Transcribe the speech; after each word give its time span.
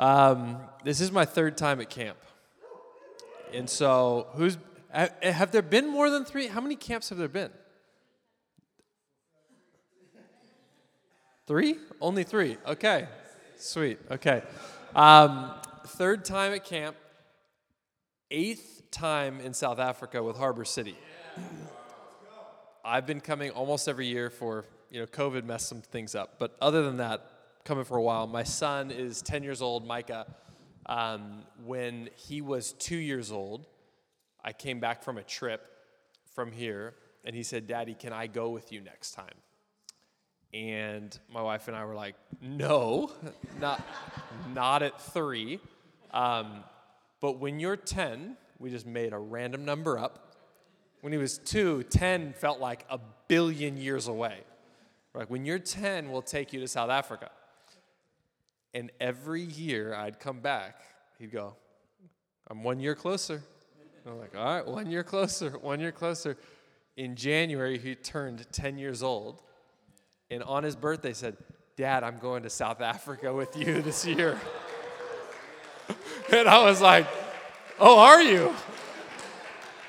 Um, 0.00 0.56
this 0.82 1.02
is 1.02 1.12
my 1.12 1.26
third 1.26 1.58
time 1.58 1.78
at 1.78 1.90
camp. 1.90 2.16
And 3.52 3.68
so, 3.68 4.28
who's 4.32 4.56
have 4.90 5.52
there 5.52 5.60
been 5.60 5.88
more 5.88 6.08
than 6.08 6.24
three? 6.24 6.46
How 6.46 6.62
many 6.62 6.74
camps 6.74 7.10
have 7.10 7.18
there 7.18 7.28
been? 7.28 7.50
Three? 11.46 11.76
Only 12.00 12.24
three. 12.24 12.56
Okay. 12.66 13.08
Sweet. 13.58 13.98
Okay. 14.10 14.42
Um, 14.94 15.52
third 15.86 16.24
time 16.24 16.54
at 16.54 16.64
camp, 16.64 16.96
eighth 18.30 18.84
time 18.90 19.38
in 19.40 19.52
South 19.52 19.78
Africa 19.78 20.22
with 20.22 20.38
Harbor 20.38 20.64
City. 20.64 20.96
I've 22.82 23.06
been 23.06 23.20
coming 23.20 23.50
almost 23.50 23.86
every 23.86 24.06
year 24.06 24.30
for, 24.30 24.64
you 24.90 25.00
know, 25.00 25.06
COVID 25.06 25.44
messed 25.44 25.68
some 25.68 25.82
things 25.82 26.14
up. 26.14 26.36
But 26.38 26.56
other 26.62 26.82
than 26.84 26.96
that, 26.96 27.29
coming 27.64 27.84
for 27.84 27.96
a 27.96 28.02
while. 28.02 28.26
My 28.26 28.42
son 28.42 28.90
is 28.90 29.22
10 29.22 29.42
years 29.42 29.62
old, 29.62 29.86
Micah. 29.86 30.26
Um, 30.86 31.42
when 31.64 32.08
he 32.16 32.40
was 32.40 32.72
two 32.72 32.96
years 32.96 33.30
old, 33.30 33.66
I 34.42 34.52
came 34.52 34.80
back 34.80 35.02
from 35.02 35.18
a 35.18 35.22
trip 35.22 35.62
from 36.34 36.52
here, 36.52 36.94
and 37.24 37.36
he 37.36 37.42
said, 37.42 37.66
Daddy, 37.66 37.94
can 37.94 38.12
I 38.12 38.26
go 38.26 38.50
with 38.50 38.72
you 38.72 38.80
next 38.80 39.12
time? 39.12 39.34
And 40.52 41.16
my 41.32 41.42
wife 41.42 41.68
and 41.68 41.76
I 41.76 41.84
were 41.84 41.94
like, 41.94 42.16
No, 42.40 43.12
not, 43.60 43.86
not 44.52 44.82
at 44.82 45.00
three. 45.00 45.60
Um, 46.12 46.64
but 47.20 47.38
when 47.38 47.60
you're 47.60 47.76
10, 47.76 48.36
we 48.58 48.70
just 48.70 48.86
made 48.86 49.12
a 49.12 49.18
random 49.18 49.64
number 49.64 49.98
up. 49.98 50.34
When 51.02 51.12
he 51.12 51.18
was 51.18 51.38
two, 51.38 51.84
10 51.84 52.32
felt 52.32 52.60
like 52.60 52.84
a 52.90 52.98
billion 53.28 53.76
years 53.76 54.08
away. 54.08 54.40
Like, 55.14 55.30
when 55.30 55.44
you're 55.44 55.58
10, 55.58 56.10
we'll 56.10 56.22
take 56.22 56.52
you 56.52 56.60
to 56.60 56.68
South 56.68 56.90
Africa. 56.90 57.30
And 58.74 58.90
every 59.00 59.42
year 59.42 59.94
I'd 59.94 60.20
come 60.20 60.40
back, 60.40 60.80
he'd 61.18 61.32
go, 61.32 61.54
I'm 62.48 62.62
one 62.62 62.80
year 62.80 62.94
closer. 62.94 63.42
And 64.04 64.14
I'm 64.14 64.18
like, 64.20 64.36
all 64.36 64.44
right, 64.44 64.66
one 64.66 64.90
year 64.90 65.02
closer, 65.02 65.50
one 65.50 65.80
year 65.80 65.92
closer. 65.92 66.36
In 66.96 67.16
January, 67.16 67.78
he 67.78 67.94
turned 67.94 68.46
10 68.52 68.78
years 68.78 69.02
old. 69.02 69.42
And 70.30 70.42
on 70.42 70.62
his 70.62 70.76
birthday 70.76 71.12
said, 71.12 71.36
Dad, 71.76 72.04
I'm 72.04 72.18
going 72.18 72.42
to 72.42 72.50
South 72.50 72.80
Africa 72.80 73.32
with 73.32 73.56
you 73.56 73.82
this 73.82 74.06
year. 74.06 74.38
and 76.32 76.48
I 76.48 76.62
was 76.62 76.80
like, 76.80 77.06
Oh, 77.82 77.98
are 77.98 78.20
you? 78.20 78.54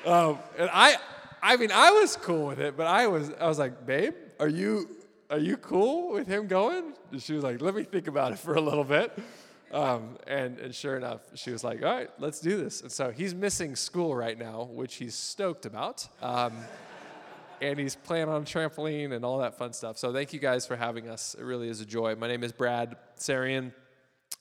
Um, 0.06 0.38
and 0.56 0.70
I, 0.72 0.96
I 1.42 1.56
mean, 1.56 1.70
I 1.70 1.90
was 1.90 2.16
cool 2.16 2.46
with 2.46 2.58
it, 2.58 2.76
but 2.76 2.86
I 2.86 3.06
was, 3.06 3.30
I 3.38 3.46
was 3.46 3.58
like, 3.58 3.84
Babe, 3.84 4.14
are 4.40 4.48
you, 4.48 4.88
are 5.32 5.38
you 5.38 5.56
cool 5.56 6.12
with 6.12 6.26
him 6.26 6.46
going? 6.46 6.92
And 7.10 7.22
she 7.22 7.32
was 7.32 7.42
like, 7.42 7.62
let 7.62 7.74
me 7.74 7.84
think 7.84 8.06
about 8.06 8.32
it 8.32 8.38
for 8.38 8.54
a 8.54 8.60
little 8.60 8.84
bit. 8.84 9.18
Um, 9.72 10.18
and, 10.26 10.58
and 10.58 10.74
sure 10.74 10.98
enough, 10.98 11.22
she 11.34 11.50
was 11.50 11.64
like, 11.64 11.82
all 11.82 11.90
right, 11.90 12.10
let's 12.18 12.38
do 12.38 12.58
this. 12.58 12.82
And 12.82 12.92
so 12.92 13.10
he's 13.10 13.34
missing 13.34 13.74
school 13.74 14.14
right 14.14 14.38
now, 14.38 14.68
which 14.70 14.96
he's 14.96 15.14
stoked 15.14 15.64
about. 15.64 16.06
Um, 16.20 16.52
and 17.62 17.78
he's 17.78 17.96
playing 17.96 18.28
on 18.28 18.44
trampoline 18.44 19.12
and 19.14 19.24
all 19.24 19.38
that 19.38 19.56
fun 19.56 19.72
stuff. 19.72 19.96
So 19.96 20.12
thank 20.12 20.34
you 20.34 20.38
guys 20.38 20.66
for 20.66 20.76
having 20.76 21.08
us. 21.08 21.34
It 21.38 21.44
really 21.44 21.70
is 21.70 21.80
a 21.80 21.86
joy. 21.86 22.14
My 22.14 22.28
name 22.28 22.44
is 22.44 22.52
Brad 22.52 22.96
Sarian. 23.18 23.72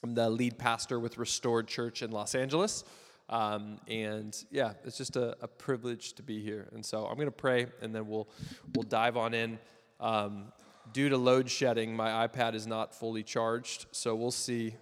I'm 0.03 0.14
the 0.14 0.30
lead 0.30 0.58
pastor 0.58 1.00
with 1.00 1.17
Restored 1.17 1.69
Church 1.69 2.02
in 2.02 2.12
Los 2.12 2.36
Angeles. 2.36 2.84
Um, 3.30 3.80
and 3.88 4.36
yeah, 4.52 4.73
it's 4.84 4.97
just 4.97 5.16
a, 5.16 5.38
a, 5.42 5.47
privilege 5.47 6.14
to 6.14 6.23
be 6.23 6.42
here. 6.42 6.67
And 6.73 6.86
so 6.86 7.06
I'm 7.06 7.16
going 7.16 7.28
to 7.28 7.31
pray, 7.31 7.67
and 7.81 7.95
then 7.95 8.08
we'll 8.08 8.28
we'll 8.75 8.84
dive 8.84 9.16
on 9.16 9.34
in. 9.34 9.58
Um, 10.02 10.52
due 10.94 11.09
to 11.09 11.17
load 11.17 11.50
shedding, 11.50 11.95
my 11.95 12.28
iPad 12.28 12.53
is 12.53 12.67
not 12.67 12.94
fully 12.94 13.23
charged, 13.23 13.86
so 13.92 14.16
we'll 14.16 14.31
see. 14.31 14.75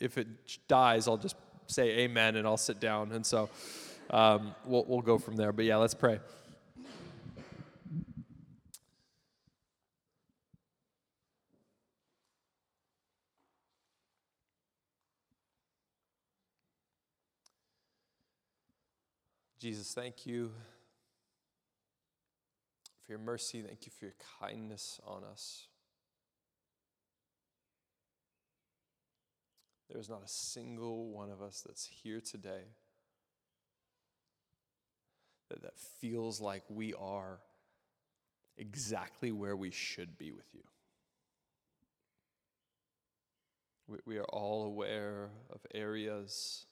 If 0.00 0.18
it 0.18 0.26
dies, 0.68 1.06
I'll 1.06 1.16
just 1.16 1.36
say 1.66 2.00
amen 2.00 2.36
and 2.36 2.46
I'll 2.46 2.56
sit 2.56 2.80
down. 2.80 3.12
And 3.12 3.24
so 3.24 3.48
um, 4.10 4.54
we'll, 4.64 4.84
we'll 4.84 5.00
go 5.00 5.18
from 5.18 5.36
there. 5.36 5.52
But 5.52 5.64
yeah, 5.64 5.76
let's 5.76 5.94
pray. 5.94 6.18
Jesus, 19.60 19.94
thank 19.94 20.26
you 20.26 20.50
for 23.04 23.12
your 23.12 23.18
mercy. 23.18 23.62
Thank 23.62 23.86
you 23.86 23.92
for 23.98 24.04
your 24.06 24.14
kindness 24.40 25.00
on 25.06 25.24
us. 25.24 25.66
There's 29.90 30.08
not 30.08 30.22
a 30.24 30.28
single 30.28 31.10
one 31.10 31.30
of 31.30 31.42
us 31.42 31.62
that's 31.66 31.84
here 31.84 32.20
today 32.20 32.64
that, 35.50 35.62
that 35.62 35.78
feels 36.00 36.40
like 36.40 36.62
we 36.68 36.94
are 36.94 37.40
exactly 38.56 39.32
where 39.32 39.56
we 39.56 39.70
should 39.70 40.16
be 40.16 40.32
with 40.32 40.46
you. 40.54 40.62
We, 43.86 43.98
we 44.06 44.18
are 44.18 44.24
all 44.24 44.64
aware 44.64 45.30
of 45.50 45.60
areas 45.74 46.66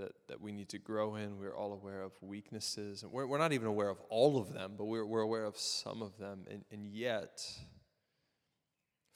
that, 0.00 0.12
that 0.28 0.40
we 0.40 0.50
need 0.50 0.68
to 0.70 0.78
grow 0.78 1.14
in. 1.14 1.38
We're 1.38 1.56
all 1.56 1.72
aware 1.72 2.02
of 2.02 2.12
weaknesses. 2.20 3.02
And 3.02 3.12
we're, 3.12 3.26
we're 3.26 3.38
not 3.38 3.52
even 3.52 3.68
aware 3.68 3.88
of 3.88 4.00
all 4.08 4.38
of 4.38 4.52
them, 4.52 4.72
but 4.76 4.86
we're, 4.86 5.04
we're 5.04 5.20
aware 5.20 5.44
of 5.44 5.56
some 5.56 6.02
of 6.02 6.18
them. 6.18 6.46
And, 6.50 6.64
and 6.72 6.86
yet, 6.86 7.46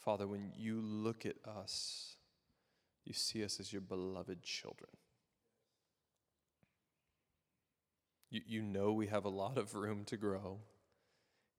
Father, 0.04 0.26
when 0.26 0.52
you 0.56 0.80
look 0.80 1.26
at 1.26 1.36
us, 1.46 2.16
you 3.04 3.14
see 3.14 3.42
us 3.42 3.58
as 3.58 3.72
your 3.72 3.82
beloved 3.82 4.42
children. 4.42 4.90
You, 8.30 8.42
you 8.46 8.62
know 8.62 8.92
we 8.92 9.06
have 9.08 9.24
a 9.24 9.30
lot 9.30 9.58
of 9.58 9.74
room 9.74 10.04
to 10.06 10.16
grow, 10.16 10.60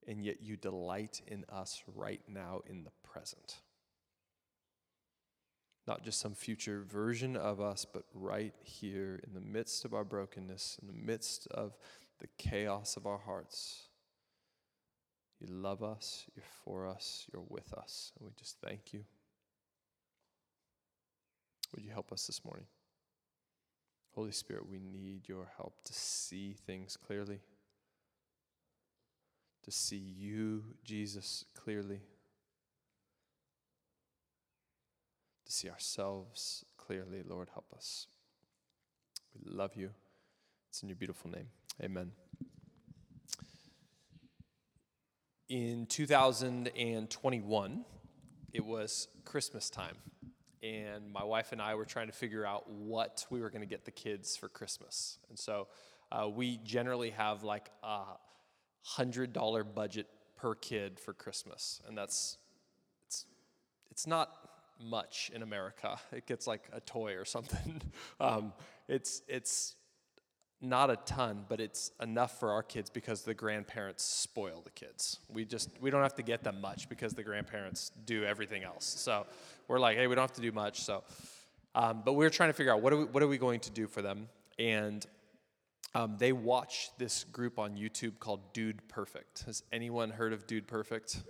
and 0.07 0.23
yet 0.23 0.41
you 0.41 0.55
delight 0.55 1.21
in 1.27 1.45
us 1.49 1.83
right 1.95 2.21
now 2.27 2.61
in 2.67 2.83
the 2.83 2.91
present 3.03 3.57
not 5.87 6.03
just 6.03 6.19
some 6.19 6.33
future 6.33 6.83
version 6.87 7.35
of 7.35 7.61
us, 7.61 7.85
but 7.85 8.03
right 8.13 8.53
here 8.63 9.19
in 9.25 9.33
the 9.33 9.41
midst 9.41 9.85
of 9.85 9.93
our 9.93 10.03
brokenness, 10.03 10.77
in 10.81 10.87
the 10.87 10.93
midst 10.93 11.47
of 11.47 11.77
the 12.19 12.27
chaos 12.37 12.97
of 12.97 13.05
our 13.05 13.19
hearts. 13.19 13.89
You 15.39 15.47
love 15.47 15.83
us, 15.83 16.25
you're 16.35 16.45
for 16.63 16.87
us, 16.87 17.27
you're 17.31 17.43
with 17.49 17.73
us, 17.73 18.13
and 18.17 18.25
we 18.25 18.33
just 18.37 18.57
thank 18.63 18.93
you. 18.93 19.03
Would 21.75 21.83
you 21.83 21.91
help 21.91 22.11
us 22.11 22.25
this 22.25 22.43
morning? 22.43 22.65
Holy 24.13 24.31
Spirit, 24.31 24.69
we 24.69 24.79
need 24.79 25.27
your 25.27 25.51
help 25.57 25.83
to 25.83 25.93
see 25.93 26.55
things 26.65 26.95
clearly, 26.97 27.41
to 29.63 29.71
see 29.71 29.97
you, 29.97 30.63
Jesus, 30.85 31.43
clearly. 31.53 31.99
To 35.45 35.51
see 35.51 35.69
ourselves 35.69 36.65
clearly. 36.77 37.23
Lord, 37.27 37.49
help 37.53 37.73
us. 37.75 38.07
We 39.33 39.51
love 39.51 39.75
you. 39.75 39.89
It's 40.69 40.83
in 40.83 40.89
your 40.89 40.95
beautiful 40.95 41.29
name. 41.29 41.47
Amen. 41.81 42.11
In 45.47 45.85
2021, 45.85 47.85
it 48.51 48.65
was 48.65 49.07
Christmas 49.25 49.69
time, 49.69 49.95
and 50.63 51.11
my 51.11 51.23
wife 51.23 51.51
and 51.51 51.61
I 51.61 51.75
were 51.75 51.85
trying 51.85 52.07
to 52.07 52.13
figure 52.13 52.45
out 52.45 52.69
what 52.69 53.25
we 53.29 53.41
were 53.41 53.49
going 53.49 53.61
to 53.61 53.67
get 53.67 53.85
the 53.85 53.91
kids 53.91 54.35
for 54.35 54.49
Christmas. 54.49 55.19
And 55.29 55.37
so 55.37 55.67
uh, 56.11 56.29
we 56.29 56.57
generally 56.63 57.11
have 57.11 57.43
like 57.43 57.69
a 57.83 58.01
$100 58.97 59.75
budget 59.75 60.07
per 60.35 60.55
kid 60.55 60.99
for 60.99 61.13
Christmas, 61.13 61.81
and 61.87 61.97
that's 61.97 62.37
it's 63.05 63.25
it's 63.91 64.07
not 64.07 64.44
much 64.79 65.31
in 65.33 65.41
America. 65.41 65.97
It 66.11 66.25
gets 66.25 66.47
like 66.47 66.63
a 66.73 66.79
toy 66.79 67.15
or 67.15 67.25
something. 67.25 67.81
um, 68.19 68.53
it's 68.87 69.21
it's 69.27 69.75
not 70.61 70.89
a 70.89 70.95
ton, 70.95 71.45
but 71.47 71.59
it's 71.59 71.91
enough 72.01 72.39
for 72.39 72.51
our 72.51 72.63
kids 72.63 72.89
because 72.89 73.21
the 73.21 73.33
grandparents 73.33 74.03
spoil 74.03 74.61
the 74.63 74.71
kids. 74.71 75.19
We 75.29 75.45
just 75.45 75.69
we 75.81 75.89
don't 75.89 76.01
have 76.01 76.15
to 76.15 76.23
get 76.23 76.43
them 76.43 76.61
much 76.61 76.89
because 76.89 77.13
the 77.13 77.23
grandparents 77.23 77.91
do 78.05 78.23
everything 78.23 78.63
else. 78.63 78.85
So 78.85 79.25
we're 79.67 79.79
like, 79.79 79.97
hey, 79.97 80.07
we 80.07 80.15
don't 80.15 80.23
have 80.23 80.35
to 80.35 80.41
do 80.41 80.51
much. 80.51 80.81
So, 80.81 81.03
um, 81.73 82.01
but 82.05 82.13
we 82.13 82.25
are 82.25 82.29
trying 82.29 82.49
to 82.49 82.53
figure 82.53 82.73
out 82.73 82.81
what 82.81 82.93
are 82.93 82.97
we 82.97 83.05
what 83.05 83.21
are 83.23 83.27
we 83.27 83.37
going 83.37 83.59
to 83.61 83.71
do 83.71 83.87
for 83.87 84.01
them, 84.01 84.29
and 84.57 85.05
um, 85.93 86.15
they 86.17 86.33
watch 86.33 86.89
this 86.97 87.23
group 87.25 87.57
on 87.59 87.77
YouTube 87.77 88.19
called 88.19 88.53
Dude 88.53 88.85
Perfect. 88.87 89.43
Has 89.43 89.63
anyone 89.71 90.09
heard 90.09 90.33
of 90.33 90.45
Dude 90.47 90.67
Perfect? 90.67 91.23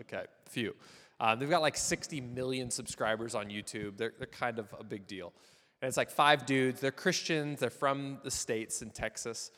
Okay, 0.00 0.24
few. 0.48 0.74
Um, 1.20 1.38
they've 1.38 1.50
got 1.50 1.62
like 1.62 1.76
60 1.76 2.20
million 2.22 2.70
subscribers 2.70 3.34
on 3.34 3.46
YouTube. 3.46 3.98
They're, 3.98 4.14
they're 4.18 4.26
kind 4.26 4.58
of 4.58 4.74
a 4.78 4.82
big 4.82 5.06
deal. 5.06 5.32
And 5.82 5.88
it's 5.88 5.96
like 5.96 6.10
five 6.10 6.46
dudes. 6.46 6.80
They're 6.80 6.90
Christians. 6.90 7.60
They're 7.60 7.70
from 7.70 8.18
the 8.24 8.30
States 8.30 8.82
in 8.82 8.90
Texas. 8.90 9.50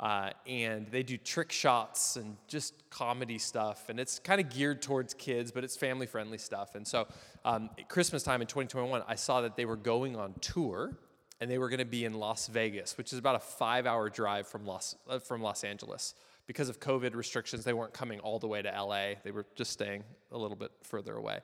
Uh, 0.00 0.30
and 0.46 0.88
they 0.88 1.04
do 1.04 1.16
trick 1.16 1.52
shots 1.52 2.16
and 2.16 2.36
just 2.48 2.90
comedy 2.90 3.38
stuff. 3.38 3.88
And 3.88 4.00
it's 4.00 4.18
kind 4.18 4.40
of 4.40 4.50
geared 4.50 4.82
towards 4.82 5.14
kids, 5.14 5.52
but 5.52 5.62
it's 5.62 5.76
family 5.76 6.06
friendly 6.06 6.38
stuff. 6.38 6.74
And 6.74 6.86
so, 6.86 7.06
um, 7.44 7.70
at 7.78 7.88
Christmas 7.88 8.24
time 8.24 8.40
in 8.40 8.48
2021, 8.48 9.02
I 9.06 9.14
saw 9.14 9.40
that 9.42 9.54
they 9.56 9.64
were 9.64 9.76
going 9.76 10.16
on 10.16 10.34
tour 10.40 10.96
and 11.40 11.48
they 11.50 11.58
were 11.58 11.68
going 11.68 11.78
to 11.78 11.84
be 11.84 12.04
in 12.04 12.14
Las 12.14 12.48
Vegas, 12.48 12.98
which 12.98 13.12
is 13.12 13.18
about 13.18 13.36
a 13.36 13.40
five 13.40 13.86
hour 13.86 14.10
drive 14.10 14.48
from 14.48 14.66
Los, 14.66 14.96
uh, 15.08 15.20
from 15.20 15.42
Los 15.42 15.62
Angeles. 15.62 16.14
Because 16.46 16.68
of 16.68 16.78
COVID 16.78 17.14
restrictions, 17.14 17.64
they 17.64 17.72
weren't 17.72 17.94
coming 17.94 18.20
all 18.20 18.38
the 18.38 18.48
way 18.48 18.60
to 18.62 18.68
LA, 18.68 19.14
they 19.22 19.30
were 19.30 19.46
just 19.54 19.72
staying 19.72 20.04
a 20.30 20.38
little 20.38 20.56
bit 20.56 20.70
further 20.82 21.16
away. 21.16 21.40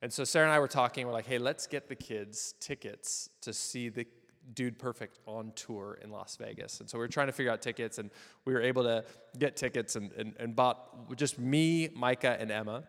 And 0.00 0.12
so 0.12 0.22
Sarah 0.22 0.46
and 0.46 0.54
I 0.54 0.60
were 0.60 0.68
talking, 0.68 1.06
we're 1.06 1.12
like, 1.12 1.26
hey, 1.26 1.38
let's 1.38 1.66
get 1.66 1.88
the 1.88 1.96
kids 1.96 2.54
tickets 2.60 3.30
to 3.40 3.52
see 3.52 3.88
the 3.88 4.06
Dude 4.54 4.78
Perfect 4.78 5.18
on 5.26 5.52
tour 5.54 5.98
in 6.02 6.10
Las 6.10 6.36
Vegas. 6.36 6.80
And 6.80 6.88
so 6.88 6.98
we 6.98 7.02
were 7.02 7.08
trying 7.08 7.26
to 7.26 7.32
figure 7.32 7.52
out 7.52 7.60
tickets, 7.60 7.98
and 7.98 8.10
we 8.44 8.52
were 8.52 8.62
able 8.62 8.82
to 8.84 9.04
get 9.38 9.56
tickets 9.56 9.96
and, 9.96 10.12
and, 10.12 10.34
and 10.38 10.56
bought 10.56 11.16
just 11.16 11.38
me, 11.38 11.88
Micah, 11.94 12.36
and 12.40 12.50
Emma. 12.50 12.84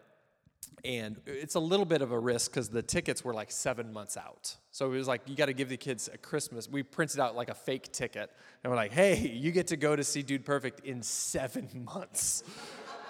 And 0.84 1.20
it's 1.26 1.56
a 1.56 1.60
little 1.60 1.86
bit 1.86 2.02
of 2.02 2.12
a 2.12 2.20
risk 2.20 2.52
because 2.52 2.70
the 2.70 2.82
tickets 2.82 3.24
were 3.24 3.34
like 3.34 3.52
seven 3.52 3.92
months 3.92 4.18
out. 4.18 4.56
So 4.72 4.86
it 4.88 4.98
was 4.98 5.08
like, 5.08 5.22
you 5.26 5.36
got 5.36 5.48
to 5.48 5.54
give 5.54 5.70
the 5.70 5.78
kids 5.78 6.10
a 6.14 6.18
Christmas. 6.18 6.70
We 6.70 6.84
printed 6.84 7.20
out 7.20 7.36
like 7.36 7.50
a 7.50 7.54
fake 7.54 7.92
ticket, 7.92 8.32
and 8.64 8.72
we're 8.72 8.78
like, 8.78 8.92
hey, 8.92 9.18
you 9.18 9.52
get 9.52 9.68
to 9.68 9.78
go 9.78 9.96
to 9.96 10.04
see 10.04 10.22
Dude 10.22 10.46
Perfect 10.46 10.86
in 10.86 11.02
seven 11.02 11.68
months, 11.94 12.44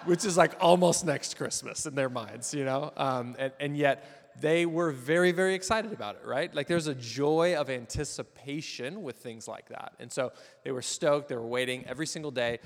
which 0.05 0.25
is 0.25 0.37
like 0.37 0.53
almost 0.59 1.05
next 1.05 1.37
Christmas 1.37 1.85
in 1.85 1.95
their 1.95 2.09
minds, 2.09 2.53
you 2.53 2.65
know? 2.65 2.91
Um, 2.97 3.35
and, 3.37 3.53
and 3.59 3.77
yet, 3.77 4.19
they 4.41 4.65
were 4.65 4.91
very, 4.91 5.31
very 5.31 5.53
excited 5.53 5.91
about 5.91 6.15
it, 6.15 6.25
right? 6.25 6.53
Like 6.53 6.67
there's 6.67 6.87
a 6.87 6.95
joy 6.95 7.55
of 7.55 7.69
anticipation 7.69 9.03
with 9.03 9.17
things 9.17 9.47
like 9.47 9.69
that. 9.69 9.93
And 9.99 10.11
so 10.11 10.31
they 10.63 10.71
were 10.71 10.81
stoked. 10.81 11.29
They 11.29 11.35
were 11.35 11.47
waiting 11.47 11.85
every 11.85 12.07
single 12.07 12.31
day. 12.31 12.59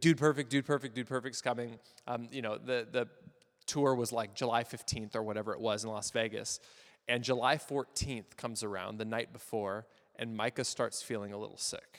Dude, 0.00 0.18
perfect, 0.18 0.50
dude, 0.50 0.64
perfect, 0.64 0.94
dude, 0.94 1.06
perfect's 1.06 1.40
coming. 1.40 1.78
Um, 2.06 2.28
you 2.32 2.42
know, 2.42 2.58
the, 2.58 2.86
the 2.90 3.08
tour 3.72 3.94
was 3.94 4.12
like 4.12 4.34
July 4.34 4.64
15th 4.64 5.16
or 5.16 5.22
whatever 5.22 5.54
it 5.54 5.60
was 5.60 5.84
in 5.84 5.90
Las 5.90 6.10
Vegas. 6.10 6.60
And 7.08 7.24
July 7.24 7.56
14th 7.56 8.36
comes 8.36 8.62
around, 8.62 8.98
the 8.98 9.04
night 9.04 9.32
before, 9.32 9.86
and 10.16 10.36
Micah 10.36 10.64
starts 10.64 11.02
feeling 11.02 11.32
a 11.32 11.38
little 11.38 11.56
sick. 11.56 11.98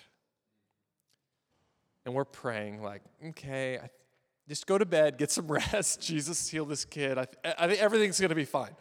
And 2.06 2.14
we're 2.14 2.26
praying, 2.26 2.84
like, 2.84 3.02
okay, 3.30 3.80
just 4.48 4.68
go 4.68 4.78
to 4.78 4.86
bed, 4.86 5.18
get 5.18 5.32
some 5.32 5.48
rest. 5.52 6.02
Jesus, 6.02 6.48
heal 6.48 6.66
this 6.66 6.86
kid. 6.86 7.18
I, 7.18 7.26
th- 7.26 7.56
I 7.58 7.68
think 7.68 7.82
everything's 7.82 8.20
going 8.20 8.30
to 8.30 8.36
be 8.36 8.46
fine. 8.46 8.76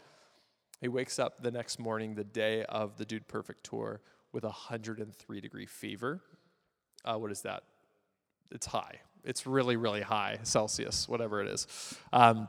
He 0.80 0.88
wakes 0.88 1.18
up 1.18 1.42
the 1.42 1.50
next 1.50 1.78
morning, 1.78 2.14
the 2.14 2.24
day 2.24 2.64
of 2.64 2.98
the 2.98 3.04
Dude 3.04 3.26
Perfect 3.26 3.64
tour, 3.64 4.00
with 4.32 4.44
a 4.44 4.48
103 4.48 5.40
degree 5.40 5.66
fever. 5.66 6.20
Uh, 7.04 7.16
what 7.16 7.30
is 7.30 7.42
that? 7.42 7.62
It's 8.50 8.66
high. 8.66 9.00
It's 9.24 9.46
really, 9.46 9.76
really 9.76 10.02
high 10.02 10.40
Celsius, 10.42 11.08
whatever 11.08 11.40
it 11.40 11.48
is. 11.48 11.66
Um, 12.12 12.48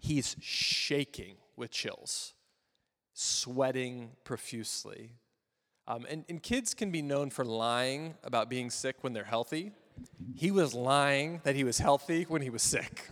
he's 0.00 0.36
shaking 0.40 1.36
with 1.56 1.70
chills, 1.70 2.34
sweating 3.12 4.10
profusely. 4.24 5.12
Um, 5.86 6.06
and, 6.08 6.24
and 6.28 6.42
kids 6.42 6.74
can 6.74 6.90
be 6.90 7.02
known 7.02 7.30
for 7.30 7.44
lying 7.44 8.14
about 8.24 8.48
being 8.48 8.70
sick 8.70 8.96
when 9.02 9.12
they're 9.12 9.24
healthy. 9.24 9.72
He 10.34 10.50
was 10.50 10.74
lying 10.74 11.40
that 11.44 11.54
he 11.54 11.64
was 11.64 11.78
healthy 11.78 12.24
when 12.24 12.42
he 12.42 12.50
was 12.50 12.62
sick. 12.62 13.08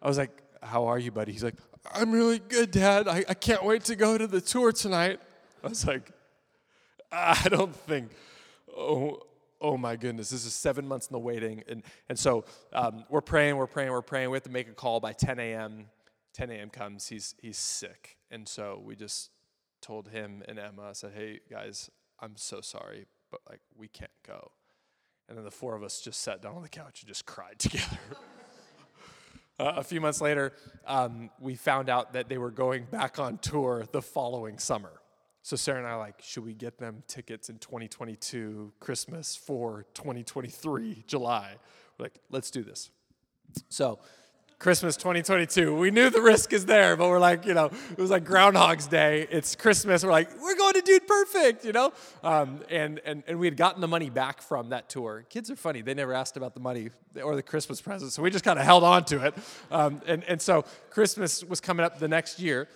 I 0.00 0.08
was 0.08 0.18
like, 0.18 0.42
How 0.62 0.86
are 0.86 0.98
you, 0.98 1.10
buddy? 1.10 1.32
He's 1.32 1.44
like, 1.44 1.56
I'm 1.92 2.12
really 2.12 2.38
good, 2.38 2.70
Dad. 2.70 3.08
I, 3.08 3.24
I 3.28 3.34
can't 3.34 3.64
wait 3.64 3.84
to 3.84 3.96
go 3.96 4.16
to 4.16 4.26
the 4.26 4.40
tour 4.40 4.72
tonight. 4.72 5.20
I 5.62 5.68
was 5.68 5.86
like, 5.86 6.10
I 7.12 7.48
don't 7.48 7.74
think, 7.74 8.10
oh, 8.76 9.20
oh 9.64 9.78
my 9.78 9.96
goodness, 9.96 10.28
this 10.28 10.44
is 10.44 10.52
seven 10.52 10.86
months 10.86 11.06
in 11.06 11.14
the 11.14 11.18
waiting. 11.18 11.64
And, 11.66 11.82
and 12.10 12.18
so 12.18 12.44
um, 12.74 13.04
we're 13.08 13.22
praying, 13.22 13.56
we're 13.56 13.66
praying, 13.66 13.90
we're 13.90 14.02
praying. 14.02 14.28
We 14.28 14.36
have 14.36 14.42
to 14.42 14.50
make 14.50 14.68
a 14.68 14.74
call 14.74 15.00
by 15.00 15.14
10 15.14 15.38
a.m. 15.38 15.86
10 16.34 16.50
a.m. 16.50 16.68
comes, 16.68 17.08
he's, 17.08 17.34
he's 17.40 17.56
sick. 17.56 18.18
And 18.30 18.46
so 18.46 18.82
we 18.84 18.94
just 18.94 19.30
told 19.80 20.08
him 20.08 20.42
and 20.46 20.58
Emma, 20.58 20.82
I 20.90 20.92
said, 20.92 21.12
hey, 21.16 21.40
guys, 21.50 21.90
I'm 22.20 22.36
so 22.36 22.60
sorry, 22.60 23.06
but 23.30 23.40
like, 23.48 23.60
we 23.74 23.88
can't 23.88 24.10
go. 24.26 24.50
And 25.28 25.38
then 25.38 25.44
the 25.46 25.50
four 25.50 25.74
of 25.74 25.82
us 25.82 26.02
just 26.02 26.20
sat 26.20 26.42
down 26.42 26.56
on 26.56 26.62
the 26.62 26.68
couch 26.68 27.00
and 27.00 27.08
just 27.08 27.24
cried 27.24 27.58
together. 27.58 27.98
Uh, 29.58 29.74
a 29.76 29.84
few 29.84 30.00
months 30.00 30.20
later, 30.20 30.52
um, 30.86 31.30
we 31.40 31.54
found 31.54 31.88
out 31.88 32.12
that 32.12 32.28
they 32.28 32.36
were 32.36 32.50
going 32.50 32.84
back 32.90 33.18
on 33.18 33.38
tour 33.38 33.86
the 33.92 34.02
following 34.02 34.58
summer. 34.58 35.00
So 35.44 35.56
Sarah 35.56 35.76
and 35.76 35.86
I 35.86 35.94
like, 35.96 36.22
should 36.22 36.42
we 36.42 36.54
get 36.54 36.78
them 36.78 37.02
tickets 37.06 37.50
in 37.50 37.58
2022 37.58 38.72
Christmas 38.80 39.36
for 39.36 39.84
2023 39.92 41.04
July? 41.06 41.56
We're 41.98 42.06
like, 42.06 42.18
let's 42.30 42.50
do 42.50 42.62
this. 42.62 42.90
So 43.68 43.98
Christmas 44.58 44.96
2022. 44.96 45.76
We 45.76 45.90
knew 45.90 46.08
the 46.08 46.22
risk 46.22 46.54
is 46.54 46.64
there, 46.64 46.96
but 46.96 47.10
we're 47.10 47.18
like, 47.18 47.44
you 47.44 47.52
know, 47.52 47.66
it 47.66 47.98
was 47.98 48.10
like 48.10 48.24
Groundhog's 48.24 48.86
Day. 48.86 49.28
It's 49.30 49.54
Christmas. 49.54 50.02
We're 50.02 50.12
like, 50.12 50.30
we're 50.40 50.56
going 50.56 50.72
to 50.72 50.80
Dude 50.80 51.06
Perfect, 51.06 51.66
you 51.66 51.72
know? 51.72 51.92
Um, 52.22 52.60
and, 52.70 52.98
and, 53.04 53.22
and 53.26 53.38
we 53.38 53.46
had 53.46 53.58
gotten 53.58 53.82
the 53.82 53.88
money 53.88 54.08
back 54.08 54.40
from 54.40 54.70
that 54.70 54.88
tour. 54.88 55.26
Kids 55.28 55.50
are 55.50 55.56
funny. 55.56 55.82
They 55.82 55.92
never 55.92 56.14
asked 56.14 56.38
about 56.38 56.54
the 56.54 56.60
money 56.60 56.88
or 57.22 57.36
the 57.36 57.42
Christmas 57.42 57.82
present, 57.82 58.12
so 58.12 58.22
we 58.22 58.30
just 58.30 58.46
kind 58.46 58.58
of 58.58 58.64
held 58.64 58.82
on 58.82 59.04
to 59.04 59.26
it. 59.26 59.34
Um, 59.70 60.00
and, 60.06 60.24
and 60.24 60.40
so 60.40 60.64
Christmas 60.88 61.44
was 61.44 61.60
coming 61.60 61.84
up 61.84 61.98
the 61.98 62.08
next 62.08 62.40
year, 62.40 62.66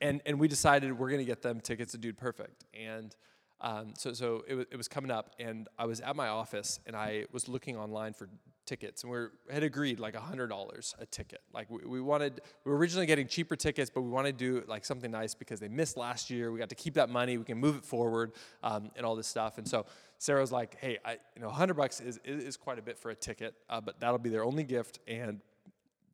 and, 0.00 0.20
and 0.26 0.38
we 0.38 0.48
decided 0.48 0.98
we're 0.98 1.10
to 1.10 1.24
get 1.24 1.42
them 1.42 1.60
tickets 1.60 1.92
to 1.92 1.98
Dude 1.98 2.18
Perfect. 2.18 2.64
And 2.74 3.14
um, 3.60 3.94
so 3.96 4.12
so 4.12 4.44
it, 4.46 4.54
was, 4.54 4.66
it 4.70 4.76
was 4.76 4.88
coming 4.88 5.10
up, 5.10 5.34
and 5.38 5.68
I 5.78 5.86
was 5.86 6.00
at 6.00 6.14
my 6.14 6.28
office, 6.28 6.78
and 6.86 6.94
I 6.94 7.24
was 7.32 7.48
looking 7.48 7.76
online 7.76 8.12
for 8.12 8.28
tickets 8.66 9.04
and 9.04 9.12
we 9.12 9.18
had 9.48 9.62
agreed 9.62 9.98
like 9.98 10.14
$100 10.14 10.94
a 10.98 11.06
ticket. 11.06 11.40
Like 11.54 11.70
we, 11.70 11.86
we, 11.86 12.00
wanted 12.00 12.40
we 12.64 12.72
were 12.72 12.76
originally 12.76 13.06
getting 13.06 13.28
cheaper 13.28 13.56
tickets 13.56 13.90
but 13.94 14.02
we 14.02 14.10
wanted 14.10 14.38
to 14.38 14.44
do 14.44 14.66
like 14.66 14.84
something 14.84 15.10
nice 15.10 15.34
because 15.34 15.60
they 15.60 15.68
missed 15.68 15.96
last 15.96 16.28
year. 16.28 16.50
We 16.50 16.58
got 16.58 16.68
to 16.70 16.74
keep 16.74 16.94
that 16.94 17.08
money. 17.08 17.38
We 17.38 17.44
can 17.44 17.58
move 17.58 17.76
it 17.76 17.84
forward 17.84 18.32
um, 18.62 18.90
and 18.96 19.06
all 19.06 19.16
this 19.16 19.28
stuff. 19.28 19.56
And 19.58 19.66
so 19.66 19.86
sarah 20.18 20.40
was 20.40 20.50
like 20.50 20.76
hey 20.80 20.98
I, 21.04 21.12
you 21.34 21.42
know 21.42 21.46
100 21.46 21.74
bucks 21.74 22.00
is, 22.00 22.18
is 22.24 22.56
quite 22.56 22.78
a 22.78 22.82
bit 22.82 22.98
for 22.98 23.10
a 23.10 23.14
ticket 23.14 23.54
uh, 23.70 23.80
but 23.80 24.00
that'll 24.00 24.18
be 24.18 24.30
their 24.30 24.44
only 24.44 24.64
gift 24.64 24.98
and 25.06 25.42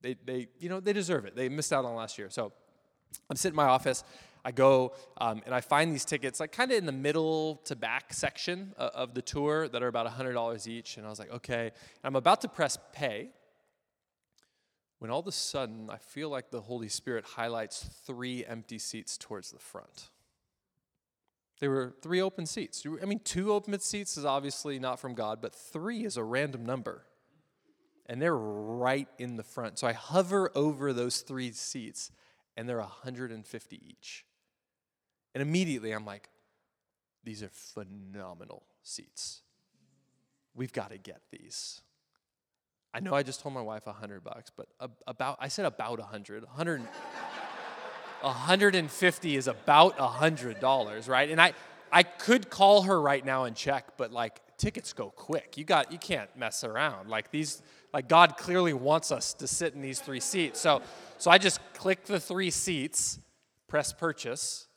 they, 0.03 0.17
they 0.25 0.49
you 0.59 0.69
know 0.69 0.81
they 0.81 0.93
deserve 0.93 1.25
it. 1.25 1.35
They 1.35 1.49
missed 1.49 1.73
out 1.73 1.85
on 1.85 1.95
last 1.95 2.19
year. 2.19 2.29
So 2.31 2.53
i'm 3.31 3.37
sitting 3.37 3.53
in 3.53 3.57
my 3.57 3.67
office 3.67 4.05
I 4.45 4.51
go 4.51 4.93
um, 5.19 5.41
and 5.47 5.55
I 5.55 5.61
find 5.61 5.93
these 5.93 6.05
tickets 6.05 6.41
like 6.41 6.53
kind 6.53 6.73
of 6.73 6.79
in 6.79 6.87
the 6.87 6.93
middle 6.93 7.61
to 7.65 7.77
back 7.77 8.13
section 8.13 8.73
of, 8.77 9.15
the 9.15 9.23
tour 9.23 9.69
that 9.69 9.83
are 9.83 9.89
about 9.89 10.07
$100 10.07 10.67
each. 10.67 10.97
And 10.97 11.07
I 11.07 11.11
was 11.11 11.19
like, 11.19 11.31
okay. 11.33 11.67
And 11.67 11.73
I'm 12.05 12.17
about 12.17 12.41
to 12.41 12.49
press 12.49 12.77
pay 12.93 13.31
when 14.99 15.11
all 15.11 15.21
of 15.21 15.27
a 15.27 15.33
sudden 15.33 15.91
I 15.91 15.97
feel 15.97 16.29
like 16.29 16.51
the 16.51 16.61
Holy 16.61 16.89
Spirit 16.89 17.25
highlights 17.25 17.89
three 18.07 18.45
empty 18.45 18.79
seats 18.79 19.17
towards 19.17 19.51
the 19.51 19.59
front. 19.59 20.11
There 21.61 21.71
were 21.71 21.95
three 22.03 22.21
open 22.21 22.47
seats. 22.47 22.85
I 23.01 23.05
mean, 23.05 23.21
two 23.21 23.53
open 23.53 23.79
seats 23.79 24.17
is 24.17 24.25
obviously 24.25 24.81
not 24.81 24.99
from 24.99 25.15
God, 25.15 25.41
but 25.41 25.55
three 25.55 26.05
is 26.05 26.17
a 26.17 26.25
random 26.25 26.67
number. 26.67 27.05
And 28.07 28.21
they're 28.21 28.37
right 28.37 29.09
in 29.19 29.37
the 29.37 29.45
front. 29.45 29.79
So 29.79 29.87
I 29.87 29.93
hover 29.93 30.51
over 30.57 30.93
those 30.93 31.21
three 31.21 31.53
seats, 31.53 32.11
and 32.57 32.69
they're 32.69 32.79
150 32.79 33.81
each. 33.89 34.25
And 35.35 35.43
immediately 35.43 35.93
I'm 35.93 36.05
like, 36.05 36.29
these 37.25 37.43
are 37.43 37.49
phenomenal 37.49 38.65
seats. 38.83 39.43
We've 40.55 40.73
got 40.73 40.91
to 40.91 40.99
get 40.99 41.23
these. 41.31 41.81
I 42.95 43.01
know 43.01 43.15
I 43.15 43.23
just 43.23 43.41
told 43.41 43.55
my 43.55 43.63
wife 43.63 43.87
a 43.87 43.93
hundred 43.93 44.23
bucks, 44.23 44.51
but 44.55 44.69
about 45.07 45.39
I 45.41 45.49
said 45.49 45.65
about 45.65 45.99
a 45.99 46.05
hundred. 46.05 46.45
100 46.45 46.83
150 48.21 49.37
is 49.37 49.47
about 49.49 49.95
a 49.99 50.09
hundred 50.09 50.61
dollars, 50.61 51.09
right? 51.09 51.31
And 51.31 51.41
I 51.41 51.55
I 51.91 52.03
could 52.03 52.51
call 52.51 52.83
her 52.83 53.01
right 53.01 53.25
now 53.25 53.45
and 53.45 53.57
check, 53.57 53.97
but 53.97 54.13
like 54.13 54.41
tickets 54.63 54.93
go 54.93 55.11
quick. 55.11 55.59
You 55.59 55.65
got 55.65 55.91
you 55.91 55.99
can't 55.99 56.35
mess 56.37 56.63
around. 56.63 57.09
Like 57.09 57.33
these 57.33 57.63
like 57.93 58.09
God 58.09 58.37
clearly 58.37 58.73
wants 58.73 59.11
us 59.11 59.35
to 59.35 59.49
sit 59.49 59.75
in 59.75 59.83
these 59.83 59.99
three 59.99 60.21
seats. 60.21 60.61
So 60.61 60.83
so 61.19 61.33
I 61.33 61.39
just 61.39 61.61
click 61.75 62.05
the 62.05 62.21
three 62.21 62.51
seats, 62.51 63.19
press 63.67 63.93
purchase, 63.93 64.69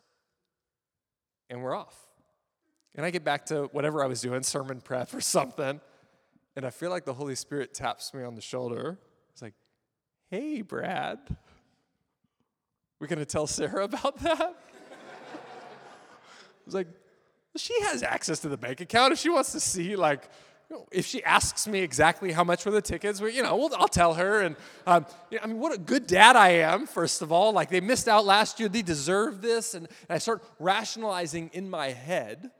and 1.51 1.61
we're 1.61 1.75
off. 1.75 1.95
And 2.95 3.05
I 3.05 3.11
get 3.11 3.23
back 3.23 3.45
to 3.47 3.65
whatever 3.73 4.03
I 4.03 4.07
was 4.07 4.21
doing, 4.21 4.41
sermon 4.41 4.81
prep 4.81 5.13
or 5.13 5.21
something, 5.21 5.79
and 6.55 6.65
I 6.65 6.71
feel 6.71 6.89
like 6.89 7.05
the 7.05 7.13
Holy 7.13 7.35
Spirit 7.35 7.73
taps 7.75 8.11
me 8.13 8.23
on 8.23 8.33
the 8.33 8.41
shoulder. 8.41 8.97
It's 9.33 9.41
like, 9.41 9.53
hey, 10.31 10.61
Brad, 10.61 11.19
we're 12.99 13.07
going 13.07 13.19
to 13.19 13.25
tell 13.25 13.45
Sarah 13.45 13.83
about 13.91 14.17
that? 14.19 14.39
I 14.41 14.53
was 16.65 16.73
like, 16.73 16.87
she 17.59 17.79
has 17.83 18.03
access 18.03 18.39
to 18.39 18.49
the 18.49 18.57
bank 18.57 18.81
account. 18.81 19.13
If 19.13 19.19
she 19.19 19.29
wants 19.29 19.51
to 19.53 19.59
see, 19.59 19.95
like, 19.95 20.29
if 20.91 21.05
she 21.05 21.23
asks 21.23 21.67
me 21.67 21.79
exactly 21.79 22.31
how 22.31 22.43
much 22.43 22.65
were 22.65 22.71
the 22.71 22.81
tickets, 22.81 23.21
we, 23.21 23.33
you 23.33 23.43
know, 23.43 23.55
we'll, 23.55 23.75
I'll 23.75 23.87
tell 23.87 24.15
her. 24.15 24.41
And 24.41 24.55
um, 24.87 25.05
you 25.29 25.37
know, 25.37 25.43
I 25.43 25.47
mean, 25.47 25.59
what 25.59 25.73
a 25.73 25.77
good 25.77 26.07
dad 26.07 26.35
I 26.35 26.49
am, 26.49 26.87
first 26.87 27.21
of 27.21 27.31
all. 27.31 27.51
Like, 27.53 27.69
they 27.69 27.81
missed 27.81 28.07
out 28.07 28.25
last 28.25 28.59
year, 28.59 28.67
they 28.67 28.81
deserve 28.81 29.41
this. 29.41 29.73
And, 29.73 29.87
and 30.09 30.15
I 30.15 30.17
start 30.17 30.43
rationalizing 30.59 31.51
in 31.53 31.69
my 31.69 31.89
head 31.89 32.51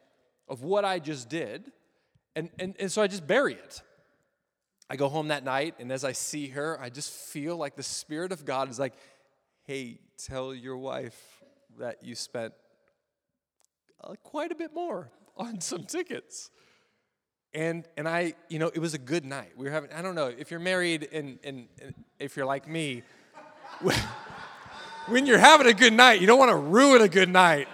of 0.48 0.64
what 0.64 0.86
I 0.86 1.00
just 1.00 1.30
did. 1.30 1.72
And, 2.36 2.50
and, 2.60 2.76
and 2.80 2.92
so 2.92 3.02
I 3.02 3.08
just 3.08 3.26
bury 3.26 3.54
it. 3.54 3.82
I 4.88 4.98
go 4.98 5.10
home 5.10 5.30
that 5.30 5.44
night, 5.44 5.76
and 5.80 5.92
as 5.92 6.04
I 6.04 6.12
see 6.12 6.50
her, 6.50 6.80
I 6.80 6.90
just 6.90 7.10
feel 7.10 7.58
like 7.58 7.76
the 7.76 7.82
Spirit 7.82 8.32
of 8.32 8.46
God 8.46 8.70
is 8.70 8.78
like, 8.78 8.94
hey, 9.64 9.98
tell 10.24 10.54
your 10.54 10.78
wife 10.78 11.20
that 11.80 12.04
you 12.04 12.14
spent 12.14 12.54
quite 14.24 14.52
a 14.52 14.56
bit 14.56 14.74
more 14.74 15.10
on 15.38 15.62
some 15.62 15.84
tickets. 15.84 16.50
And, 17.54 17.88
and 17.96 18.08
I, 18.08 18.34
you 18.50 18.60
know, 18.60 18.70
it 18.74 18.80
was 18.80 18.94
a 18.94 18.98
good 18.98 19.24
night. 19.24 19.52
We 19.56 19.66
were 19.66 19.72
having, 19.72 19.92
I 19.94 20.02
don't 20.02 20.16
know, 20.16 20.28
if 20.28 20.52
you're 20.52 20.60
married 20.60 21.08
and, 21.14 21.40
and, 21.44 21.68
and 21.82 21.94
if 22.20 22.36
you're 22.36 22.46
like 22.46 22.68
me, 22.68 23.04
when 25.08 25.26
you're 25.26 25.38
having 25.38 25.68
a 25.68 25.74
good 25.74 25.94
night, 25.94 26.20
you 26.20 26.28
don't 26.28 26.40
want 26.40 26.52
to 26.52 26.58
ruin 26.58 27.02
a 27.02 27.08
good 27.08 27.30
night 27.30 27.68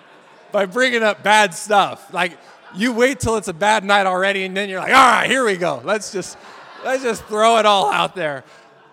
by 0.52 0.66
bringing 0.66 1.02
up 1.02 1.24
bad 1.24 1.54
stuff. 1.54 2.14
Like, 2.14 2.38
you 2.76 2.94
wait 2.94 3.20
till 3.20 3.38
it's 3.38 3.48
a 3.48 3.54
bad 3.54 3.84
night 3.84 4.06
already, 4.06 4.44
and 4.44 4.56
then 4.56 4.70
you're 4.70 4.80
like, 4.80 4.94
all 4.94 5.12
right, 5.12 5.30
here 5.30 5.46
we 5.46 5.58
go. 5.58 5.82
Let's 5.84 6.12
just, 6.12 6.38
let's 6.84 7.04
just 7.04 7.24
throw 7.26 7.58
it 7.58 7.66
all 7.66 7.92
out 7.92 8.16
there. 8.16 8.44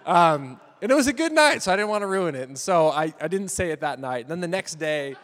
Um, 0.06 0.60
and 0.80 0.90
it 0.90 0.94
was 0.94 1.06
a 1.06 1.12
good 1.12 1.32
night, 1.32 1.62
so 1.62 1.72
I 1.72 1.76
didn't 1.76 1.88
want 1.88 2.02
to 2.02 2.06
ruin 2.06 2.34
it. 2.34 2.48
And 2.48 2.58
so 2.58 2.88
I, 2.88 3.12
I 3.20 3.28
didn't 3.28 3.48
say 3.48 3.70
it 3.70 3.80
that 3.80 3.98
night. 3.98 4.22
And 4.22 4.30
then 4.30 4.40
the 4.40 4.48
next 4.48 4.76
day, 4.76 5.16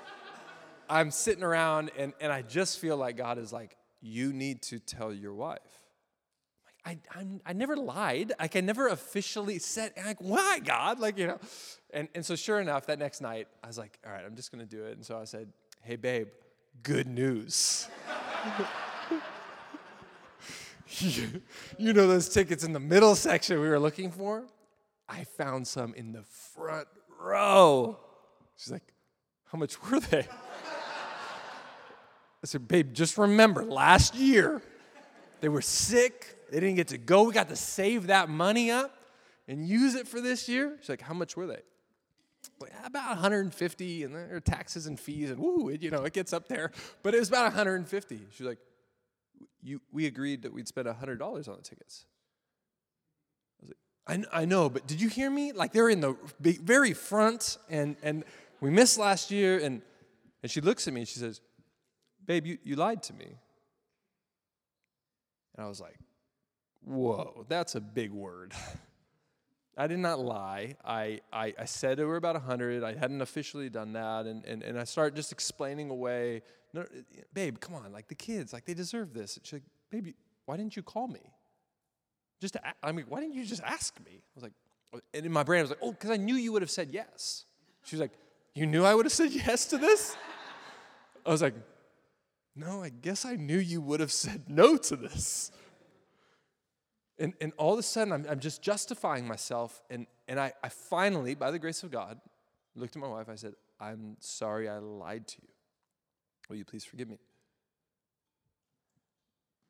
I'm 0.94 1.10
sitting 1.10 1.42
around, 1.42 1.90
and, 1.98 2.12
and 2.20 2.32
I 2.32 2.42
just 2.42 2.78
feel 2.78 2.96
like 2.96 3.16
God 3.16 3.36
is 3.36 3.52
like, 3.52 3.76
you 4.00 4.32
need 4.32 4.62
to 4.62 4.78
tell 4.78 5.12
your 5.12 5.34
wife. 5.34 5.58
I, 6.86 6.98
I'm, 7.12 7.40
i 7.44 7.52
never 7.52 7.76
lied. 7.76 8.32
Like 8.38 8.54
I 8.54 8.60
never 8.60 8.86
officially 8.86 9.58
said, 9.58 9.92
like, 9.96 10.20
why, 10.20 10.60
God? 10.60 11.00
Like, 11.00 11.18
you 11.18 11.26
know. 11.26 11.40
And, 11.92 12.06
and 12.14 12.24
so 12.24 12.36
sure 12.36 12.60
enough, 12.60 12.86
that 12.86 13.00
next 13.00 13.20
night, 13.20 13.48
I 13.64 13.66
was 13.66 13.76
like, 13.76 13.98
all 14.06 14.12
right, 14.12 14.24
I'm 14.24 14.36
just 14.36 14.52
going 14.52 14.64
to 14.64 14.70
do 14.70 14.84
it. 14.84 14.96
And 14.96 15.04
so 15.04 15.18
I 15.18 15.24
said, 15.24 15.48
hey, 15.82 15.96
babe, 15.96 16.28
good 16.84 17.08
news. 17.08 17.88
you 21.76 21.92
know 21.92 22.06
those 22.06 22.28
tickets 22.28 22.62
in 22.62 22.72
the 22.72 22.78
middle 22.78 23.16
section 23.16 23.60
we 23.60 23.68
were 23.68 23.80
looking 23.80 24.12
for? 24.12 24.44
I 25.08 25.24
found 25.24 25.66
some 25.66 25.92
in 25.94 26.12
the 26.12 26.22
front 26.22 26.86
row. 27.18 27.98
She's 28.56 28.70
like, 28.70 28.94
how 29.50 29.58
much 29.58 29.82
were 29.82 29.98
they? 29.98 30.28
I 32.44 32.46
said, 32.46 32.68
babe, 32.68 32.92
just 32.92 33.16
remember 33.16 33.64
last 33.64 34.14
year 34.14 34.60
they 35.40 35.48
were 35.48 35.62
sick. 35.62 36.36
They 36.50 36.60
didn't 36.60 36.74
get 36.74 36.88
to 36.88 36.98
go. 36.98 37.22
We 37.22 37.32
got 37.32 37.48
to 37.48 37.56
save 37.56 38.08
that 38.08 38.28
money 38.28 38.70
up 38.70 38.94
and 39.48 39.66
use 39.66 39.94
it 39.94 40.06
for 40.06 40.20
this 40.20 40.46
year. 40.46 40.76
She's 40.78 40.90
like, 40.90 41.00
how 41.00 41.14
much 41.14 41.38
were 41.38 41.46
they? 41.46 41.62
Like, 42.60 42.72
about 42.84 43.08
150 43.08 44.02
and 44.02 44.14
there 44.14 44.36
are 44.36 44.40
taxes 44.40 44.86
and 44.86 45.00
fees 45.00 45.30
and 45.30 45.40
woo, 45.40 45.70
it, 45.70 45.80
you 45.82 45.90
know, 45.90 46.02
it 46.02 46.12
gets 46.12 46.34
up 46.34 46.46
there. 46.46 46.70
But 47.02 47.14
it 47.14 47.18
was 47.18 47.30
about 47.30 47.44
150. 47.44 48.20
She's 48.30 48.46
like, 48.46 48.58
you, 49.62 49.80
we 49.90 50.04
agreed 50.04 50.42
that 50.42 50.52
we'd 50.52 50.68
spend 50.68 50.86
$100 50.86 51.22
on 51.22 51.56
the 51.56 51.62
tickets. 51.62 52.04
I 53.58 53.64
was 53.64 53.70
like, 53.70 54.26
I, 54.34 54.42
I 54.42 54.44
know, 54.44 54.68
but 54.68 54.86
did 54.86 55.00
you 55.00 55.08
hear 55.08 55.30
me? 55.30 55.52
Like 55.52 55.72
they're 55.72 55.88
in 55.88 56.02
the 56.02 56.14
very 56.40 56.92
front 56.92 57.56
and, 57.70 57.96
and 58.02 58.22
we 58.60 58.68
missed 58.68 58.98
last 58.98 59.30
year. 59.30 59.60
And, 59.60 59.80
and 60.42 60.50
she 60.50 60.60
looks 60.60 60.86
at 60.86 60.92
me 60.92 61.00
and 61.00 61.08
she 61.08 61.18
says, 61.18 61.40
Babe, 62.26 62.46
you, 62.46 62.58
you 62.64 62.76
lied 62.76 63.02
to 63.04 63.12
me. 63.12 63.38
And 65.56 65.64
I 65.64 65.68
was 65.68 65.80
like, 65.80 65.98
Whoa, 66.84 67.46
that's 67.48 67.74
a 67.74 67.80
big 67.80 68.10
word. 68.10 68.52
I 69.76 69.86
did 69.86 69.98
not 69.98 70.20
lie. 70.20 70.76
I, 70.84 71.20
I, 71.32 71.52
I 71.58 71.64
said 71.64 71.98
it 71.98 72.04
were 72.04 72.16
about 72.16 72.36
100. 72.36 72.84
I 72.84 72.94
hadn't 72.94 73.22
officially 73.22 73.68
done 73.68 73.94
that. 73.94 74.26
And, 74.26 74.44
and, 74.44 74.62
and 74.62 74.78
I 74.78 74.84
started 74.84 75.16
just 75.16 75.32
explaining 75.32 75.90
away, 75.90 76.42
no, 76.72 76.84
babe, 77.32 77.58
come 77.58 77.74
on, 77.74 77.90
like 77.92 78.06
the 78.06 78.14
kids, 78.14 78.52
like 78.52 78.66
they 78.66 78.74
deserve 78.74 79.12
this. 79.12 79.36
And 79.36 79.44
she's 79.44 79.54
like, 79.54 79.62
baby, 79.90 80.14
why 80.44 80.56
didn't 80.56 80.76
you 80.76 80.82
call 80.82 81.08
me? 81.08 81.32
Just 82.40 82.54
to, 82.54 82.60
I 82.82 82.92
mean, 82.92 83.06
why 83.08 83.20
didn't 83.20 83.34
you 83.34 83.44
just 83.44 83.62
ask 83.62 83.98
me? 84.04 84.12
I 84.14 84.32
was 84.36 84.42
like, 84.44 84.52
and 85.12 85.26
in 85.26 85.32
my 85.32 85.42
brain, 85.42 85.60
I 85.60 85.62
was 85.62 85.70
like, 85.70 85.80
oh, 85.82 85.90
because 85.90 86.10
I 86.10 86.18
knew 86.18 86.36
you 86.36 86.52
would 86.52 86.62
have 86.62 86.70
said 86.70 86.90
yes. 86.92 87.46
She 87.84 87.96
was 87.96 88.00
like, 88.00 88.12
you 88.54 88.66
knew 88.66 88.84
I 88.84 88.94
would 88.94 89.06
have 89.06 89.12
said 89.12 89.30
yes 89.32 89.66
to 89.66 89.78
this? 89.78 90.16
I 91.26 91.30
was 91.30 91.42
like, 91.42 91.54
no, 92.56 92.82
I 92.82 92.88
guess 92.88 93.24
I 93.24 93.36
knew 93.36 93.58
you 93.58 93.80
would 93.80 94.00
have 94.00 94.12
said 94.12 94.44
no 94.48 94.76
to 94.76 94.96
this. 94.96 95.50
And, 97.18 97.34
and 97.40 97.52
all 97.56 97.72
of 97.72 97.78
a 97.78 97.82
sudden, 97.82 98.12
I'm, 98.12 98.26
I'm 98.28 98.40
just 98.40 98.62
justifying 98.62 99.26
myself. 99.26 99.82
And, 99.88 100.06
and 100.26 100.40
I, 100.40 100.52
I 100.62 100.68
finally, 100.68 101.34
by 101.34 101.50
the 101.50 101.58
grace 101.58 101.82
of 101.82 101.90
God, 101.90 102.18
looked 102.74 102.96
at 102.96 103.02
my 103.02 103.08
wife. 103.08 103.28
I 103.28 103.36
said, 103.36 103.54
I'm 103.80 104.16
sorry 104.18 104.68
I 104.68 104.78
lied 104.78 105.28
to 105.28 105.36
you. 105.42 105.48
Will 106.48 106.56
you 106.56 106.64
please 106.64 106.84
forgive 106.84 107.08
me? 107.08 107.18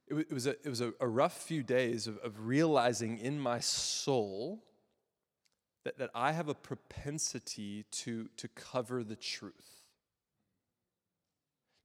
It, 0.08 0.14
was, 0.14 0.24
it 0.24 0.32
was, 0.32 0.46
a, 0.46 0.50
it 0.50 0.68
was 0.68 0.80
a, 0.80 0.92
a 1.00 1.08
rough 1.08 1.36
few 1.36 1.62
days 1.62 2.06
of, 2.06 2.18
of 2.18 2.46
realizing 2.46 3.18
in 3.18 3.38
my 3.38 3.60
soul 3.60 4.62
that, 5.84 5.98
that 5.98 6.10
I 6.14 6.32
have 6.32 6.48
a 6.48 6.54
propensity 6.54 7.84
to, 7.90 8.28
to 8.36 8.48
cover 8.48 9.02
the 9.02 9.16
truth. 9.16 9.73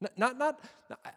Not, 0.01 0.17
not, 0.17 0.39
not, 0.39 0.59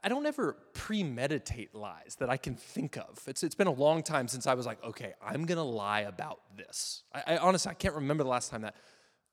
I 0.03 0.09
don't 0.09 0.27
ever 0.27 0.57
premeditate 0.75 1.73
lies 1.73 2.17
that 2.19 2.29
I 2.29 2.37
can 2.37 2.57
think 2.57 2.97
of. 2.97 3.21
It's, 3.29 3.45
it's 3.45 3.55
been 3.55 3.69
a 3.69 3.73
long 3.73 4.03
time 4.03 4.27
since 4.27 4.47
I 4.49 4.55
was 4.55 4.67
like, 4.67 4.83
okay, 4.83 5.15
I'm 5.25 5.45
to 5.47 5.63
lie 5.63 6.01
about 6.01 6.41
this. 6.57 7.05
I, 7.15 7.35
I 7.35 7.37
honestly, 7.39 7.71
I 7.71 7.75
can't 7.75 7.95
remember 7.95 8.25
the 8.25 8.31
last 8.31 8.51
time 8.51 8.63
that. 8.63 8.75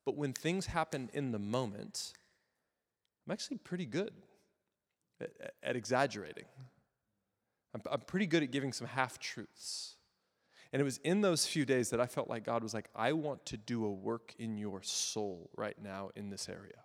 But 0.06 0.16
when 0.16 0.34
things 0.34 0.68
happen 0.68 1.10
in 1.14 1.32
the 1.32 1.40
moment, 1.40 2.14
I'm 3.26 3.34
actually 3.34 3.58
pretty 3.58 3.88
good 3.88 4.14
at, 5.20 5.32
at 5.64 5.76
exaggerating. 5.76 6.46
I'm, 7.74 7.82
I'm 7.92 8.02
pretty 8.02 8.28
good 8.28 8.44
at 8.44 8.52
giving 8.52 8.72
some 8.72 8.86
half 8.86 9.18
truths. 9.18 9.96
And 10.72 10.80
it 10.80 10.86
was 10.86 11.00
in 11.00 11.22
those 11.22 11.48
few 11.48 11.66
days 11.66 11.90
that 11.90 12.00
I 12.00 12.06
felt 12.06 12.30
like 12.30 12.44
God 12.46 12.62
was 12.62 12.76
like, 12.76 12.90
I 12.96 13.14
want 13.14 13.48
to 13.48 13.58
do 13.58 13.86
a 13.86 13.92
work 13.92 14.36
in 14.38 14.60
your 14.60 14.84
soul 14.84 15.50
right 15.58 15.76
now 15.82 16.12
in 16.16 16.30
this 16.30 16.48
area. 16.48 16.84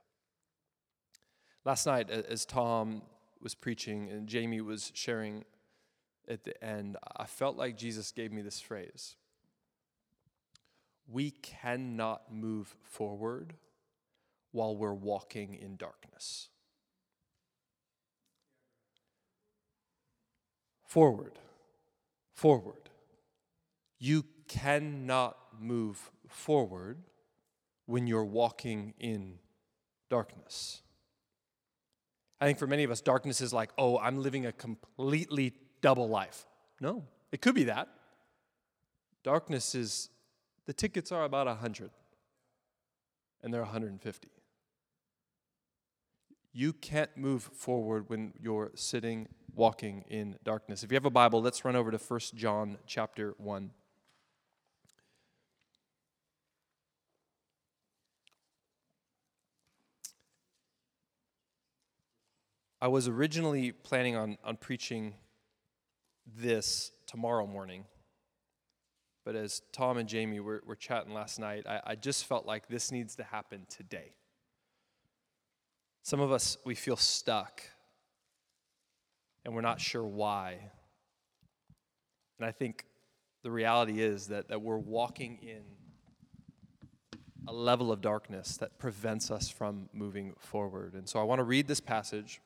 Last 1.65 1.87
night, 1.87 2.11
as 2.11 2.45
Tom 2.45 3.01
was 3.41 3.55
preaching 3.55 4.11
and 4.11 4.29
Jamie 4.29 4.61
was 4.61 4.93
sharing 4.95 5.45
at 6.29 6.45
the 6.45 6.63
end, 6.63 6.99
I 7.17 7.25
felt 7.25 7.57
like 7.57 7.79
Jesus 7.79 8.13
gave 8.13 8.33
me 8.33 8.43
this 8.43 8.61
phrase 8.61 9.17
We 11.09 11.31
cannot 11.31 12.33
move 12.33 12.77
forward 12.83 13.55
while 14.53 14.77
we're 14.77 14.93
walking 14.93 15.55
in 15.55 15.77
darkness. 15.77 16.49
Forward, 20.87 21.39
forward. 22.35 22.91
You 23.99 24.27
cannot 24.49 25.37
move 25.59 26.13
forward 26.29 26.99
when 27.87 28.07
you're 28.07 28.25
walking 28.25 28.95
in 29.01 29.39
darkness. 30.09 30.83
I 32.41 32.47
think 32.47 32.59
for 32.59 32.67
many 32.67 32.85
of 32.85 32.91
us, 32.91 33.01
darkness 33.01 33.41
is 33.41 33.53
like, 33.53 33.71
oh, 33.79 33.99
I'm 33.99 34.23
living 34.23 34.47
a 34.47 34.53
completely 34.53 35.55
double 35.81 36.09
life. 36.09 36.47
No, 36.81 37.05
it 37.33 37.41
could 37.41 37.55
be 37.55 37.65
that. 37.65 37.89
Darkness 39.23 39.75
is, 39.75 40.11
the 40.67 40.73
tickets 40.73 41.13
are 41.13 41.25
about 41.25 41.47
100, 41.47 41.91
and 43.43 43.55
they're 43.55 43.63
150. 43.63 44.29
You 46.53 46.73
can't 46.73 47.17
move 47.17 47.43
forward 47.43 48.09
when 48.09 48.33
you're 48.39 48.71
sitting, 48.75 49.29
walking 49.55 50.05
in 50.09 50.37
darkness. 50.45 50.83
If 50.83 50.93
you 50.93 50.97
have 50.97 51.05
a 51.05 51.11
Bible, 51.11 51.43
let's 51.43 51.65
run 51.65 51.77
over 51.77 51.91
to 51.91 51.99
1 51.99 52.21
John 52.35 52.79
chapter 52.87 53.35
1. 53.39 53.71
I 62.85 62.89
was 62.89 63.09
originally 63.09 63.73
planning 63.73 64.15
on, 64.15 64.37
on 64.45 64.59
preaching 64.59 65.15
this 66.37 66.93
tomorrow 67.07 67.47
morning. 67.47 67.87
But 69.25 69.37
as 69.37 69.63
Tom 69.73 69.97
and 69.97 70.07
Jamie 70.07 70.39
were, 70.39 70.63
were 70.67 70.77
chatting 70.77 71.15
last 71.15 71.41
night, 71.41 71.65
I, 71.67 71.81
I 71.87 71.95
just 71.95 72.27
felt 72.27 72.45
like 72.45 72.69
this 72.69 72.93
needs 72.93 73.17
to 73.17 73.25
happen 73.25 73.65
today. 73.71 74.13
Some 76.03 76.21
of 76.21 76.31
us, 76.31 76.59
we 76.67 76.75
feel 76.75 76.99
stuck 76.99 77.63
and 79.47 79.55
we're 79.55 79.63
not 79.63 79.81
sure 79.81 80.05
why. 80.05 80.59
And 82.39 82.47
I 82.47 82.53
think 82.53 82.85
the 83.43 83.51
reality 83.51 84.03
is 84.03 84.27
that, 84.27 84.49
that 84.49 84.61
we're 84.61 84.77
walking 84.77 85.39
in 85.41 85.63
a 87.49 87.53
level 87.55 87.91
of 87.91 88.03
darkness 88.03 88.59
that 88.59 88.79
prevents 88.79 89.31
us 89.31 89.49
from 89.49 89.89
moving 89.95 90.35
forward. 90.39 90.93
And 90.93 91.09
so 91.09 91.19
I 91.19 91.23
want 91.23 91.39
to 91.39 91.45
read 91.45 91.67
this 91.67 91.81
passage 91.81 92.43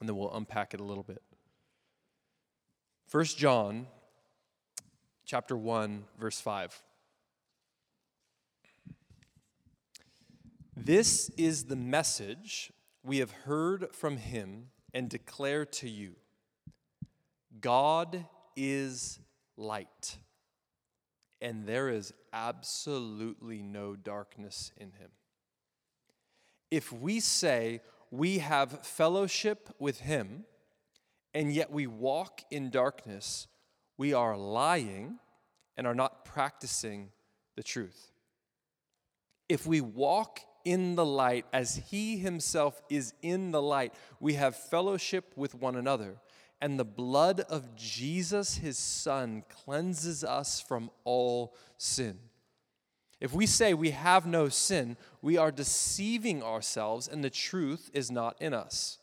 and 0.00 0.08
then 0.08 0.16
we'll 0.16 0.34
unpack 0.34 0.74
it 0.74 0.80
a 0.80 0.84
little 0.84 1.02
bit. 1.02 1.22
First 3.06 3.38
John 3.38 3.86
chapter 5.24 5.56
1 5.56 6.04
verse 6.18 6.40
5. 6.40 6.82
This 10.76 11.30
is 11.36 11.64
the 11.64 11.76
message 11.76 12.72
we 13.04 13.18
have 13.18 13.30
heard 13.30 13.94
from 13.94 14.16
him 14.16 14.70
and 14.92 15.08
declare 15.08 15.64
to 15.64 15.88
you. 15.88 16.16
God 17.60 18.26
is 18.56 19.20
light, 19.56 20.18
and 21.40 21.66
there 21.66 21.88
is 21.88 22.12
absolutely 22.32 23.62
no 23.62 23.94
darkness 23.94 24.72
in 24.76 24.92
him. 24.92 25.10
If 26.70 26.92
we 26.92 27.20
say 27.20 27.80
we 28.16 28.38
have 28.38 28.86
fellowship 28.86 29.74
with 29.78 30.00
him, 30.00 30.44
and 31.32 31.52
yet 31.52 31.70
we 31.72 31.86
walk 31.86 32.42
in 32.50 32.70
darkness, 32.70 33.48
we 33.98 34.12
are 34.12 34.36
lying 34.36 35.18
and 35.76 35.86
are 35.86 35.94
not 35.94 36.24
practicing 36.24 37.10
the 37.56 37.62
truth. 37.62 38.12
If 39.48 39.66
we 39.66 39.80
walk 39.80 40.40
in 40.64 40.94
the 40.94 41.04
light 41.04 41.44
as 41.52 41.76
he 41.90 42.16
himself 42.16 42.80
is 42.88 43.14
in 43.20 43.50
the 43.50 43.62
light, 43.62 43.92
we 44.20 44.34
have 44.34 44.56
fellowship 44.56 45.32
with 45.36 45.54
one 45.54 45.76
another. 45.76 46.16
And 46.60 46.78
the 46.78 46.84
blood 46.84 47.40
of 47.40 47.74
Jesus, 47.74 48.56
his 48.56 48.78
son, 48.78 49.42
cleanses 49.48 50.22
us 50.22 50.60
from 50.60 50.90
all 51.02 51.54
sin. 51.76 52.18
If 53.20 53.32
we 53.32 53.46
say 53.46 53.74
we 53.74 53.90
have 53.90 54.26
no 54.26 54.48
sin, 54.48 54.96
we 55.22 55.36
are 55.36 55.50
deceiving 55.50 56.42
ourselves 56.42 57.08
and 57.08 57.22
the 57.22 57.30
truth 57.30 57.90
is 57.94 58.10
not 58.10 58.40
in 58.40 58.52
us. 58.52 58.98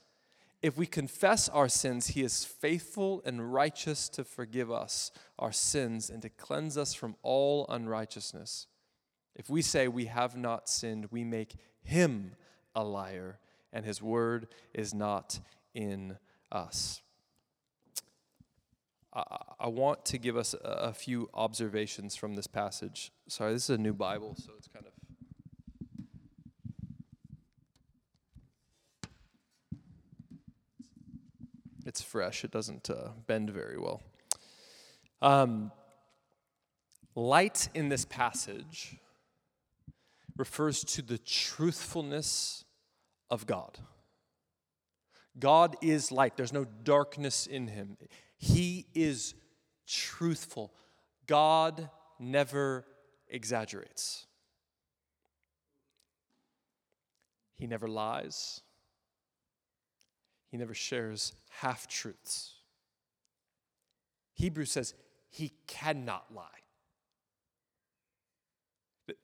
If 0.61 0.77
we 0.77 0.85
confess 0.85 1.49
our 1.49 1.67
sins, 1.67 2.07
he 2.07 2.21
is 2.21 2.45
faithful 2.45 3.23
and 3.25 3.51
righteous 3.51 4.07
to 4.09 4.23
forgive 4.23 4.71
us 4.71 5.11
our 5.39 5.51
sins 5.51 6.09
and 6.09 6.21
to 6.21 6.29
cleanse 6.29 6.77
us 6.77 6.93
from 6.93 7.15
all 7.23 7.65
unrighteousness. 7.67 8.67
If 9.35 9.49
we 9.49 9.63
say 9.63 9.87
we 9.87 10.05
have 10.05 10.37
not 10.37 10.69
sinned, 10.69 11.07
we 11.09 11.23
make 11.23 11.55
him 11.81 12.33
a 12.75 12.83
liar, 12.83 13.39
and 13.73 13.85
his 13.85 14.01
word 14.01 14.47
is 14.73 14.93
not 14.93 15.39
in 15.73 16.17
us. 16.51 17.01
I, 19.13 19.67
want 19.67 20.05
to 20.05 20.17
give 20.17 20.37
us 20.37 20.55
a, 20.63 20.93
few 20.93 21.29
observations 21.33 22.15
from 22.15 22.35
this 22.35 22.47
passage. 22.47 23.11
Sorry, 23.27 23.51
this 23.51 23.63
is 23.63 23.71
a 23.71 23.77
new 23.77 23.93
Bible, 23.93 24.35
so 24.37 24.53
it's 24.57 24.67
kind 24.67 24.85
of. 24.85 24.91
It's 31.85 32.01
fresh, 32.01 32.45
it 32.45 32.51
doesn't 32.51 32.89
uh, 32.89 33.09
bend 33.27 33.49
very 33.49 33.77
well. 33.77 34.01
Um, 35.21 35.71
light 37.15 37.67
in 37.73 37.89
this 37.89 38.05
passage 38.05 38.95
refers 40.37 40.85
to 40.85 41.01
the 41.01 41.17
truthfulness 41.17 42.63
of 43.29 43.45
God. 43.45 43.79
God 45.37 45.75
is 45.81 46.11
light, 46.11 46.37
there's 46.37 46.53
no 46.53 46.65
darkness 46.83 47.45
in 47.45 47.67
him. 47.67 47.97
He 48.41 48.87
is 48.95 49.35
truthful. 49.87 50.73
God 51.27 51.91
never 52.19 52.85
exaggerates, 53.29 54.25
He 57.55 57.67
never 57.67 57.87
lies, 57.87 58.61
He 60.49 60.57
never 60.57 60.73
shares 60.73 61.33
half 61.59 61.87
truths. 61.87 62.55
Hebrews 64.33 64.71
says 64.71 64.95
He 65.29 65.51
cannot 65.67 66.33
lie. 66.33 66.47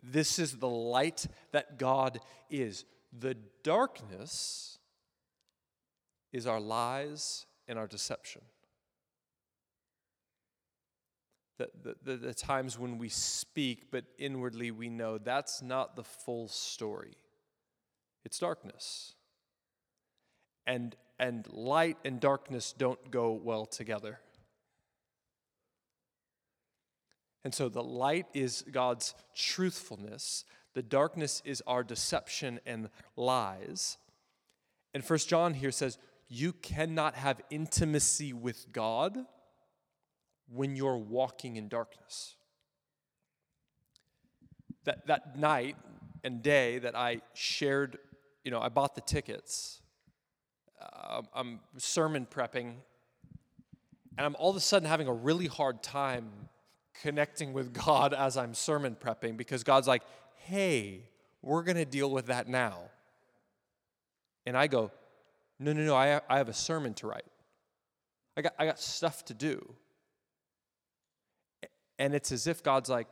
This 0.04 0.38
is 0.38 0.58
the 0.58 0.70
light 0.70 1.26
that 1.54 1.80
God 1.80 2.20
is. 2.52 2.86
The 3.18 3.36
darkness 3.64 4.78
is 6.32 6.46
our 6.46 6.60
lies 6.60 7.48
and 7.68 7.80
our 7.80 7.88
deception 7.88 8.42
the, 11.58 11.96
the, 12.04 12.18
the, 12.18 12.34
times 12.34 12.78
when 12.78 12.98
we 12.98 13.10
speak, 13.10 13.90
but 13.92 14.06
inwardly 14.18 14.72
we 14.72 14.90
know 14.90 15.18
that's 15.18 15.62
not 15.62 15.96
the 15.96 16.04
full 16.04 16.48
story. 16.48 17.16
It's 18.26 18.40
darkness. 18.40 19.16
And, 20.66 20.96
and 21.20 21.48
light 21.52 21.98
and 22.06 22.20
darkness 22.20 22.74
don't 22.78 23.10
go 23.10 23.32
well 23.32 23.66
together. 23.66 24.20
And 27.44 27.56
so 27.56 27.70
the 27.70 27.84
light 27.84 28.28
is 28.34 28.64
God's 28.72 29.16
truthfulness, 29.36 30.44
the 30.74 30.84
darkness 30.84 31.42
is 31.46 31.64
our 31.66 31.84
deception 31.84 32.60
and 32.66 32.90
lies. 33.16 33.98
And 34.94 35.04
First 35.04 35.30
John 35.30 35.54
here 35.54 35.72
says, 35.72 35.98
You 36.28 36.54
cannot 36.54 37.16
have 37.16 37.42
intimacy 37.50 38.34
with 38.34 38.72
God 38.72 39.18
when 40.52 40.76
you're 40.76 40.98
walking 40.98 41.56
in 41.58 41.68
darkness. 41.68 42.36
That, 44.86 45.08
that 45.08 45.38
night 45.38 45.76
and 46.24 46.42
day 46.42 46.80
that 46.80 46.96
I 46.96 47.22
shared, 47.34 47.98
you 48.44 48.52
know, 48.52 48.62
I 48.62 48.70
bought 48.70 48.96
the 48.96 49.02
tickets, 49.02 49.82
uh, 50.82 51.22
I'm 51.34 51.60
sermon 51.78 52.26
prepping, 52.30 52.76
and 54.18 54.26
I'm 54.26 54.36
all 54.40 54.50
of 54.50 54.56
a 54.56 54.62
sudden 54.62 54.88
having 54.88 55.08
a 55.08 55.14
really 55.14 55.48
hard 55.48 55.84
time 55.84 56.30
connecting 57.02 57.54
with 57.54 57.74
God 57.74 58.14
as 58.14 58.38
I'm 58.38 58.54
sermon 58.54 58.96
prepping 59.00 59.38
because 59.38 59.64
God's 59.64 59.88
like, 59.88 60.04
hey, 60.46 61.04
we're 61.42 61.64
going 61.64 61.78
to 61.78 61.86
deal 61.86 62.10
with 62.10 62.28
that 62.28 62.48
now. 62.48 62.80
And 64.46 64.58
I 64.58 64.68
go, 64.68 64.92
no, 65.60 65.74
no, 65.74 65.82
no, 65.82 65.96
I, 65.96 66.22
I 66.30 66.38
have 66.38 66.50
a 66.50 66.54
sermon 66.54 66.94
to 66.96 67.08
write. 67.08 67.26
I 68.36 68.42
got, 68.42 68.54
I 68.58 68.66
got 68.66 68.80
stuff 68.80 69.26
to 69.26 69.34
do. 69.34 69.76
And 72.00 72.14
it's 72.14 72.32
as 72.32 72.48
if 72.48 72.64
God's 72.64 72.90
like, 72.90 73.08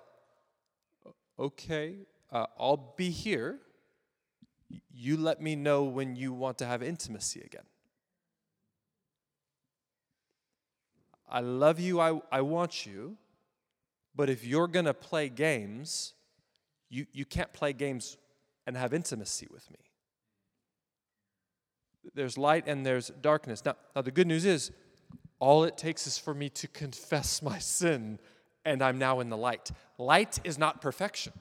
okay, 1.39 1.95
uh, 2.31 2.45
I'll 2.59 2.93
be 2.97 3.09
here. 3.09 3.59
You 4.93 5.17
let 5.17 5.41
me 5.41 5.55
know 5.55 5.83
when 5.83 6.15
you 6.15 6.33
want 6.33 6.57
to 6.59 6.65
have 6.65 6.81
intimacy 6.83 7.41
again. 7.41 7.65
I 11.29 11.39
love 11.39 11.79
you, 11.79 11.99
I, 11.99 12.21
I 12.31 12.41
want 12.41 12.85
you, 12.85 13.17
but 14.15 14.29
if 14.29 14.45
you're 14.45 14.67
going 14.67 14.85
to 14.85 14.93
play 14.93 15.27
games, 15.27 16.13
you, 16.89 17.07
you 17.11 17.25
can't 17.25 17.51
play 17.51 17.73
games 17.73 18.17
and 18.67 18.77
have 18.77 18.93
intimacy 18.93 19.47
with 19.51 19.69
me. 19.71 19.79
There's 22.13 22.37
light 22.37 22.65
and 22.67 22.85
there's 22.85 23.09
darkness. 23.21 23.65
Now, 23.65 23.75
now 23.95 24.03
the 24.03 24.11
good 24.11 24.27
news 24.27 24.45
is, 24.45 24.71
all 25.39 25.63
it 25.63 25.77
takes 25.77 26.07
is 26.07 26.17
for 26.17 26.33
me 26.33 26.49
to 26.49 26.67
confess 26.67 27.41
my 27.41 27.57
sin 27.57 28.19
and 28.65 28.81
I'm 28.81 28.97
now 28.97 29.19
in 29.19 29.29
the 29.29 29.37
light. 29.37 29.71
Light 29.97 30.39
is 30.43 30.57
not 30.57 30.81
perfection. 30.81 31.33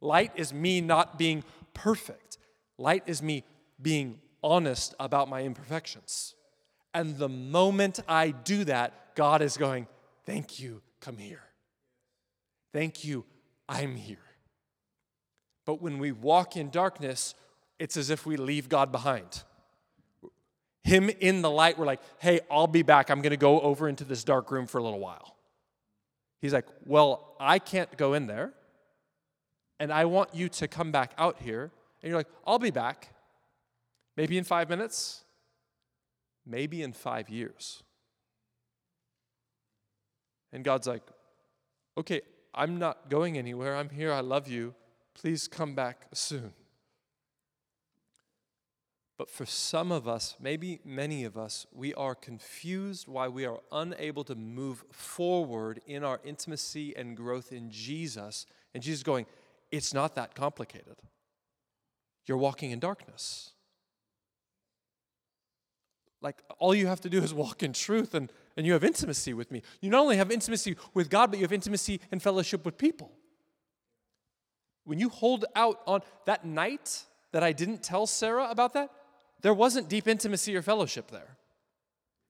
Light 0.00 0.32
is 0.34 0.52
me 0.52 0.80
not 0.80 1.18
being 1.18 1.44
perfect. 1.74 2.38
Light 2.78 3.04
is 3.06 3.22
me 3.22 3.44
being 3.80 4.18
honest 4.42 4.94
about 4.98 5.28
my 5.28 5.42
imperfections. 5.42 6.34
And 6.94 7.16
the 7.16 7.28
moment 7.28 8.00
I 8.08 8.30
do 8.30 8.64
that, 8.64 9.14
God 9.14 9.42
is 9.42 9.56
going, 9.56 9.86
Thank 10.24 10.60
you, 10.60 10.82
come 11.00 11.16
here. 11.16 11.42
Thank 12.72 13.04
you, 13.04 13.24
I'm 13.68 13.96
here. 13.96 14.18
But 15.64 15.82
when 15.82 15.98
we 15.98 16.12
walk 16.12 16.56
in 16.56 16.70
darkness, 16.70 17.34
it's 17.78 17.96
as 17.96 18.10
if 18.10 18.24
we 18.24 18.36
leave 18.36 18.68
God 18.68 18.92
behind. 18.92 19.42
Him 20.84 21.10
in 21.20 21.42
the 21.42 21.50
light, 21.50 21.78
we're 21.78 21.86
like, 21.86 22.00
hey, 22.18 22.40
I'll 22.50 22.66
be 22.66 22.82
back. 22.82 23.10
I'm 23.10 23.22
going 23.22 23.30
to 23.30 23.36
go 23.36 23.60
over 23.60 23.88
into 23.88 24.04
this 24.04 24.24
dark 24.24 24.50
room 24.50 24.66
for 24.66 24.78
a 24.78 24.82
little 24.82 24.98
while. 24.98 25.36
He's 26.42 26.52
like, 26.52 26.66
Well, 26.84 27.34
I 27.40 27.58
can't 27.58 27.96
go 27.96 28.12
in 28.12 28.26
there, 28.26 28.52
and 29.78 29.90
I 29.92 30.04
want 30.04 30.34
you 30.34 30.50
to 30.50 30.68
come 30.68 30.92
back 30.92 31.12
out 31.16 31.38
here. 31.40 31.70
And 32.02 32.10
you're 32.10 32.18
like, 32.18 32.28
I'll 32.44 32.58
be 32.58 32.72
back. 32.72 33.14
Maybe 34.16 34.36
in 34.36 34.44
five 34.44 34.68
minutes, 34.68 35.22
maybe 36.44 36.82
in 36.82 36.92
five 36.92 37.30
years. 37.30 37.82
And 40.52 40.64
God's 40.64 40.86
like, 40.86 41.04
Okay, 41.96 42.22
I'm 42.54 42.78
not 42.78 43.08
going 43.08 43.38
anywhere. 43.38 43.76
I'm 43.76 43.90
here. 43.90 44.12
I 44.12 44.20
love 44.20 44.48
you. 44.48 44.74
Please 45.14 45.46
come 45.46 45.74
back 45.74 46.06
soon. 46.12 46.52
But 49.18 49.30
for 49.30 49.46
some 49.46 49.92
of 49.92 50.08
us, 50.08 50.36
maybe 50.40 50.80
many 50.84 51.24
of 51.24 51.36
us, 51.36 51.66
we 51.72 51.94
are 51.94 52.14
confused 52.14 53.06
why 53.06 53.28
we 53.28 53.44
are 53.44 53.60
unable 53.70 54.24
to 54.24 54.34
move 54.34 54.84
forward 54.90 55.80
in 55.86 56.02
our 56.02 56.20
intimacy 56.24 56.96
and 56.96 57.16
growth 57.16 57.52
in 57.52 57.70
Jesus. 57.70 58.46
And 58.74 58.82
Jesus 58.82 59.02
going, 59.02 59.26
It's 59.70 59.92
not 59.92 60.14
that 60.14 60.34
complicated. 60.34 60.96
You're 62.26 62.38
walking 62.38 62.70
in 62.70 62.78
darkness. 62.78 63.50
Like, 66.22 66.40
all 66.58 66.74
you 66.74 66.86
have 66.86 67.00
to 67.00 67.10
do 67.10 67.20
is 67.20 67.34
walk 67.34 67.64
in 67.64 67.72
truth, 67.72 68.14
and, 68.14 68.32
and 68.56 68.64
you 68.64 68.72
have 68.74 68.84
intimacy 68.84 69.34
with 69.34 69.50
me. 69.50 69.62
You 69.80 69.90
not 69.90 70.02
only 70.02 70.16
have 70.16 70.30
intimacy 70.30 70.76
with 70.94 71.10
God, 71.10 71.30
but 71.30 71.38
you 71.40 71.44
have 71.44 71.52
intimacy 71.52 72.00
and 72.12 72.22
fellowship 72.22 72.64
with 72.64 72.78
people. 72.78 73.10
When 74.84 75.00
you 75.00 75.08
hold 75.08 75.44
out 75.56 75.80
on 75.84 76.00
that 76.26 76.44
night 76.44 77.04
that 77.32 77.42
I 77.42 77.52
didn't 77.52 77.82
tell 77.82 78.06
Sarah 78.06 78.48
about 78.50 78.72
that, 78.74 78.90
there 79.42 79.54
wasn't 79.54 79.88
deep 79.88 80.08
intimacy 80.08 80.56
or 80.56 80.62
fellowship 80.62 81.10
there. 81.10 81.36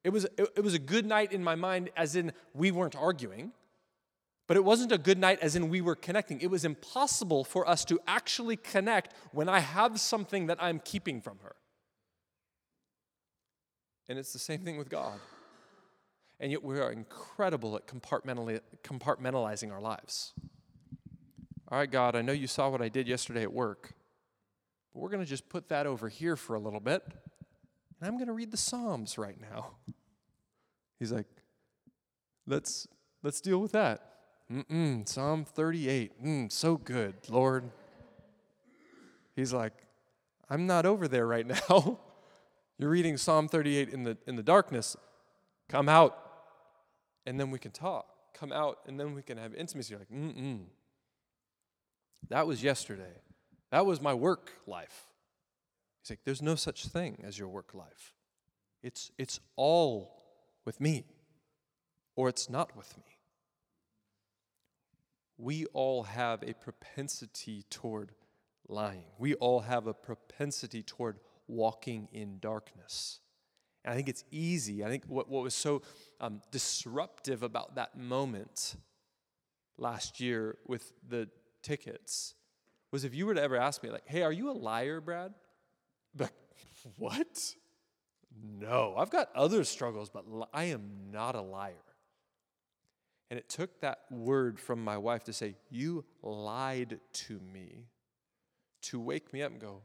It 0.04 0.10
was, 0.10 0.24
it, 0.24 0.48
it 0.56 0.64
was 0.64 0.74
a 0.74 0.78
good 0.78 1.06
night 1.06 1.32
in 1.32 1.44
my 1.44 1.54
mind, 1.54 1.90
as 1.96 2.16
in 2.16 2.32
we 2.54 2.70
weren't 2.70 2.96
arguing, 2.96 3.52
but 4.48 4.56
it 4.56 4.64
wasn't 4.64 4.92
a 4.92 4.98
good 4.98 5.18
night 5.18 5.38
as 5.40 5.54
in 5.54 5.68
we 5.68 5.80
were 5.80 5.94
connecting. 5.94 6.40
It 6.40 6.50
was 6.50 6.64
impossible 6.64 7.44
for 7.44 7.68
us 7.68 7.84
to 7.86 8.00
actually 8.06 8.56
connect 8.56 9.14
when 9.32 9.48
I 9.48 9.60
have 9.60 10.00
something 10.00 10.46
that 10.48 10.58
I'm 10.60 10.80
keeping 10.80 11.20
from 11.20 11.38
her. 11.42 11.54
And 14.08 14.18
it's 14.18 14.32
the 14.32 14.38
same 14.38 14.60
thing 14.64 14.76
with 14.76 14.88
God. 14.88 15.20
And 16.40 16.50
yet 16.50 16.64
we 16.64 16.80
are 16.80 16.90
incredible 16.90 17.76
at 17.76 17.86
compartmentalizing 17.86 19.72
our 19.72 19.80
lives. 19.80 20.32
All 21.68 21.78
right, 21.78 21.90
God, 21.90 22.16
I 22.16 22.22
know 22.22 22.32
you 22.32 22.48
saw 22.48 22.68
what 22.68 22.82
I 22.82 22.88
did 22.88 23.06
yesterday 23.06 23.42
at 23.42 23.52
work, 23.52 23.94
but 24.92 25.00
we're 25.00 25.08
going 25.08 25.22
to 25.22 25.28
just 25.28 25.48
put 25.48 25.68
that 25.68 25.86
over 25.86 26.08
here 26.08 26.36
for 26.36 26.54
a 26.54 26.58
little 26.58 26.80
bit. 26.80 27.02
And 27.06 28.08
I'm 28.08 28.16
going 28.16 28.26
to 28.26 28.32
read 28.32 28.50
the 28.50 28.56
Psalms 28.56 29.18
right 29.18 29.40
now. 29.40 29.72
He's 30.98 31.12
like, 31.12 31.26
let's, 32.46 32.86
let's 33.22 33.40
deal 33.40 33.58
with 33.58 33.72
that. 33.72 34.12
Mm-mm, 34.52 35.08
Psalm 35.08 35.44
38. 35.44 36.24
Mm, 36.24 36.52
so 36.52 36.76
good, 36.76 37.14
Lord. 37.28 37.70
He's 39.34 39.52
like, 39.52 39.72
I'm 40.50 40.66
not 40.66 40.84
over 40.84 41.08
there 41.08 41.26
right 41.26 41.46
now. 41.70 41.98
You're 42.78 42.90
reading 42.90 43.16
Psalm 43.16 43.48
38 43.48 43.88
in 43.88 44.02
the, 44.02 44.18
in 44.26 44.36
the 44.36 44.42
darkness. 44.42 44.96
Come 45.68 45.88
out, 45.88 46.18
and 47.24 47.40
then 47.40 47.50
we 47.50 47.58
can 47.58 47.70
talk. 47.70 48.06
Come 48.34 48.52
out, 48.52 48.80
and 48.86 48.98
then 48.98 49.14
we 49.14 49.22
can 49.22 49.38
have 49.38 49.54
intimacy. 49.54 49.92
You're 49.92 50.00
like, 50.00 50.10
mm-mm. 50.10 50.64
That 52.28 52.46
was 52.46 52.62
yesterday. 52.62 53.12
That 53.72 53.86
was 53.86 54.02
my 54.02 54.12
work 54.12 54.52
life. 54.66 55.08
He's 56.02 56.10
like, 56.10 56.20
there's 56.24 56.42
no 56.42 56.54
such 56.54 56.86
thing 56.86 57.22
as 57.26 57.38
your 57.38 57.48
work 57.48 57.74
life. 57.74 58.12
It's, 58.82 59.10
it's 59.16 59.40
all 59.56 60.22
with 60.66 60.78
me, 60.78 61.06
or 62.14 62.28
it's 62.28 62.50
not 62.50 62.76
with 62.76 62.94
me. 62.98 63.18
We 65.38 65.64
all 65.72 66.02
have 66.02 66.42
a 66.42 66.52
propensity 66.52 67.64
toward 67.70 68.12
lying. 68.68 69.06
We 69.18 69.34
all 69.36 69.60
have 69.60 69.86
a 69.86 69.94
propensity 69.94 70.82
toward 70.82 71.18
walking 71.48 72.08
in 72.12 72.40
darkness. 72.40 73.20
And 73.84 73.94
I 73.94 73.96
think 73.96 74.10
it's 74.10 74.24
easy. 74.30 74.84
I 74.84 74.88
think 74.88 75.04
what, 75.06 75.30
what 75.30 75.42
was 75.42 75.54
so 75.54 75.80
um, 76.20 76.42
disruptive 76.50 77.42
about 77.42 77.76
that 77.76 77.96
moment 77.96 78.76
last 79.78 80.20
year 80.20 80.58
with 80.66 80.92
the 81.08 81.28
tickets 81.62 82.34
was 82.92 83.04
if 83.04 83.14
you 83.14 83.26
were 83.26 83.34
to 83.34 83.42
ever 83.42 83.56
ask 83.56 83.82
me, 83.82 83.90
like, 83.90 84.06
hey, 84.06 84.22
are 84.22 84.32
you 84.32 84.50
a 84.50 84.52
liar, 84.52 85.00
Brad? 85.00 85.32
Like, 86.16 86.32
what? 86.98 87.54
No, 88.60 88.94
I've 88.96 89.10
got 89.10 89.30
other 89.34 89.64
struggles, 89.64 90.10
but 90.10 90.24
I 90.52 90.64
am 90.64 91.10
not 91.10 91.34
a 91.34 91.40
liar. 91.40 91.74
And 93.30 93.38
it 93.38 93.48
took 93.48 93.80
that 93.80 94.00
word 94.10 94.60
from 94.60 94.84
my 94.84 94.98
wife 94.98 95.24
to 95.24 95.32
say, 95.32 95.56
You 95.70 96.04
lied 96.22 97.00
to 97.14 97.40
me, 97.40 97.86
to 98.82 99.00
wake 99.00 99.32
me 99.32 99.42
up 99.42 99.52
and 99.52 99.60
go, 99.60 99.80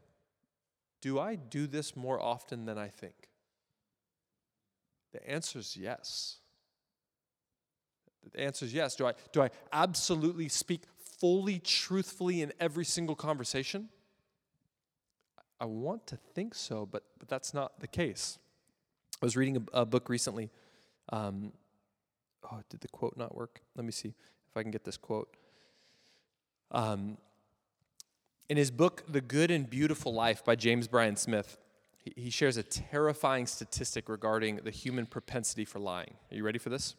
Do 1.00 1.18
I 1.18 1.36
do 1.36 1.66
this 1.66 1.96
more 1.96 2.20
often 2.20 2.66
than 2.66 2.76
I 2.76 2.88
think? 2.88 3.14
The 5.12 5.26
answer 5.26 5.58
is 5.60 5.78
yes. 5.78 6.36
The 8.32 8.40
answer 8.40 8.66
is 8.66 8.74
yes. 8.74 8.94
Do 8.96 9.06
I, 9.06 9.14
do 9.32 9.40
I 9.40 9.48
absolutely 9.72 10.48
speak 10.48 10.82
fully 11.18 11.58
truthfully 11.58 12.42
in 12.42 12.52
every 12.60 12.84
single 12.84 13.14
conversation? 13.14 13.88
I 15.60 15.64
want 15.64 16.06
to 16.08 16.16
think 16.16 16.54
so, 16.54 16.86
but, 16.86 17.02
but 17.18 17.28
that's 17.28 17.52
not 17.52 17.80
the 17.80 17.88
case. 17.88 18.38
I 19.20 19.26
was 19.26 19.36
reading 19.36 19.56
a, 19.74 19.80
a 19.80 19.86
book 19.86 20.08
recently. 20.08 20.50
Um, 21.10 21.52
oh, 22.50 22.60
did 22.70 22.80
the 22.80 22.88
quote 22.88 23.16
not 23.16 23.34
work? 23.34 23.60
Let 23.74 23.84
me 23.84 23.92
see 23.92 24.08
if 24.08 24.56
I 24.56 24.62
can 24.62 24.70
get 24.70 24.84
this 24.84 24.96
quote. 24.96 25.28
Um, 26.70 27.18
in 28.48 28.56
his 28.56 28.70
book, 28.70 29.04
The 29.08 29.20
Good 29.20 29.50
and 29.50 29.68
Beautiful 29.68 30.12
Life 30.14 30.44
by 30.44 30.54
James 30.54 30.86
Bryan 30.86 31.16
Smith, 31.16 31.58
he, 31.96 32.12
he 32.16 32.30
shares 32.30 32.56
a 32.56 32.62
terrifying 32.62 33.46
statistic 33.46 34.08
regarding 34.08 34.56
the 34.56 34.70
human 34.70 35.06
propensity 35.06 35.64
for 35.64 35.80
lying. 35.80 36.14
Are 36.30 36.36
you 36.36 36.44
ready 36.44 36.58
for 36.58 36.70
this? 36.70 36.94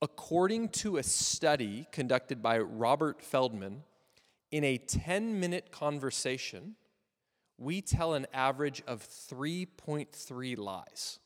According 0.00 0.68
to 0.70 0.96
a 0.96 1.02
study 1.02 1.88
conducted 1.90 2.40
by 2.42 2.58
Robert 2.58 3.20
Feldman, 3.20 3.82
in 4.50 4.62
a 4.64 4.78
10 4.78 5.40
minute 5.40 5.72
conversation, 5.72 6.76
we 7.58 7.82
tell 7.82 8.14
an 8.14 8.26
average 8.32 8.82
of 8.86 9.02
3.3 9.02 10.56
lies. 10.56 11.18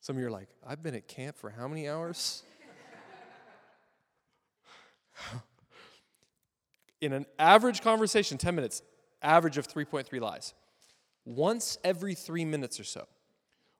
Some 0.00 0.16
of 0.16 0.20
you 0.20 0.26
are 0.28 0.32
like, 0.32 0.48
I've 0.66 0.82
been 0.82 0.94
at 0.94 1.06
camp 1.06 1.36
for 1.36 1.50
how 1.50 1.68
many 1.68 1.88
hours? 1.88 2.42
in 7.00 7.12
an 7.12 7.26
average 7.38 7.82
conversation, 7.82 8.38
10 8.38 8.54
minutes, 8.54 8.82
average 9.22 9.58
of 9.58 9.68
3.3 9.68 10.20
lies. 10.20 10.54
Once 11.24 11.78
every 11.84 12.14
three 12.14 12.44
minutes 12.44 12.80
or 12.80 12.84
so. 12.84 13.06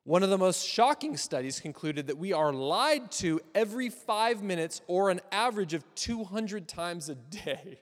One 0.04 0.24
of 0.24 0.30
the 0.30 0.38
most 0.38 0.66
shocking 0.66 1.16
studies 1.16 1.60
concluded 1.60 2.08
that 2.08 2.18
we 2.18 2.32
are 2.32 2.52
lied 2.52 3.12
to 3.12 3.40
every 3.54 3.88
five 3.88 4.42
minutes 4.42 4.80
or 4.88 5.10
an 5.10 5.20
average 5.30 5.74
of 5.74 5.84
200 5.94 6.66
times 6.66 7.08
a 7.08 7.14
day. 7.14 7.78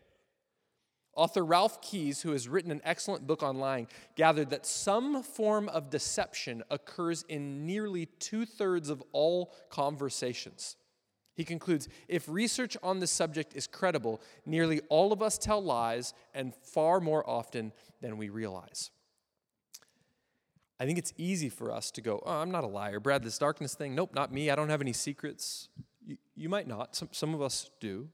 Author 1.16 1.44
Ralph 1.44 1.80
Keyes, 1.80 2.20
who 2.20 2.32
has 2.32 2.46
written 2.46 2.70
an 2.70 2.82
excellent 2.84 3.26
book 3.26 3.42
on 3.42 3.58
lying, 3.58 3.88
gathered 4.16 4.50
that 4.50 4.66
some 4.66 5.22
form 5.22 5.68
of 5.70 5.90
deception 5.90 6.62
occurs 6.70 7.24
in 7.28 7.66
nearly 7.66 8.06
two 8.18 8.44
thirds 8.44 8.90
of 8.90 9.02
all 9.12 9.52
conversations. 9.70 10.76
He 11.34 11.44
concludes 11.44 11.88
if 12.06 12.28
research 12.28 12.76
on 12.82 13.00
this 13.00 13.10
subject 13.10 13.56
is 13.56 13.66
credible, 13.66 14.20
nearly 14.44 14.80
all 14.90 15.12
of 15.12 15.22
us 15.22 15.38
tell 15.38 15.62
lies 15.62 16.12
and 16.34 16.54
far 16.54 17.00
more 17.00 17.28
often 17.28 17.72
than 18.02 18.18
we 18.18 18.28
realize. 18.28 18.90
I 20.80 20.86
think 20.86 20.98
it's 20.98 21.12
easy 21.18 21.50
for 21.50 21.70
us 21.70 21.90
to 21.90 22.00
go, 22.00 22.22
oh, 22.24 22.38
I'm 22.38 22.50
not 22.50 22.64
a 22.64 22.66
liar. 22.66 23.00
Brad, 23.00 23.22
this 23.22 23.36
darkness 23.36 23.74
thing, 23.74 23.94
nope, 23.94 24.14
not 24.14 24.32
me. 24.32 24.48
I 24.48 24.56
don't 24.56 24.70
have 24.70 24.80
any 24.80 24.94
secrets. 24.94 25.68
You, 26.02 26.16
you 26.34 26.48
might 26.48 26.66
not. 26.66 26.96
Some, 26.96 27.10
some 27.12 27.34
of 27.34 27.42
us 27.42 27.68
do. 27.80 28.08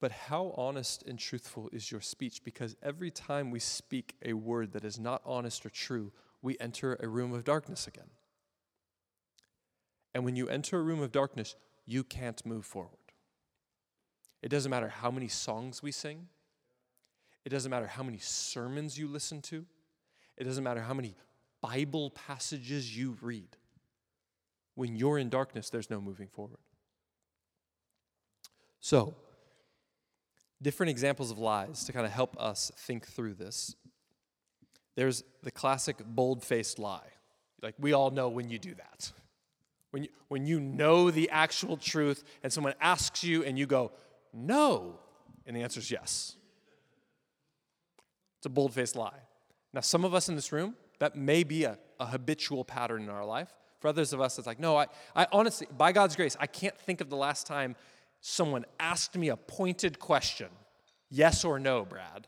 But 0.00 0.12
how 0.12 0.54
honest 0.56 1.02
and 1.02 1.18
truthful 1.18 1.68
is 1.72 1.90
your 1.90 2.00
speech? 2.00 2.44
Because 2.44 2.76
every 2.80 3.10
time 3.10 3.50
we 3.50 3.58
speak 3.58 4.14
a 4.24 4.34
word 4.34 4.72
that 4.72 4.84
is 4.84 5.00
not 5.00 5.20
honest 5.24 5.66
or 5.66 5.70
true, 5.70 6.12
we 6.42 6.56
enter 6.60 6.96
a 7.00 7.08
room 7.08 7.32
of 7.32 7.42
darkness 7.42 7.88
again. 7.88 8.10
And 10.14 10.24
when 10.24 10.36
you 10.36 10.48
enter 10.48 10.78
a 10.78 10.82
room 10.82 11.02
of 11.02 11.10
darkness, 11.10 11.56
you 11.86 12.04
can't 12.04 12.44
move 12.46 12.64
forward. 12.64 12.98
It 14.42 14.48
doesn't 14.50 14.70
matter 14.70 14.88
how 14.88 15.10
many 15.10 15.26
songs 15.26 15.82
we 15.82 15.90
sing, 15.90 16.28
it 17.44 17.48
doesn't 17.48 17.70
matter 17.70 17.88
how 17.88 18.04
many 18.04 18.18
sermons 18.18 18.96
you 18.96 19.08
listen 19.08 19.42
to, 19.42 19.66
it 20.36 20.44
doesn't 20.44 20.64
matter 20.64 20.80
how 20.80 20.94
many 20.94 21.14
Bible 21.62 22.10
passages 22.10 22.96
you 22.96 23.16
read. 23.20 23.56
When 24.74 24.94
you're 24.96 25.18
in 25.18 25.30
darkness, 25.30 25.70
there's 25.70 25.90
no 25.90 26.00
moving 26.00 26.28
forward. 26.28 26.58
So, 28.80 29.14
different 30.60 30.90
examples 30.90 31.30
of 31.30 31.38
lies 31.38 31.84
to 31.84 31.92
kind 31.92 32.06
of 32.06 32.12
help 32.12 32.36
us 32.38 32.70
think 32.76 33.06
through 33.06 33.34
this. 33.34 33.74
There's 34.96 35.24
the 35.42 35.50
classic 35.50 35.96
bold 36.04 36.44
faced 36.44 36.78
lie. 36.78 37.08
Like, 37.62 37.74
we 37.78 37.94
all 37.94 38.10
know 38.10 38.28
when 38.28 38.48
you 38.48 38.58
do 38.58 38.74
that. 38.74 39.12
When 39.90 40.04
you, 40.04 40.08
when 40.28 40.46
you 40.46 40.60
know 40.60 41.10
the 41.10 41.30
actual 41.30 41.76
truth 41.76 42.22
and 42.42 42.52
someone 42.52 42.74
asks 42.80 43.24
you 43.24 43.44
and 43.44 43.58
you 43.58 43.66
go, 43.66 43.92
no, 44.32 44.98
and 45.46 45.56
the 45.56 45.62
answer 45.62 45.80
is 45.80 45.90
yes. 45.90 46.36
It's 48.38 48.46
a 48.46 48.50
bold 48.50 48.74
faced 48.74 48.96
lie. 48.96 49.25
Now, 49.76 49.82
some 49.82 50.06
of 50.06 50.14
us 50.14 50.30
in 50.30 50.36
this 50.36 50.52
room, 50.52 50.74
that 51.00 51.16
may 51.16 51.44
be 51.44 51.64
a, 51.64 51.76
a 52.00 52.06
habitual 52.06 52.64
pattern 52.64 53.02
in 53.02 53.10
our 53.10 53.26
life. 53.26 53.54
For 53.80 53.88
others 53.88 54.14
of 54.14 54.22
us, 54.22 54.38
it's 54.38 54.46
like, 54.46 54.58
no, 54.58 54.74
I, 54.74 54.86
I 55.14 55.26
honestly, 55.30 55.66
by 55.76 55.92
God's 55.92 56.16
grace, 56.16 56.34
I 56.40 56.46
can't 56.46 56.78
think 56.78 57.02
of 57.02 57.10
the 57.10 57.16
last 57.16 57.46
time 57.46 57.76
someone 58.22 58.64
asked 58.80 59.18
me 59.18 59.28
a 59.28 59.36
pointed 59.36 59.98
question, 59.98 60.48
yes 61.10 61.44
or 61.44 61.58
no, 61.58 61.84
Brad, 61.84 62.26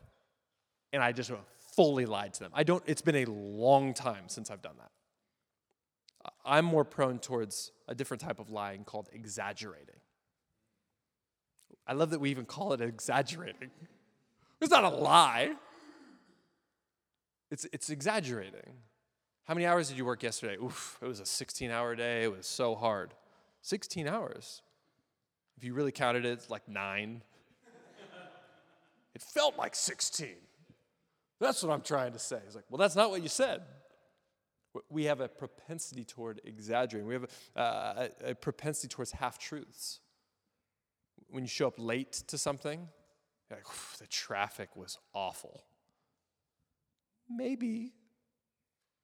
and 0.92 1.02
I 1.02 1.12
just 1.12 1.32
fully 1.74 2.04
lied 2.04 2.34
to 2.34 2.40
them. 2.40 2.50
I 2.52 2.64
don't, 2.64 2.82
it's 2.86 3.00
been 3.00 3.16
a 3.16 3.24
long 3.24 3.94
time 3.94 4.24
since 4.26 4.50
I've 4.50 4.60
done 4.60 4.76
that. 4.76 6.32
I'm 6.44 6.66
more 6.66 6.84
prone 6.84 7.18
towards 7.18 7.72
a 7.88 7.94
different 7.94 8.20
type 8.20 8.40
of 8.40 8.50
lying 8.50 8.84
called 8.84 9.08
exaggerating. 9.10 9.96
I 11.86 11.94
love 11.94 12.10
that 12.10 12.20
we 12.20 12.28
even 12.28 12.44
call 12.44 12.74
it 12.74 12.80
exaggerating. 12.82 13.70
It's 14.60 14.70
not 14.70 14.84
a 14.84 14.90
lie. 14.90 15.54
It's, 17.50 17.66
it's 17.72 17.90
exaggerating. 17.90 18.74
How 19.44 19.54
many 19.54 19.66
hours 19.66 19.88
did 19.88 19.96
you 19.96 20.04
work 20.04 20.22
yesterday? 20.22 20.56
Oof, 20.62 20.98
it 21.00 21.06
was 21.06 21.20
a 21.20 21.26
16 21.26 21.70
hour 21.70 21.96
day. 21.96 22.24
It 22.24 22.36
was 22.36 22.46
so 22.46 22.74
hard. 22.74 23.14
16 23.62 24.06
hours. 24.06 24.62
If 25.56 25.64
you 25.64 25.72
really 25.72 25.92
counted 25.92 26.24
it, 26.24 26.32
it's 26.32 26.50
like 26.50 26.68
nine. 26.68 27.22
it 29.14 29.22
felt 29.22 29.56
like 29.56 29.74
16. 29.74 30.28
That's 31.40 31.62
what 31.62 31.72
I'm 31.72 31.80
trying 31.80 32.12
to 32.12 32.18
say. 32.18 32.38
He's 32.44 32.54
like, 32.54 32.64
Well, 32.68 32.78
that's 32.78 32.96
not 32.96 33.10
what 33.10 33.22
you 33.22 33.28
said. 33.28 33.62
We 34.90 35.04
have 35.04 35.20
a 35.20 35.28
propensity 35.28 36.04
toward 36.04 36.40
exaggerating, 36.44 37.08
we 37.08 37.14
have 37.14 37.26
a, 37.56 37.60
uh, 37.60 38.08
a, 38.24 38.30
a 38.30 38.34
propensity 38.34 38.88
towards 38.88 39.12
half 39.12 39.38
truths. 39.38 40.00
When 41.30 41.42
you 41.42 41.48
show 41.48 41.66
up 41.66 41.74
late 41.78 42.12
to 42.28 42.38
something, 42.38 42.86
like, 43.50 43.64
the 43.98 44.06
traffic 44.06 44.76
was 44.76 44.98
awful. 45.14 45.64
Maybe, 47.30 47.92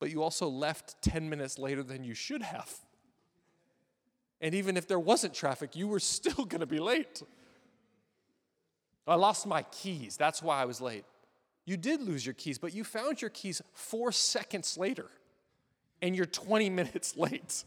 but 0.01 0.11
you 0.11 0.23
also 0.23 0.49
left 0.49 1.01
10 1.03 1.29
minutes 1.29 1.59
later 1.59 1.83
than 1.83 2.05
you 2.05 2.15
should 2.15 2.43
have. 2.43 2.71
And 4.41 4.55
even 4.55 4.77
if 4.77 4.87
there 4.87 4.99
wasn't 4.99 5.35
traffic, 5.35 5.77
you 5.77 5.89
were 5.89 6.01
still 6.01 6.45
going 6.47 6.61
to 6.61 6.67
be 6.67 6.79
late. 6.79 7.23
I 9.07 9.17
lost 9.17 9.47
my 9.47 9.63
keys. 9.65 10.17
That's 10.17 10.43
why 10.43 10.61
I 10.61 10.65
was 10.65 10.81
late. 10.81 11.05
You 11.67 11.77
did 11.77 12.03
lose 12.03 12.25
your 12.25 12.35
keys, 12.35 12.59
but 12.59 12.75
you 12.75 12.85
found 12.85 13.23
your 13.23 13.31
keys 13.31 13.63
four 13.73 14.13
seconds 14.13 14.77
later, 14.77 15.07
and 16.03 16.15
you're 16.15 16.27
20 16.27 16.71
minutes 16.81 17.17
late. 17.17 17.65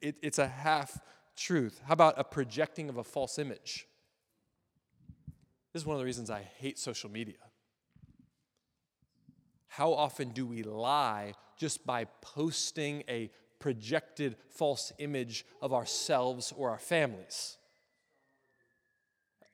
It, 0.00 0.16
it's 0.22 0.38
a 0.38 0.48
half 0.48 1.00
truth. 1.36 1.80
How 1.86 1.92
about 1.92 2.14
a 2.16 2.24
projecting 2.24 2.88
of 2.88 2.96
a 2.96 3.04
false 3.04 3.38
image? 3.38 3.86
This 5.72 5.82
is 5.82 5.86
one 5.86 5.94
of 5.94 5.98
the 5.98 6.04
reasons 6.04 6.30
I 6.30 6.42
hate 6.58 6.78
social 6.78 7.10
media. 7.10 7.34
How 9.76 9.92
often 9.92 10.28
do 10.28 10.46
we 10.46 10.62
lie 10.62 11.34
just 11.56 11.84
by 11.84 12.04
posting 12.20 13.02
a 13.08 13.28
projected 13.58 14.36
false 14.50 14.92
image 14.98 15.44
of 15.60 15.72
ourselves 15.72 16.52
or 16.56 16.70
our 16.70 16.78
families? 16.78 17.58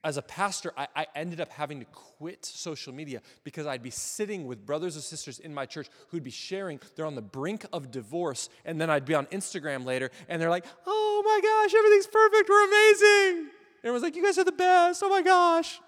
as 0.03 0.17
a 0.17 0.21
pastor, 0.23 0.73
I, 0.75 0.87
I, 0.95 1.05
ended 1.15 1.39
up 1.39 1.51
having 1.51 1.79
to 1.79 1.85
quit 1.85 2.43
social 2.43 2.91
media 2.91 3.21
because 3.43 3.67
I'd 3.67 3.83
be 3.83 3.91
sitting 3.91 4.47
with 4.47 4.65
brothers 4.65 4.95
and 4.95 5.03
sisters 5.03 5.37
in 5.37 5.53
my 5.53 5.67
church 5.67 5.89
who'd 6.07 6.23
be 6.23 6.31
sharing, 6.31 6.79
they're 6.95 7.05
on 7.05 7.13
the 7.13 7.21
brink 7.21 7.67
of 7.71 7.91
divorce, 7.91 8.49
and 8.65 8.81
then 8.81 8.89
I'd 8.89 9.05
be 9.05 9.13
on 9.13 9.27
Instagram 9.27 9.85
later, 9.85 10.09
and 10.27 10.41
they're 10.41 10.49
like, 10.49 10.65
oh 10.87 11.21
my 11.23 11.39
gosh, 11.39 11.75
everything's 11.77 12.07
perfect, 12.07 12.49
we're 12.49 12.65
amazing. 12.65 13.37
And 13.37 13.85
everyone's 13.85 14.01
like, 14.01 14.15
you 14.15 14.23
guys 14.23 14.39
are 14.39 14.43
the 14.43 14.51
best, 14.51 15.03
oh 15.03 15.09
my 15.09 15.21
gosh. 15.21 15.79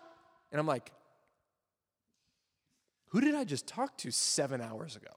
And 0.52 0.60
I'm 0.60 0.67
like, 0.67 0.91
who 3.13 3.21
did 3.21 3.36
I 3.36 3.43
just 3.43 3.67
talk 3.67 3.95
to 3.99 4.12
seven 4.12 4.60
hours 4.60 4.95
ago? 4.95 5.12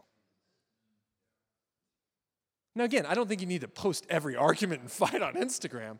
Now, 2.75 2.85
again, 2.85 3.07
I 3.07 3.15
don't 3.15 3.27
think 3.27 3.41
you 3.41 3.47
need 3.47 3.63
to 3.63 3.69
post 3.69 4.07
every 4.11 4.37
argument 4.37 4.83
and 4.83 4.91
fight 4.91 5.23
on 5.23 5.35
Instagram. 5.35 5.99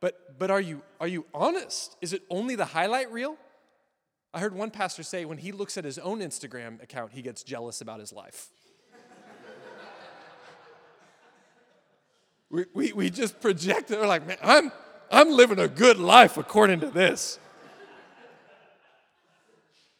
But, 0.00 0.38
but 0.38 0.48
are, 0.48 0.60
you, 0.60 0.82
are 1.00 1.08
you 1.08 1.26
honest? 1.34 1.96
Is 2.00 2.12
it 2.12 2.22
only 2.30 2.54
the 2.54 2.66
highlight 2.66 3.10
reel? 3.10 3.36
I 4.32 4.38
heard 4.38 4.54
one 4.54 4.70
pastor 4.70 5.02
say 5.02 5.24
when 5.24 5.38
he 5.38 5.50
looks 5.50 5.76
at 5.76 5.84
his 5.84 5.98
own 5.98 6.20
Instagram 6.20 6.80
account, 6.80 7.12
he 7.12 7.20
gets 7.20 7.42
jealous 7.42 7.80
about 7.80 7.98
his 7.98 8.12
life. 8.12 8.50
we, 12.50 12.64
we, 12.72 12.92
we 12.92 13.10
just 13.10 13.40
project 13.40 13.90
it. 13.90 13.98
We're 13.98 14.06
like, 14.06 14.24
man, 14.24 14.36
I'm, 14.40 14.70
I'm 15.10 15.32
living 15.32 15.58
a 15.58 15.66
good 15.66 15.98
life 15.98 16.36
according 16.36 16.78
to 16.80 16.90
this. 16.90 17.40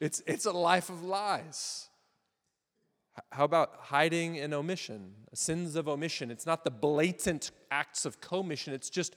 It's, 0.01 0.23
it's 0.27 0.47
a 0.47 0.53
life 0.53 0.91
of 0.91 1.03
lies. 1.03 1.89
How 3.33 3.45
about 3.45 3.75
hiding 3.79 4.39
and 4.39 4.53
omission? 4.53 5.15
Sins 5.33 5.75
of 5.77 5.89
omission. 5.89 6.31
It's 6.31 6.47
not 6.47 6.65
the 6.65 6.71
blatant 6.71 7.51
acts 7.71 8.05
of 8.05 8.21
commission, 8.21 8.75
it's 8.75 8.91
just 8.91 9.17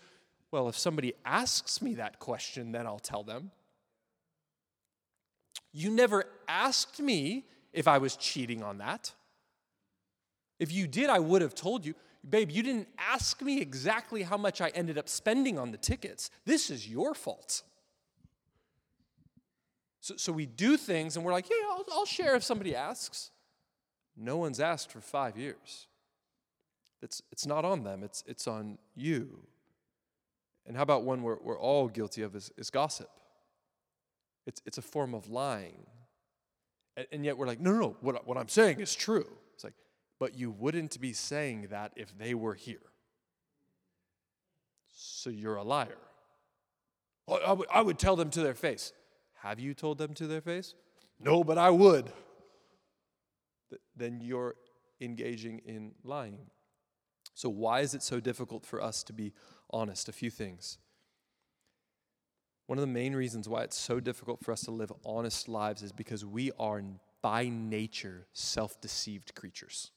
well, 0.51 0.67
if 0.67 0.77
somebody 0.77 1.13
asks 1.25 1.81
me 1.81 1.95
that 1.95 2.19
question, 2.19 2.71
then 2.71 2.87
I'll 2.87 2.99
tell 2.99 3.23
them. 3.23 3.51
You 5.71 5.91
never 5.91 6.25
asked 6.47 6.99
me 6.99 7.45
if 7.71 7.87
I 7.87 7.99
was 7.99 8.15
cheating 8.15 8.63
on 8.63 8.79
that. 8.79 9.13
If 10.59 10.71
you 10.71 10.87
did, 10.87 11.09
I 11.09 11.19
would 11.19 11.41
have 11.41 11.53
told 11.53 11.85
you. 11.85 11.93
Babe, 12.27 12.49
you 12.49 12.63
didn't 12.63 12.87
ask 12.97 13.41
me 13.41 13.61
exactly 13.61 14.23
how 14.23 14.37
much 14.37 14.59
I 14.59 14.69
ended 14.69 14.97
up 14.97 15.07
spending 15.07 15.57
on 15.57 15.71
the 15.71 15.77
tickets. 15.77 16.31
This 16.45 16.69
is 16.69 16.87
your 16.87 17.13
fault. 17.13 17.61
So, 20.01 20.15
so 20.17 20.31
we 20.31 20.45
do 20.45 20.77
things 20.77 21.15
and 21.15 21.25
we're 21.25 21.33
like, 21.33 21.49
yeah, 21.49 21.67
I'll, 21.69 21.85
I'll 21.91 22.05
share 22.05 22.35
if 22.35 22.43
somebody 22.43 22.75
asks. 22.75 23.31
No 24.15 24.37
one's 24.37 24.59
asked 24.59 24.91
for 24.91 25.01
five 25.01 25.37
years. 25.37 25.87
It's, 27.01 27.21
it's 27.31 27.45
not 27.45 27.63
on 27.63 27.83
them, 27.83 28.03
it's, 28.03 28.23
it's 28.27 28.47
on 28.47 28.77
you. 28.95 29.39
And 30.65 30.75
how 30.75 30.83
about 30.83 31.03
one 31.03 31.23
we're, 31.23 31.37
we're 31.41 31.59
all 31.59 31.87
guilty 31.87 32.21
of 32.21 32.35
is, 32.35 32.51
is 32.57 32.69
gossip? 32.69 33.09
It's, 34.45 34.61
it's 34.65 34.77
a 34.77 34.81
form 34.81 35.13
of 35.13 35.29
lying. 35.29 35.85
And, 36.97 37.07
and 37.11 37.25
yet 37.25 37.37
we're 37.37 37.47
like, 37.47 37.59
no, 37.59 37.71
no, 37.71 37.79
no, 37.79 37.97
what, 38.01 38.27
what 38.27 38.37
I'm 38.37 38.49
saying 38.49 38.79
is 38.79 38.93
true. 38.93 39.27
It's 39.53 39.63
like, 39.63 39.73
but 40.19 40.37
you 40.37 40.51
wouldn't 40.51 40.99
be 40.99 41.13
saying 41.13 41.67
that 41.71 41.93
if 41.95 42.17
they 42.17 42.33
were 42.33 42.53
here. 42.53 42.77
So 44.93 45.29
you're 45.29 45.55
a 45.55 45.63
liar. 45.63 45.97
I, 47.29 47.53
would, 47.53 47.67
I 47.71 47.81
would 47.81 47.99
tell 47.99 48.15
them 48.15 48.29
to 48.31 48.41
their 48.41 48.55
face. 48.55 48.91
Have 49.41 49.59
you 49.59 49.73
told 49.73 49.97
them 49.97 50.13
to 50.15 50.27
their 50.27 50.41
face? 50.41 50.75
No, 51.19 51.43
but 51.43 51.57
I 51.57 51.69
would. 51.69 52.11
Then 53.95 54.19
you're 54.21 54.55
engaging 55.01 55.59
in 55.65 55.93
lying. 56.03 56.39
So, 57.33 57.49
why 57.49 57.81
is 57.81 57.93
it 57.93 58.03
so 58.03 58.19
difficult 58.19 58.65
for 58.65 58.81
us 58.81 59.03
to 59.03 59.13
be 59.13 59.33
honest, 59.69 60.09
a 60.09 60.11
few 60.11 60.29
things. 60.29 60.77
One 62.67 62.77
of 62.77 62.81
the 62.81 62.87
main 62.87 63.15
reasons 63.15 63.49
why 63.49 63.63
it's 63.63 63.77
so 63.77 63.99
difficult 63.99 64.43
for 64.43 64.51
us 64.51 64.61
to 64.61 64.71
live 64.71 64.91
honest 65.05 65.47
lives 65.47 65.81
is 65.81 65.91
because 65.91 66.23
we 66.25 66.51
are, 66.59 66.83
by 67.21 67.49
nature, 67.49 68.27
self 68.33 68.79
deceived 68.79 69.33
creatures. 69.35 69.91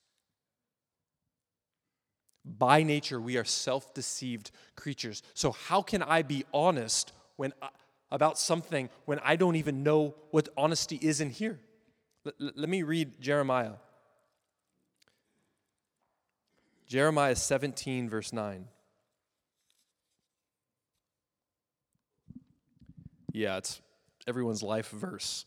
By 2.44 2.82
nature, 2.82 3.20
we 3.20 3.36
are 3.36 3.44
self 3.44 3.92
deceived 3.94 4.50
creatures. 4.74 5.22
So, 5.34 5.52
how 5.52 5.82
can 5.82 6.02
I 6.02 6.22
be 6.22 6.44
honest 6.52 7.12
when 7.36 7.52
I, 7.60 7.68
about 8.12 8.38
something 8.38 8.90
when 9.06 9.18
I 9.24 9.34
don't 9.34 9.56
even 9.56 9.82
know 9.82 10.14
what 10.30 10.48
honesty 10.56 10.96
is 11.02 11.20
in 11.20 11.30
here? 11.30 11.58
L- 12.24 12.52
let 12.54 12.68
me 12.68 12.84
read 12.84 13.20
Jeremiah. 13.20 13.72
Jeremiah 16.86 17.34
17, 17.34 18.10
verse 18.10 18.32
9. 18.32 18.66
Yeah, 23.32 23.56
it's 23.56 23.80
everyone's 24.26 24.62
life 24.62 24.90
verse. 24.90 25.46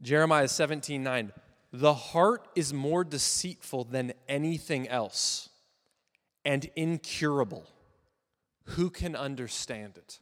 Jeremiah 0.00 0.48
17 0.48 1.02
9. 1.02 1.32
The 1.72 1.92
heart 1.92 2.48
is 2.54 2.72
more 2.72 3.04
deceitful 3.04 3.84
than 3.84 4.14
anything 4.28 4.88
else 4.88 5.50
and 6.42 6.70
incurable. 6.74 7.66
Who 8.70 8.90
can 8.90 9.14
understand 9.16 9.96
it? 9.96 10.20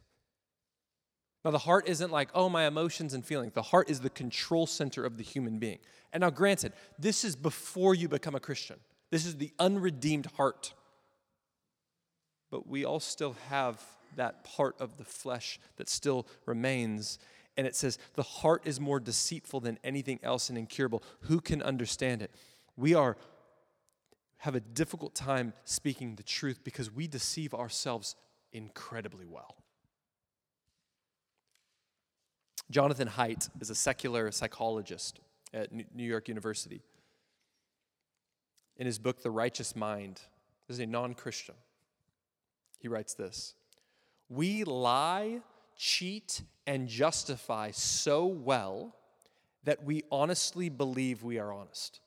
Now, 1.43 1.51
the 1.51 1.59
heart 1.59 1.87
isn't 1.87 2.11
like, 2.11 2.29
oh, 2.33 2.49
my 2.49 2.65
emotions 2.65 3.13
and 3.13 3.23
feelings. 3.23 3.53
The 3.53 3.61
heart 3.61 3.89
is 3.89 3.99
the 3.99 4.09
control 4.09 4.65
center 4.65 5.05
of 5.05 5.17
the 5.17 5.23
human 5.23 5.59
being. 5.59 5.77
And 6.11 6.21
now, 6.21 6.31
granted, 6.31 6.73
this 6.97 7.23
is 7.23 7.35
before 7.35 7.93
you 7.93 8.07
become 8.07 8.33
a 8.33 8.39
Christian, 8.39 8.77
this 9.11 9.25
is 9.25 9.37
the 9.37 9.51
unredeemed 9.59 10.27
heart. 10.37 10.73
But 12.49 12.67
we 12.67 12.85
all 12.85 12.99
still 12.99 13.35
have 13.49 13.81
that 14.15 14.43
part 14.43 14.75
of 14.79 14.97
the 14.97 15.03
flesh 15.03 15.59
that 15.77 15.89
still 15.89 16.25
remains. 16.45 17.19
And 17.57 17.67
it 17.67 17.75
says, 17.75 17.97
the 18.15 18.23
heart 18.23 18.63
is 18.65 18.79
more 18.79 18.99
deceitful 18.99 19.59
than 19.59 19.77
anything 19.83 20.19
else 20.23 20.49
and 20.49 20.57
incurable. 20.57 21.03
Who 21.21 21.41
can 21.41 21.61
understand 21.61 22.21
it? 22.21 22.31
We 22.75 22.93
are 22.93 23.17
have 24.39 24.55
a 24.55 24.59
difficult 24.59 25.15
time 25.15 25.53
speaking 25.63 26.15
the 26.15 26.23
truth 26.23 26.59
because 26.63 26.91
we 26.91 27.07
deceive 27.07 27.53
ourselves 27.53 28.15
incredibly 28.55 29.25
well. 29.25 29.55
Jonathan 32.71 33.07
Haidt 33.07 33.49
is 33.59 33.69
a 33.69 33.75
secular 33.75 34.31
psychologist 34.31 35.19
at 35.53 35.71
New 35.71 36.03
York 36.03 36.27
University. 36.27 36.81
In 38.77 38.85
his 38.85 38.97
book, 38.97 39.21
The 39.21 39.29
Righteous 39.29 39.75
Mind, 39.75 40.21
this 40.67 40.77
is 40.77 40.79
a 40.79 40.85
non 40.85 41.13
Christian. 41.13 41.55
He 42.79 42.87
writes 42.87 43.13
this 43.13 43.53
we 44.29 44.63
lie, 44.63 45.41
cheat, 45.75 46.41
and 46.65 46.87
justify 46.87 47.71
so 47.71 48.25
well 48.25 48.95
that 49.65 49.83
we 49.83 50.03
honestly 50.11 50.69
believe 50.69 51.23
we 51.23 51.37
are 51.39 51.51
honest. 51.51 51.99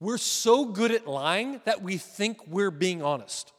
We're 0.00 0.18
so 0.18 0.64
good 0.64 0.90
at 0.90 1.06
lying 1.06 1.60
that 1.64 1.82
we 1.82 1.96
think 1.96 2.46
we're 2.46 2.70
being 2.70 3.02
honest. 3.02 3.52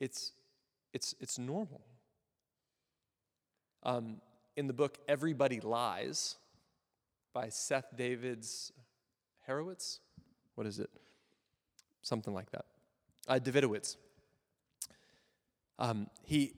It's, 0.00 0.32
it's, 0.92 1.14
it's 1.20 1.38
normal. 1.38 1.80
Um, 3.82 4.16
in 4.56 4.66
the 4.66 4.72
book 4.72 4.98
Everybody 5.08 5.60
Lies 5.60 6.36
by 7.32 7.48
Seth 7.48 7.96
Davids 7.96 8.72
Harowitz, 9.48 9.98
what 10.54 10.66
is 10.66 10.78
it? 10.78 10.90
something 12.04 12.34
like 12.34 12.50
that. 12.52 12.64
Uh, 13.26 13.40
Davidowitz. 13.42 13.96
Um, 15.78 16.06
he, 16.22 16.52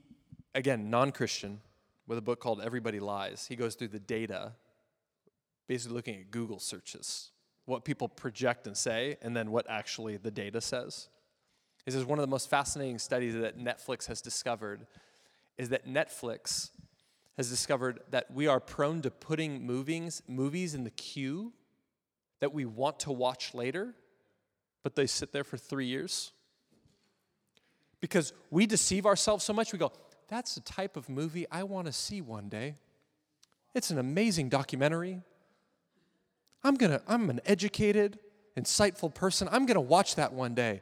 again, 0.53 0.89
non 0.89 1.11
Christian, 1.11 1.59
with 2.05 2.17
a 2.17 2.21
book 2.21 2.39
called 2.39 2.61
Everybody 2.61 2.99
Lies, 2.99 3.47
he 3.47 3.55
goes 3.55 3.75
through 3.75 3.87
the 3.89 3.99
data, 3.99 4.53
basically 5.67 5.95
looking 5.95 6.15
at 6.15 6.31
Google 6.31 6.59
searches, 6.59 7.31
what 7.65 7.85
people 7.85 8.07
project 8.07 8.67
and 8.67 8.75
say, 8.75 9.17
and 9.21 9.35
then 9.35 9.51
what 9.51 9.65
actually 9.69 10.17
the 10.17 10.31
data 10.31 10.61
says. 10.61 11.09
He 11.85 11.91
says 11.91 12.05
one 12.05 12.19
of 12.19 12.23
the 12.23 12.29
most 12.29 12.49
fascinating 12.49 12.99
studies 12.99 13.33
that 13.35 13.57
Netflix 13.57 14.07
has 14.07 14.21
discovered 14.21 14.87
is 15.57 15.69
that 15.69 15.87
Netflix 15.87 16.69
has 17.37 17.49
discovered 17.49 17.99
that 18.09 18.31
we 18.31 18.47
are 18.47 18.59
prone 18.59 19.01
to 19.03 19.11
putting 19.11 19.65
movies, 19.65 20.21
movies 20.27 20.73
in 20.73 20.83
the 20.83 20.89
queue 20.91 21.53
that 22.39 22.53
we 22.53 22.65
want 22.65 22.99
to 23.01 23.11
watch 23.11 23.53
later, 23.53 23.93
but 24.83 24.95
they 24.95 25.07
sit 25.07 25.31
there 25.31 25.43
for 25.43 25.57
three 25.57 25.85
years. 25.85 26.31
Because 27.99 28.33
we 28.51 28.65
deceive 28.65 29.05
ourselves 29.05 29.43
so 29.43 29.53
much, 29.53 29.73
we 29.73 29.79
go, 29.79 29.91
that's 30.27 30.55
the 30.55 30.61
type 30.61 30.97
of 30.97 31.09
movie 31.09 31.45
I 31.51 31.63
want 31.63 31.87
to 31.87 31.93
see 31.93 32.21
one 32.21 32.49
day. 32.49 32.75
It's 33.73 33.91
an 33.91 33.97
amazing 33.97 34.49
documentary. 34.49 35.21
I'm 36.67 36.75
gonna, 36.75 37.01
I'm 37.07 37.29
an 37.29 37.39
educated, 37.45 38.19
insightful 38.57 39.13
person. 39.13 39.47
I'm 39.49 39.65
gonna 39.65 39.79
watch 39.79 40.15
that 40.15 40.33
one 40.33 40.53
day. 40.53 40.81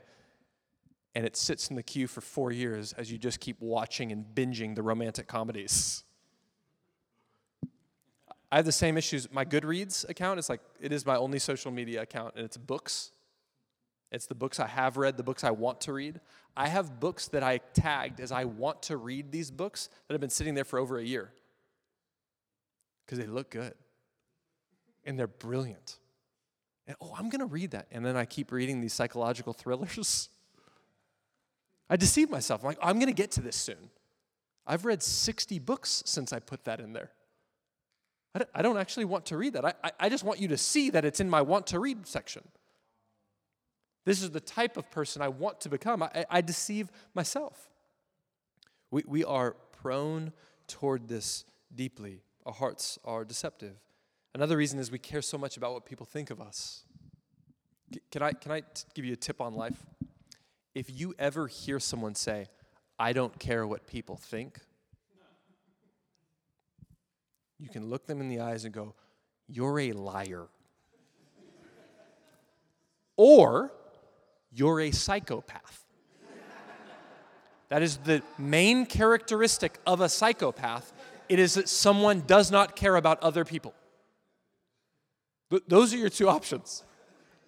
And 1.13 1.27
it 1.27 1.37
sits 1.37 1.69
in 1.69 1.75
the 1.75 1.83
queue 1.83 2.07
for 2.07 2.21
four 2.21 2.51
years 2.51 2.91
as 2.93 3.11
you 3.11 3.19
just 3.19 3.39
keep 3.39 3.61
watching 3.61 4.11
and 4.11 4.25
binging 4.25 4.73
the 4.73 4.81
romantic 4.81 5.27
comedies. 5.27 6.03
I 8.51 8.55
have 8.55 8.65
the 8.65 8.71
same 8.71 8.97
issues. 8.97 9.31
My 9.31 9.45
Goodreads 9.45 10.09
account 10.09 10.39
is 10.39 10.49
like, 10.49 10.59
it 10.81 10.91
is 10.91 11.05
my 11.05 11.17
only 11.17 11.37
social 11.37 11.71
media 11.71 12.01
account, 12.01 12.33
and 12.35 12.43
it's 12.43 12.57
books. 12.57 13.11
It's 14.11 14.25
the 14.25 14.35
books 14.35 14.59
I 14.59 14.67
have 14.67 14.97
read, 14.97 15.17
the 15.17 15.23
books 15.23 15.43
I 15.43 15.51
want 15.51 15.81
to 15.81 15.93
read. 15.93 16.19
I 16.57 16.67
have 16.67 16.99
books 16.99 17.27
that 17.27 17.43
I 17.43 17.59
tagged 17.75 18.19
as 18.19 18.31
I 18.31 18.45
want 18.45 18.81
to 18.83 18.97
read 18.97 19.31
these 19.31 19.51
books 19.51 19.89
that 20.07 20.15
have 20.15 20.21
been 20.21 20.31
sitting 20.31 20.55
there 20.55 20.65
for 20.65 20.79
over 20.79 20.97
a 20.97 21.03
year 21.03 21.31
because 23.05 23.19
they 23.19 23.27
look 23.27 23.51
good 23.51 23.75
and 25.05 25.17
they're 25.17 25.27
brilliant. 25.27 25.97
And 26.87 26.95
oh, 27.01 27.13
I'm 27.17 27.29
going 27.29 27.39
to 27.39 27.45
read 27.45 27.71
that. 27.71 27.87
And 27.91 28.05
then 28.05 28.15
I 28.15 28.25
keep 28.25 28.51
reading 28.51 28.81
these 28.81 28.93
psychological 28.93 29.53
thrillers. 29.53 30.29
I 31.89 31.95
deceive 31.95 32.29
myself. 32.29 32.61
I'm 32.61 32.67
like, 32.67 32.77
I'm 32.81 32.95
going 32.95 33.07
to 33.07 33.13
get 33.13 33.31
to 33.31 33.41
this 33.41 33.55
soon. 33.55 33.89
I've 34.67 34.85
read 34.85 35.03
60 35.03 35.59
books 35.59 36.03
since 36.05 36.33
I 36.33 36.39
put 36.39 36.65
that 36.65 36.79
in 36.79 36.93
there. 36.93 37.11
I 38.53 38.61
don't 38.61 38.77
actually 38.77 39.05
want 39.05 39.27
to 39.27 39.37
read 39.37 39.53
that. 39.53 39.63
I, 39.65 39.91
I 39.97 40.09
just 40.09 40.25
want 40.25 40.41
you 40.41 40.49
to 40.49 40.57
see 40.57 40.89
that 40.89 41.05
it's 41.05 41.21
in 41.21 41.29
my 41.29 41.41
want 41.41 41.67
to 41.67 41.79
read 41.79 42.05
section. 42.05 42.41
This 44.05 44.21
is 44.21 44.31
the 44.31 44.41
type 44.41 44.75
of 44.75 44.91
person 44.91 45.21
I 45.21 45.29
want 45.29 45.61
to 45.61 45.69
become. 45.69 46.03
I, 46.03 46.25
I 46.29 46.41
deceive 46.41 46.91
myself. 47.13 47.69
We, 48.91 49.03
we 49.07 49.23
are 49.23 49.55
prone 49.81 50.33
toward 50.67 51.07
this 51.07 51.45
deeply. 51.73 52.23
Our 52.45 52.53
hearts 52.53 52.99
are 53.05 53.23
deceptive. 53.23 53.77
Another 54.35 54.57
reason 54.57 54.79
is 54.79 54.91
we 54.91 54.99
care 54.99 55.21
so 55.21 55.37
much 55.37 55.55
about 55.55 55.71
what 55.71 55.85
people 55.85 56.05
think 56.05 56.29
of 56.29 56.41
us. 56.41 56.83
Can 58.11 58.21
I, 58.21 58.33
can 58.33 58.51
I 58.51 58.59
t- 58.59 58.83
give 58.93 59.05
you 59.05 59.13
a 59.13 59.15
tip 59.15 59.39
on 59.39 59.53
life? 59.53 59.85
If 60.73 60.89
you 60.89 61.15
ever 61.17 61.47
hear 61.47 61.79
someone 61.79 62.15
say, 62.15 62.47
I 62.99 63.13
don't 63.13 63.39
care 63.39 63.65
what 63.65 63.87
people 63.87 64.17
think, 64.17 64.59
you 67.57 67.69
can 67.69 67.89
look 67.89 68.07
them 68.07 68.19
in 68.19 68.27
the 68.27 68.41
eyes 68.41 68.65
and 68.65 68.73
go, 68.73 68.93
You're 69.47 69.79
a 69.79 69.93
liar. 69.93 70.47
or, 73.15 73.71
You're 74.51 74.81
a 74.81 74.91
psychopath. 74.91 75.85
that 77.69 77.81
is 77.81 77.95
the 78.03 78.21
main 78.37 78.85
characteristic 78.85 79.79
of 79.87 80.01
a 80.01 80.09
psychopath. 80.09 80.91
It 81.29 81.39
is 81.39 81.53
that 81.53 81.69
someone 81.69 82.23
does 82.27 82.51
not 82.51 82.75
care 82.75 82.97
about 82.97 83.23
other 83.23 83.45
people. 83.45 83.73
Th- 85.55 85.63
those 85.69 85.93
are 85.93 85.97
your 85.97 86.09
two 86.09 86.27
options. 86.27 86.83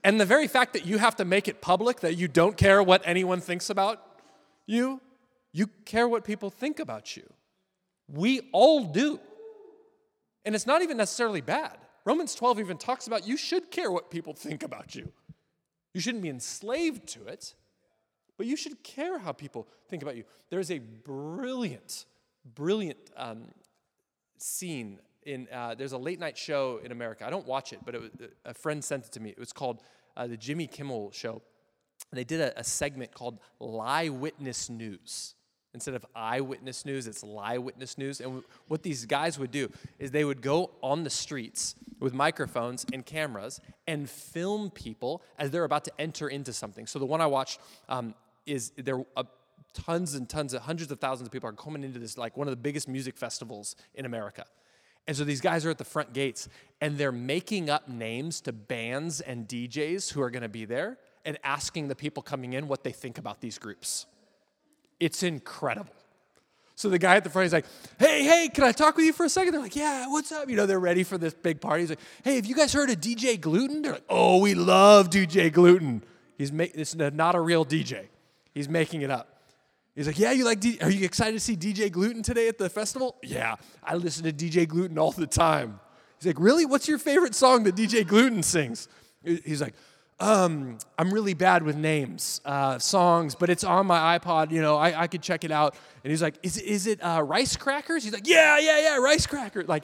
And 0.01 0.21
the 0.21 0.25
very 0.25 0.47
fact 0.47 0.71
that 0.73 0.85
you 0.85 0.97
have 0.97 1.17
to 1.17 1.25
make 1.25 1.49
it 1.49 1.61
public 1.61 1.99
that 1.99 2.15
you 2.15 2.29
don't 2.29 2.55
care 2.55 2.81
what 2.81 3.01
anyone 3.03 3.41
thinks 3.41 3.69
about 3.69 4.01
you, 4.65 5.01
you 5.51 5.67
care 5.83 6.07
what 6.07 6.23
people 6.23 6.49
think 6.49 6.79
about 6.79 7.17
you. 7.17 7.23
We 8.07 8.47
all 8.53 8.85
do. 8.85 9.19
And 10.45 10.55
it's 10.55 10.65
not 10.65 10.81
even 10.81 10.95
necessarily 10.95 11.41
bad. 11.41 11.77
Romans 12.05 12.33
12 12.35 12.61
even 12.61 12.77
talks 12.77 13.07
about 13.07 13.27
you 13.27 13.35
should 13.35 13.69
care 13.69 13.91
what 13.91 14.09
people 14.09 14.33
think 14.33 14.63
about 14.63 14.95
you. 14.95 15.11
You 15.93 15.99
shouldn't 15.99 16.23
be 16.23 16.29
enslaved 16.29 17.07
to 17.09 17.25
it, 17.25 17.53
but 18.37 18.47
you 18.47 18.55
should 18.55 18.81
care 18.83 19.19
how 19.19 19.33
people 19.33 19.67
think 19.89 20.01
about 20.03 20.15
you. 20.15 20.23
There's 20.49 20.71
a 20.71 20.79
brilliant, 20.79 22.05
brilliant 22.55 22.99
um, 23.17 23.47
scene 24.37 24.99
in, 25.27 25.47
uh, 25.53 25.75
there's 25.75 25.91
a 25.91 25.97
late 25.97 26.19
night 26.19 26.37
show 26.37 26.79
in 26.83 26.91
America. 26.91 27.25
I 27.27 27.29
don't 27.29 27.45
watch 27.45 27.73
it, 27.73 27.79
but 27.85 27.93
it 27.93 28.01
was, 28.01 28.11
a 28.45 28.53
friend 28.53 28.83
sent 28.83 29.05
it 29.05 29.11
to 29.11 29.19
me. 29.19 29.29
It 29.29 29.39
was 29.39 29.53
called 29.53 29.81
uh, 30.15 30.25
the 30.25 30.37
Jimmy 30.37 30.67
Kimmel 30.67 31.11
Show. 31.11 31.41
And 32.11 32.17
they 32.17 32.23
did 32.23 32.39
a, 32.39 32.59
a 32.59 32.63
segment 32.63 33.13
called 33.13 33.39
Lie 33.59 34.09
Witness 34.09 34.69
News. 34.69 35.35
Instead 35.73 35.93
of 35.93 36.05
eyewitness 36.15 36.85
news, 36.85 37.05
it's 37.05 37.23
lie 37.23 37.59
witness 37.59 37.99
news. 37.99 38.19
And 38.19 38.41
what 38.67 38.81
these 38.81 39.05
guys 39.05 39.37
would 39.37 39.51
do 39.51 39.69
is 39.99 40.09
they 40.09 40.23
would 40.23 40.41
go 40.41 40.71
on 40.81 41.03
the 41.03 41.09
streets 41.09 41.75
with 41.99 42.15
microphones 42.15 42.83
and 42.93 43.05
cameras 43.05 43.61
and 43.85 44.09
film 44.09 44.71
people 44.71 45.21
as 45.37 45.51
they're 45.51 45.65
about 45.65 45.83
to 45.83 45.91
enter 45.99 46.29
into 46.29 46.51
something. 46.51 46.87
So 46.87 46.97
the 46.97 47.05
one 47.05 47.21
I 47.21 47.27
watched 47.27 47.59
um, 47.89 48.15
is 48.47 48.71
there 48.77 49.05
uh, 49.15 49.23
tons 49.73 50.15
and 50.15 50.27
tons 50.27 50.55
of 50.55 50.63
hundreds 50.63 50.91
of 50.91 50.99
thousands 50.99 51.27
of 51.27 51.31
people 51.31 51.49
are 51.49 51.53
coming 51.53 51.83
into 51.83 51.99
this 51.99 52.17
like 52.17 52.35
one 52.37 52.47
of 52.47 52.51
the 52.51 52.61
biggest 52.61 52.87
music 52.87 53.15
festivals 53.15 53.75
in 53.93 54.05
America. 54.05 54.45
And 55.07 55.15
so 55.15 55.23
these 55.23 55.41
guys 55.41 55.65
are 55.65 55.69
at 55.69 55.77
the 55.77 55.85
front 55.85 56.13
gates 56.13 56.49
and 56.81 56.97
they're 56.97 57.11
making 57.11 57.69
up 57.69 57.87
names 57.87 58.41
to 58.41 58.51
bands 58.51 59.21
and 59.21 59.47
DJs 59.47 60.11
who 60.11 60.21
are 60.21 60.29
going 60.29 60.43
to 60.43 60.49
be 60.49 60.65
there 60.65 60.97
and 61.25 61.37
asking 61.43 61.87
the 61.87 61.95
people 61.95 62.21
coming 62.21 62.53
in 62.53 62.67
what 62.67 62.83
they 62.83 62.91
think 62.91 63.17
about 63.17 63.41
these 63.41 63.57
groups. 63.57 64.05
It's 64.99 65.23
incredible. 65.23 65.93
So 66.75 66.89
the 66.89 66.99
guy 66.99 67.15
at 67.15 67.23
the 67.23 67.29
front 67.29 67.47
is 67.47 67.53
like, 67.53 67.65
hey, 67.97 68.23
hey, 68.23 68.49
can 68.53 68.63
I 68.63 68.71
talk 68.71 68.95
with 68.97 69.05
you 69.05 69.13
for 69.13 69.25
a 69.25 69.29
second? 69.29 69.53
They're 69.53 69.61
like, 69.61 69.75
yeah, 69.75 70.07
what's 70.09 70.31
up? 70.31 70.47
You 70.47 70.55
know, 70.55 70.67
they're 70.67 70.79
ready 70.79 71.03
for 71.03 71.17
this 71.17 71.33
big 71.33 71.59
party. 71.59 71.81
He's 71.81 71.89
like, 71.89 71.99
hey, 72.23 72.35
have 72.35 72.45
you 72.45 72.53
guys 72.53 72.71
heard 72.71 72.91
of 72.91 73.01
DJ 73.01 73.39
Gluten? 73.39 73.81
They're 73.81 73.93
like, 73.93 74.05
oh, 74.09 74.37
we 74.37 74.53
love 74.53 75.09
DJ 75.09 75.51
Gluten. 75.51 76.03
He's 76.37 76.51
ma- 76.51 76.65
it's 76.75 76.93
not 76.95 77.33
a 77.33 77.39
real 77.39 77.65
DJ. 77.65 78.07
He's 78.53 78.69
making 78.69 79.01
it 79.01 79.09
up. 79.09 79.36
He's 79.97 80.05
like, 80.05 80.19
yeah, 80.19 80.31
you 80.31 80.45
like, 80.45 80.59
D- 80.59 80.77
are 80.83 80.91
you 80.91 81.03
excited 81.03 81.33
to 81.33 81.39
see 81.39 81.55
DJ 81.55 81.91
Gluten 81.91 82.21
today 82.21 82.47
at 82.47 82.59
the 82.59 82.69
festival? 82.69 83.15
Yeah, 83.23 83.55
I 83.83 83.95
listen 83.95 84.23
to 84.25 84.31
DJ 84.31 84.67
Gluten 84.67 84.99
all 84.99 85.11
the 85.11 85.25
time. 85.25 85.79
He's 86.19 86.27
like, 86.27 86.39
really? 86.39 86.67
What's 86.67 86.87
your 86.87 86.99
favorite 86.99 87.33
song 87.33 87.63
that 87.63 87.75
DJ 87.75 88.07
Gluten 88.07 88.43
sings? 88.43 88.87
He's 89.23 89.59
like, 89.59 89.73
um, 90.19 90.77
I'm 90.99 91.11
really 91.11 91.33
bad 91.33 91.63
with 91.63 91.75
names, 91.75 92.41
uh, 92.45 92.77
songs, 92.77 93.33
but 93.33 93.49
it's 93.49 93.63
on 93.63 93.87
my 93.87 94.19
iPod. 94.19 94.51
You 94.51 94.61
know, 94.61 94.77
I, 94.77 95.01
I 95.01 95.07
could 95.07 95.23
check 95.23 95.43
it 95.43 95.51
out. 95.51 95.75
And 96.03 96.11
he's 96.11 96.21
like, 96.21 96.35
is, 96.43 96.59
is 96.59 96.85
it 96.85 96.99
uh, 97.03 97.23
Rice 97.23 97.57
Crackers? 97.57 98.03
He's 98.03 98.13
like, 98.13 98.27
yeah, 98.27 98.59
yeah, 98.59 98.79
yeah, 98.79 98.97
Rice 98.97 99.25
Crackers. 99.25 99.67
Like, 99.67 99.83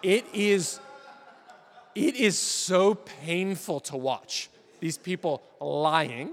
it 0.00 0.26
is, 0.32 0.78
it 1.96 2.14
is 2.14 2.38
so 2.38 2.94
painful 2.94 3.80
to 3.80 3.96
watch 3.96 4.48
these 4.78 4.96
people 4.96 5.42
lying 5.60 6.30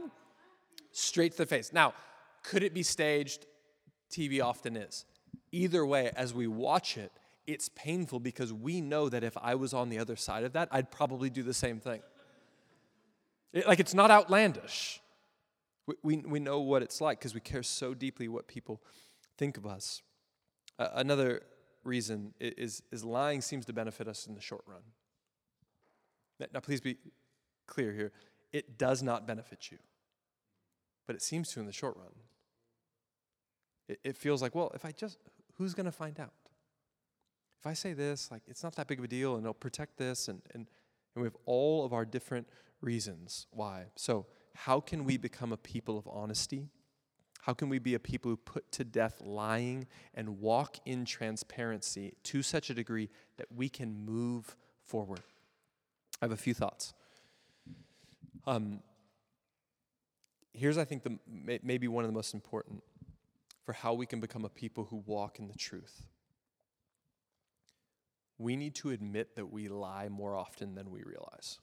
straight 0.92 1.32
to 1.32 1.40
the 1.40 1.46
face. 1.48 1.74
Now, 1.74 1.96
could 2.44 2.64
it 2.64 2.74
be 2.74 2.84
staged? 2.84 3.46
TV 4.12 4.44
often 4.44 4.76
is. 4.76 5.06
Either 5.52 5.86
way, 5.86 6.12
as 6.16 6.34
we 6.34 6.48
watch 6.48 6.98
it, 6.98 7.12
it's 7.48 7.70
painful 7.70 8.20
because 8.20 8.54
we 8.54 8.82
know 8.82 9.10
that 9.10 9.24
if 9.24 9.36
I 9.42 9.56
was 9.56 9.74
on 9.74 9.90
the 9.90 10.00
other 10.00 10.16
side 10.16 10.44
of 10.44 10.54
that, 10.54 10.70
I'd 10.72 10.92
probably 10.92 11.30
do 11.30 11.44
the 11.44 11.54
same 11.54 11.80
thing. 11.80 12.02
It, 13.54 13.68
like 13.68 13.80
it's 13.80 13.94
not 13.94 14.12
outlandish. 14.12 15.02
We, 15.88 15.96
we, 16.04 16.18
we 16.18 16.40
know 16.40 16.60
what 16.60 16.84
it's 16.84 17.02
like 17.02 17.20
because 17.20 17.34
we 17.34 17.40
care 17.40 17.64
so 17.64 17.94
deeply 17.94 18.28
what 18.28 18.48
people 18.48 18.82
think 19.38 19.58
of 19.58 19.66
us. 19.66 20.02
Uh, 20.78 20.90
another 20.94 21.42
reason 21.84 22.34
is, 22.40 22.84
is 22.92 23.04
lying 23.04 23.42
seems 23.42 23.66
to 23.66 23.74
benefit 23.74 24.08
us 24.08 24.28
in 24.28 24.36
the 24.36 24.42
short 24.42 24.64
run. 24.68 24.82
Now, 26.54 26.60
please 26.60 26.82
be 26.82 26.98
clear 27.68 27.92
here. 27.92 28.12
It 28.52 28.78
does 28.78 29.04
not 29.04 29.28
benefit 29.28 29.72
you, 29.72 29.78
but 31.06 31.16
it 31.16 31.22
seems 31.22 31.52
to 31.52 31.60
in 31.60 31.66
the 31.66 31.72
short 31.72 31.96
run. 31.98 32.14
It, 34.04 34.18
feels 34.18 34.42
like, 34.42 34.56
well, 34.56 34.72
if 34.74 34.86
I 34.86 34.92
just, 34.92 35.18
who's 35.58 35.74
going 35.74 35.86
to 35.86 35.92
find 35.92 36.20
out? 36.20 36.34
If 37.60 37.68
I 37.68 37.74
say 37.74 37.94
this, 37.94 38.32
like, 38.32 38.42
it's 38.48 38.64
not 38.64 38.76
that 38.76 38.88
big 38.88 39.00
of 39.00 39.06
a 39.06 39.08
deal 39.08 39.36
and 39.36 39.44
it'll 39.44 39.54
protect 39.54 39.98
this, 39.98 40.28
and, 40.28 40.42
and, 40.54 40.68
and 41.16 41.22
we 41.22 41.24
have 41.24 41.38
all 41.46 41.86
of 41.86 41.94
our 41.94 42.06
different 42.06 42.48
reasons 42.82 43.48
why. 43.52 43.86
So, 43.96 44.26
how 44.54 44.80
can 44.80 45.06
we 45.06 45.18
become 45.18 45.54
a 45.54 45.58
people 45.58 45.98
of 45.98 46.08
honesty? 46.08 46.70
How 47.42 47.54
can 47.54 47.70
we 47.70 47.80
be 47.80 47.96
a 47.96 48.00
people 48.00 48.30
who 48.30 48.38
put 48.38 48.72
to 48.74 48.84
death 48.84 49.22
lying 49.22 49.88
and 50.14 50.40
walk 50.40 50.78
in 50.86 51.06
transparency 51.06 52.14
to 52.24 52.44
such 52.44 52.70
a 52.70 52.74
degree 52.74 53.10
that 53.38 53.48
we 53.56 53.70
can 53.70 54.06
move 54.06 54.56
forward? 54.84 55.22
I 56.22 56.26
have 56.26 56.32
a 56.32 56.38
few 56.38 56.54
thoughts. 56.54 56.94
Um, 58.46 58.82
here's, 60.54 60.78
I 60.78 60.86
think, 60.86 61.04
the, 61.04 61.18
maybe 61.64 61.88
one 61.88 62.04
of 62.04 62.10
the 62.10 62.14
most 62.14 62.34
important. 62.34 62.84
For 63.64 63.74
how 63.74 63.94
we 63.94 64.06
can 64.06 64.20
become 64.20 64.46
a 64.46 64.50
people 64.50 64.86
who 64.86 65.04
walk 65.06 65.40
in 65.40 65.48
the 65.48 65.58
truth. 65.58 66.08
We 68.38 68.56
need 68.56 68.74
to 68.76 68.90
admit 68.90 69.36
that 69.36 69.52
we 69.52 69.68
lie 69.68 70.10
more 70.10 70.36
often 70.36 70.74
than 70.74 70.90
we 70.90 71.04
realize. 71.04 71.60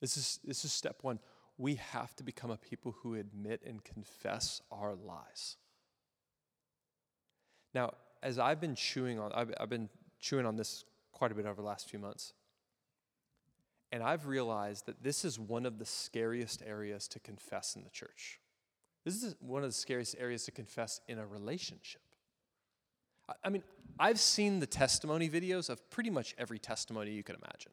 This 0.00 0.16
is, 0.16 0.40
this 0.42 0.64
is 0.64 0.72
step 0.72 0.96
one. 1.02 1.20
We 1.58 1.76
have 1.76 2.16
to 2.16 2.24
become 2.24 2.50
a 2.50 2.56
people 2.56 2.96
who 3.02 3.14
admit 3.14 3.62
and 3.64 3.84
confess 3.84 4.62
our 4.72 4.94
lies. 4.94 5.56
Now, 7.74 7.92
as 8.22 8.38
I've 8.38 8.60
been 8.60 8.74
chewing 8.74 9.20
on, 9.20 9.32
I've, 9.32 9.54
I've 9.60 9.68
been 9.68 9.88
chewing 10.18 10.46
on 10.46 10.56
this 10.56 10.84
quite 11.12 11.30
a 11.30 11.34
bit 11.34 11.46
over 11.46 11.60
the 11.60 11.66
last 11.66 11.88
few 11.88 11.98
months. 11.98 12.32
And 13.92 14.02
I've 14.02 14.26
realized 14.26 14.86
that 14.86 15.02
this 15.02 15.24
is 15.24 15.38
one 15.38 15.66
of 15.66 15.78
the 15.78 15.84
scariest 15.84 16.62
areas 16.66 17.06
to 17.08 17.20
confess 17.20 17.76
in 17.76 17.84
the 17.84 17.90
church. 17.90 18.39
This 19.04 19.22
is 19.22 19.34
one 19.40 19.62
of 19.62 19.68
the 19.68 19.74
scariest 19.74 20.16
areas 20.18 20.44
to 20.44 20.50
confess 20.50 21.00
in 21.08 21.18
a 21.18 21.26
relationship. 21.26 22.02
I 23.42 23.48
mean, 23.48 23.62
I've 23.98 24.18
seen 24.18 24.60
the 24.60 24.66
testimony 24.66 25.28
videos 25.28 25.70
of 25.70 25.88
pretty 25.90 26.10
much 26.10 26.34
every 26.38 26.58
testimony 26.58 27.12
you 27.12 27.22
can 27.22 27.36
imagine. 27.36 27.72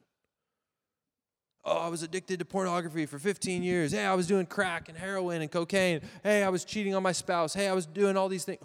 Oh, 1.66 1.78
I 1.78 1.90
was 1.90 2.02
addicted 2.02 2.40
to 2.40 2.46
pornography 2.46 3.06
for 3.06 3.20
15 3.20 3.62
years. 3.62 3.92
Hey, 3.92 4.06
I 4.06 4.14
was 4.14 4.28
doing 4.28 4.46
crack 4.46 4.88
and 4.88 4.98
heroin 4.98 5.42
and 5.42 5.52
cocaine. 5.52 6.02
Hey, 6.24 6.44
I 6.44 6.50
was 6.50 6.64
cheating 6.64 6.96
on 6.96 7.04
my 7.04 7.12
spouse. 7.12 7.54
Hey, 7.54 7.68
I 7.68 7.74
was 7.74 7.86
doing 7.86 8.16
all 8.16 8.30
these 8.30 8.46
things. 8.46 8.62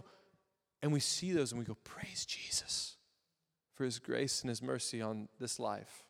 And 0.83 0.93
we 0.93 1.01
see 1.01 1.33
those 1.33 1.53
and 1.53 1.59
we 1.59 1.65
go, 1.65 1.77
Praise 1.83 2.25
Jesus 2.27 2.97
for 3.75 3.85
his 3.85 3.99
grace 3.99 4.43
and 4.43 4.49
his 4.49 4.63
mercy 4.63 5.01
on 5.01 5.29
this 5.41 5.59
life. 5.59 6.05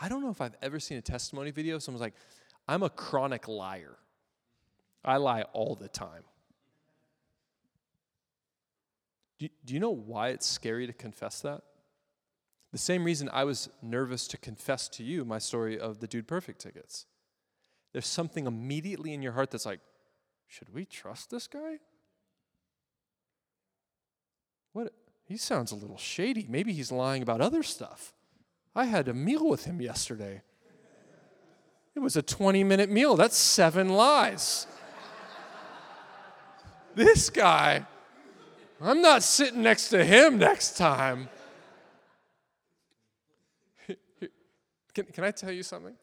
I 0.00 0.08
don't 0.08 0.22
know 0.22 0.30
if 0.30 0.40
I've 0.40 0.56
ever 0.62 0.78
seen 0.78 0.96
a 0.96 1.02
testimony 1.02 1.50
video. 1.50 1.78
Someone's 1.78 2.00
like, 2.00 2.14
I'm 2.66 2.82
a 2.82 2.90
chronic 2.90 3.48
liar. 3.48 3.98
I 5.08 5.16
lie 5.16 5.42
all 5.54 5.74
the 5.74 5.88
time. 5.88 6.22
Do, 9.38 9.48
do 9.64 9.72
you 9.72 9.80
know 9.80 9.90
why 9.90 10.28
it's 10.28 10.46
scary 10.46 10.86
to 10.86 10.92
confess 10.92 11.40
that? 11.40 11.62
The 12.72 12.78
same 12.78 13.04
reason 13.04 13.30
I 13.32 13.44
was 13.44 13.70
nervous 13.80 14.28
to 14.28 14.36
confess 14.36 14.86
to 14.90 15.02
you 15.02 15.24
my 15.24 15.38
story 15.38 15.80
of 15.80 16.00
the 16.00 16.06
Dude 16.06 16.28
Perfect 16.28 16.60
tickets. 16.60 17.06
There's 17.94 18.06
something 18.06 18.46
immediately 18.46 19.14
in 19.14 19.22
your 19.22 19.32
heart 19.32 19.50
that's 19.50 19.64
like, 19.64 19.80
should 20.46 20.74
we 20.74 20.84
trust 20.84 21.30
this 21.30 21.46
guy? 21.46 21.78
What? 24.74 24.92
He 25.24 25.38
sounds 25.38 25.72
a 25.72 25.76
little 25.76 25.96
shady. 25.96 26.44
Maybe 26.50 26.74
he's 26.74 26.92
lying 26.92 27.22
about 27.22 27.40
other 27.40 27.62
stuff. 27.62 28.12
I 28.74 28.84
had 28.84 29.08
a 29.08 29.14
meal 29.14 29.48
with 29.48 29.64
him 29.64 29.80
yesterday. 29.80 30.42
It 31.94 32.00
was 32.00 32.14
a 32.14 32.22
20 32.22 32.62
minute 32.62 32.90
meal. 32.90 33.16
That's 33.16 33.38
seven 33.38 33.88
lies. 33.88 34.66
This 36.98 37.30
guy, 37.30 37.86
I'm 38.80 39.00
not 39.00 39.22
sitting 39.22 39.62
next 39.62 39.88
to 39.90 40.04
him 40.04 40.36
next 40.36 40.76
time. 40.76 41.28
Can, 44.94 45.06
can 45.06 45.24
I 45.24 45.30
tell 45.30 45.52
you 45.52 45.62
something? 45.62 45.94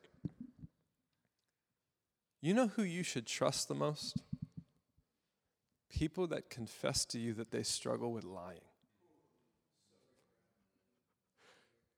You 2.42 2.54
know 2.54 2.68
who 2.68 2.84
you 2.84 3.04
should 3.04 3.26
trust 3.26 3.68
the 3.68 3.76
most? 3.76 4.24
People 5.90 6.28
that 6.28 6.50
confess 6.50 7.04
to 7.06 7.20
you 7.20 7.34
that 7.34 7.52
they 7.52 7.64
struggle 7.64 8.12
with 8.14 8.24
lying. 8.24 8.60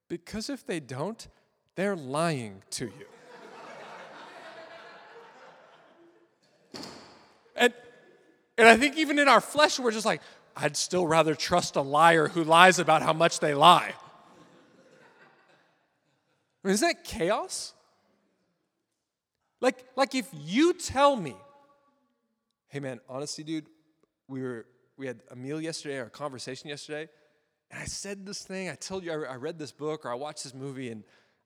Because 0.10 0.50
if 0.50 0.66
they 0.66 0.80
don't, 0.80 1.28
they're 1.76 1.96
lying 1.96 2.64
to 2.72 2.86
you. 2.86 3.06
and, 7.56 7.74
and 8.58 8.68
I 8.68 8.76
think 8.78 8.98
even 8.98 9.20
in 9.20 9.28
our 9.28 9.42
flesh, 9.42 9.80
we're 9.80 9.92
just 9.92 10.06
like, 10.06 10.22
I'd 10.56 10.76
still 10.76 11.06
rather 11.06 11.36
trust 11.36 11.76
a 11.76 11.82
liar 11.82 12.28
who 12.28 12.44
lies 12.44 12.80
about 12.80 13.04
how 13.04 13.14
much 13.14 13.40
they 13.40 13.54
lie. 13.54 13.94
I 16.64 16.68
mean, 16.68 16.74
isn't 16.74 16.88
that 16.88 17.04
chaos? 17.04 17.74
Like, 19.62 19.86
like 19.96 20.16
if 20.16 20.28
you 20.34 20.74
tell 20.74 21.16
me, 21.16 21.36
hey 22.70 22.80
man, 22.80 23.00
honestly, 23.08 23.44
dude, 23.44 23.68
we 24.28 24.42
were 24.42 24.66
we 24.98 25.06
had 25.06 25.20
a 25.30 25.36
meal 25.36 25.62
yesterday 25.62 25.98
or 25.98 26.06
a 26.06 26.10
conversation 26.10 26.70
yesterday, 26.70 27.08
and 27.72 27.82
I 27.82 27.86
said 27.86 28.26
this 28.26 28.44
thing. 28.44 28.70
I 28.70 28.76
told 28.76 29.04
you 29.04 29.12
I, 29.12 29.34
I 29.34 29.36
read 29.36 29.60
this 29.60 29.72
book 29.72 30.06
or 30.06 30.12
I 30.12 30.16
watched 30.16 30.44
this 30.44 30.54
movie, 30.54 30.90
and 30.90 31.04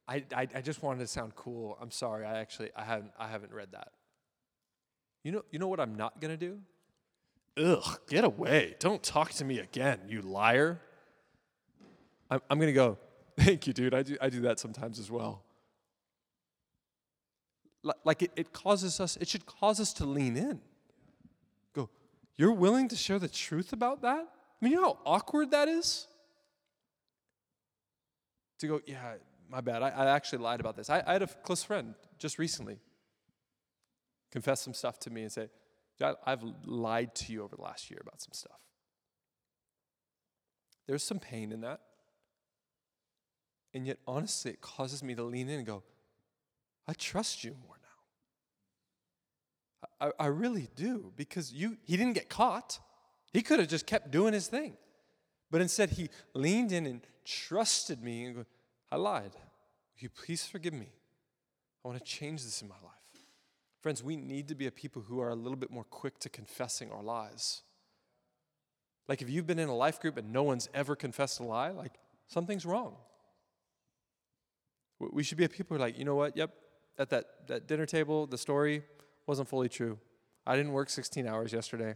I, 0.08 0.24
I, 0.36 0.48
I 0.56 0.62
just 0.62 0.82
wanted 0.82 1.00
to 1.00 1.08
sound 1.08 1.36
cool. 1.36 1.78
I'm 1.82 1.92
sorry. 1.92 2.26
I 2.26 2.40
actually 2.40 2.70
I 2.76 2.84
haven't 2.84 3.12
I 3.20 3.28
haven't 3.28 3.54
read 3.54 3.74
that. 3.74 3.90
You 5.24 5.34
know 5.34 5.44
you 5.52 5.60
know 5.60 5.68
what 5.68 5.80
I'm 5.80 5.96
not 5.96 6.20
gonna 6.20 6.38
do? 6.38 6.60
Ugh, 7.58 8.00
get 8.08 8.24
away! 8.24 8.76
Don't 8.80 9.04
talk 9.04 9.32
to 9.34 9.46
me 9.46 9.60
again, 9.60 10.00
you 10.08 10.22
liar. 10.22 10.82
I'm, 12.30 12.40
I'm 12.50 12.60
gonna 12.60 12.72
go. 12.72 12.98
Thank 13.40 13.68
you, 13.68 13.74
dude. 13.74 13.94
I 13.94 14.04
do 14.04 14.18
I 14.22 14.30
do 14.30 14.42
that 14.42 14.60
sometimes 14.60 15.00
as 15.00 15.12
well. 15.12 15.44
Like 18.04 18.22
it, 18.22 18.32
it 18.36 18.54
causes 18.54 19.00
us. 19.00 19.18
It 19.18 19.28
should 19.28 19.46
cause 19.46 19.80
us 19.80 19.92
to 19.94 20.06
lean 20.06 20.38
in. 20.38 20.62
Go. 21.74 21.90
You're 22.36 22.54
willing 22.54 22.88
to 22.90 22.96
share 22.96 23.18
the 23.18 23.28
truth 23.28 23.74
about 23.74 24.04
that? 24.04 24.20
I 24.20 24.66
mean, 24.66 24.74
you 24.74 24.80
know 24.80 24.86
how 24.86 24.98
awkward 25.06 25.52
that 25.52 25.68
is? 25.68 26.08
to 28.62 28.68
go, 28.68 28.82
yeah, 28.86 29.16
my 29.50 29.60
bad. 29.60 29.84
I, 29.84 29.90
I 29.90 30.06
actually 30.16 30.40
lied 30.40 30.60
about 30.60 30.78
this. 30.78 30.90
I, 30.90 31.04
I, 31.06 31.14
had 31.14 31.24
a 31.24 31.28
close 31.28 31.64
friend 31.64 31.94
just 32.18 32.40
recently 32.40 32.80
confess 34.32 34.62
some 34.62 34.74
stuff 34.74 34.98
to 35.00 35.10
me 35.10 35.24
and 35.24 35.32
say, 35.32 35.50
I've 36.02 36.44
lied 36.66 37.16
to 37.16 37.34
you 37.34 37.44
over 37.44 37.56
the 37.56 37.62
last 37.62 37.90
year 37.90 38.00
about 38.02 38.22
some 38.22 38.34
stuff. 38.34 38.60
There's 40.88 41.04
some 41.04 41.20
pain 41.20 41.52
in 41.52 41.62
that. 41.62 41.82
And 43.74 43.88
yet, 43.88 44.00
honestly, 44.06 44.52
it 44.52 44.62
causes 44.62 45.02
me 45.02 45.16
to 45.16 45.24
lean 45.24 45.48
in 45.50 45.60
and 45.60 45.66
go, 45.66 45.84
I 46.88 46.94
trust 46.94 47.44
you 47.44 47.56
more 47.66 47.78
now. 50.02 50.10
I, 50.20 50.26
I 50.26 50.28
really 50.28 50.68
do 50.76 51.14
because 51.16 51.54
you 51.54 51.78
he 51.86 51.96
didn't 51.96 52.14
get 52.14 52.30
caught. 52.30 52.80
He 53.32 53.42
could 53.42 53.60
have 53.60 53.70
just 53.70 53.86
kept 53.86 54.12
doing 54.12 54.34
his 54.34 54.48
thing. 54.48 54.76
But 55.50 55.62
instead, 55.62 55.92
he 55.92 56.10
leaned 56.34 56.72
in 56.72 56.86
and 56.86 57.02
trusted 57.26 58.04
me 58.04 58.26
and 58.26 58.36
go, 58.36 58.46
I 58.92 58.98
lied. 58.98 59.32
Will 59.34 60.00
you 60.00 60.10
please 60.10 60.46
forgive 60.46 60.74
me? 60.74 60.90
I 61.84 61.88
want 61.88 62.00
to 62.00 62.06
change 62.06 62.44
this 62.44 62.62
in 62.62 62.68
my 62.68 62.76
life. 62.84 63.01
Friends, 63.82 64.04
we 64.04 64.16
need 64.16 64.48
to 64.48 64.56
be 64.56 64.68
a 64.68 64.72
people 64.72 65.02
who 65.02 65.20
are 65.20 65.30
a 65.30 65.36
little 65.36 65.58
bit 65.58 65.72
more 65.72 65.84
quick 65.84 66.20
to 66.20 66.30
confessing 66.30 66.92
our 66.92 67.02
lies. 67.02 67.62
Like 69.08 69.22
if 69.22 69.30
you've 69.30 69.48
been 69.48 69.60
in 69.60 69.70
a 69.70 69.76
life 69.76 70.00
group 70.00 70.18
and 70.18 70.32
no 70.32 70.44
one's 70.44 70.70
ever 70.74 70.96
confessed 70.96 71.40
a 71.40 71.44
lie, 71.44 71.72
like 71.72 71.94
something's 72.28 72.66
wrong. 72.66 72.96
We 75.00 75.24
should 75.24 75.40
be 75.40 75.46
a 75.46 75.50
people 75.50 75.76
who 75.76 75.82
are 75.82 75.86
like, 75.86 75.98
you 75.98 76.06
know 76.06 76.16
what? 76.16 76.38
Yep, 76.38 76.52
at 77.00 77.10
that, 77.10 77.48
that 77.48 77.68
dinner 77.68 77.88
table, 77.88 78.28
the 78.28 78.38
story 78.38 78.84
wasn't 79.26 79.50
fully 79.50 79.68
true. 79.68 79.98
I 80.46 80.56
didn't 80.56 80.74
work 80.74 80.90
16 80.90 81.28
hours 81.28 81.52
yesterday. 81.52 81.96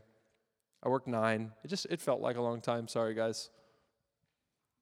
I 0.81 0.89
worked 0.89 1.07
nine. 1.07 1.51
It 1.63 1.67
just 1.67 1.85
it 1.89 2.01
felt 2.01 2.21
like 2.21 2.37
a 2.37 2.41
long 2.41 2.61
time. 2.61 2.87
Sorry, 2.87 3.13
guys. 3.13 3.49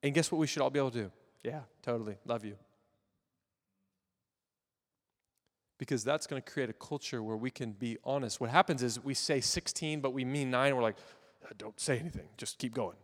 And 0.02 0.14
guess 0.14 0.32
what 0.32 0.38
we 0.38 0.48
should 0.48 0.62
all 0.62 0.70
be 0.70 0.80
able 0.80 0.92
to 0.92 1.04
do? 1.04 1.12
Yeah, 1.44 1.62
totally. 1.82 2.18
Love 2.26 2.46
you. 2.46 2.56
Because 5.78 6.04
that's 6.04 6.28
going 6.28 6.42
to 6.42 6.52
create 6.52 6.70
a 6.70 6.74
culture 6.74 7.24
where 7.24 7.36
we 7.36 7.50
can 7.50 7.72
be 7.72 7.98
honest. 8.04 8.40
What 8.40 8.50
happens 8.50 8.84
is 8.84 9.04
we 9.04 9.14
say 9.14 9.42
16, 9.42 10.02
but 10.02 10.14
we 10.14 10.24
mean 10.24 10.52
nine. 10.52 10.68
and 10.68 10.78
We're 10.78 10.84
like, 10.84 10.98
uh, 11.44 11.50
don't 11.58 11.80
say 11.80 12.00
anything, 12.00 12.28
just 12.38 12.58
keep 12.58 12.74
going. 12.74 12.96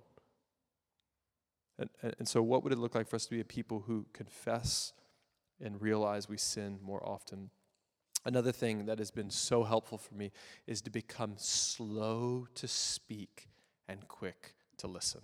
And, 1.77 1.89
and, 2.01 2.15
and 2.19 2.27
so, 2.27 2.41
what 2.41 2.63
would 2.63 2.73
it 2.73 2.77
look 2.77 2.93
like 2.95 3.07
for 3.07 3.15
us 3.15 3.25
to 3.25 3.31
be 3.31 3.39
a 3.39 3.45
people 3.45 3.83
who 3.87 4.05
confess 4.13 4.93
and 5.61 5.81
realize 5.81 6.29
we 6.29 6.37
sin 6.37 6.79
more 6.81 7.05
often? 7.07 7.49
Another 8.25 8.51
thing 8.51 8.85
that 8.85 8.99
has 8.99 9.11
been 9.11 9.29
so 9.29 9.63
helpful 9.63 9.97
for 9.97 10.13
me 10.13 10.31
is 10.67 10.81
to 10.81 10.89
become 10.89 11.33
slow 11.37 12.47
to 12.55 12.67
speak 12.67 13.47
and 13.87 14.07
quick 14.07 14.55
to 14.77 14.87
listen. 14.87 15.21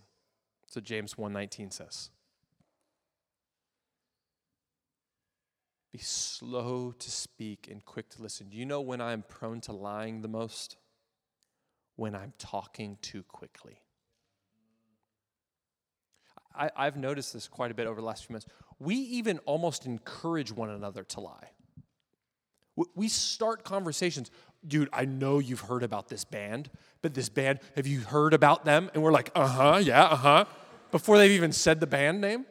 So 0.67 0.79
James 0.79 1.15
1:19 1.15 1.71
says. 1.71 2.09
Be 5.95 6.01
slow 6.01 6.93
to 6.99 7.09
speak 7.09 7.69
and 7.71 7.85
quick 7.85 8.09
to 8.09 8.21
listen. 8.21 8.49
Do 8.49 8.57
you 8.57 8.65
know 8.65 8.81
when 8.81 8.99
I'm 8.99 9.23
prone 9.29 9.61
to 9.61 9.71
lying 9.71 10.21
the 10.21 10.27
most? 10.27 10.75
When 11.95 12.13
I'm 12.13 12.33
talking 12.37 12.97
too 13.01 13.23
quickly. 13.23 13.79
I, 16.53 16.83
have 16.83 16.97
noticed 16.97 17.31
this 17.31 17.47
quite 17.47 17.71
a 17.71 17.73
bit 17.73 17.87
over 17.87 18.01
the 18.01 18.05
last 18.05 18.25
few 18.25 18.33
months. 18.33 18.45
We 18.77 18.95
even 18.95 19.37
almost 19.45 19.85
encourage 19.85 20.51
one 20.51 20.69
another 20.69 21.05
to 21.05 21.21
lie. 21.21 21.51
We 22.93 23.07
start 23.07 23.63
conversations. 23.63 24.31
Dude, 24.67 24.89
I 24.91 25.05
know 25.05 25.39
you've 25.39 25.61
heard 25.61 25.83
about 25.83 26.09
this 26.09 26.25
band, 26.25 26.69
but 27.01 27.13
this 27.13 27.29
band, 27.29 27.59
have 27.77 27.87
you 27.87 28.01
heard 28.01 28.33
about 28.33 28.65
them? 28.65 28.91
And 28.93 29.01
we're 29.01 29.13
like, 29.13 29.31
uh 29.33 29.47
huh, 29.47 29.77
yeah, 29.81 30.03
uh 30.03 30.15
huh. 30.17 30.45
Before 30.91 31.17
they've 31.17 31.31
even 31.31 31.53
said 31.53 31.79
the 31.79 31.87
band 31.87 32.19
name. 32.19 32.45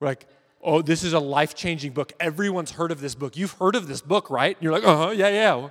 We're 0.00 0.08
like, 0.08 0.26
oh, 0.62 0.82
this 0.82 1.02
is 1.02 1.12
a 1.12 1.20
life 1.20 1.54
changing 1.54 1.92
book. 1.92 2.12
Everyone's 2.20 2.72
heard 2.72 2.92
of 2.92 3.00
this 3.00 3.14
book. 3.14 3.36
You've 3.36 3.52
heard 3.52 3.74
of 3.74 3.88
this 3.88 4.00
book, 4.00 4.30
right? 4.30 4.56
And 4.56 4.62
you're 4.62 4.72
like, 4.72 4.84
uh 4.84 4.96
huh, 4.96 5.10
yeah, 5.10 5.28
yeah. 5.28 5.68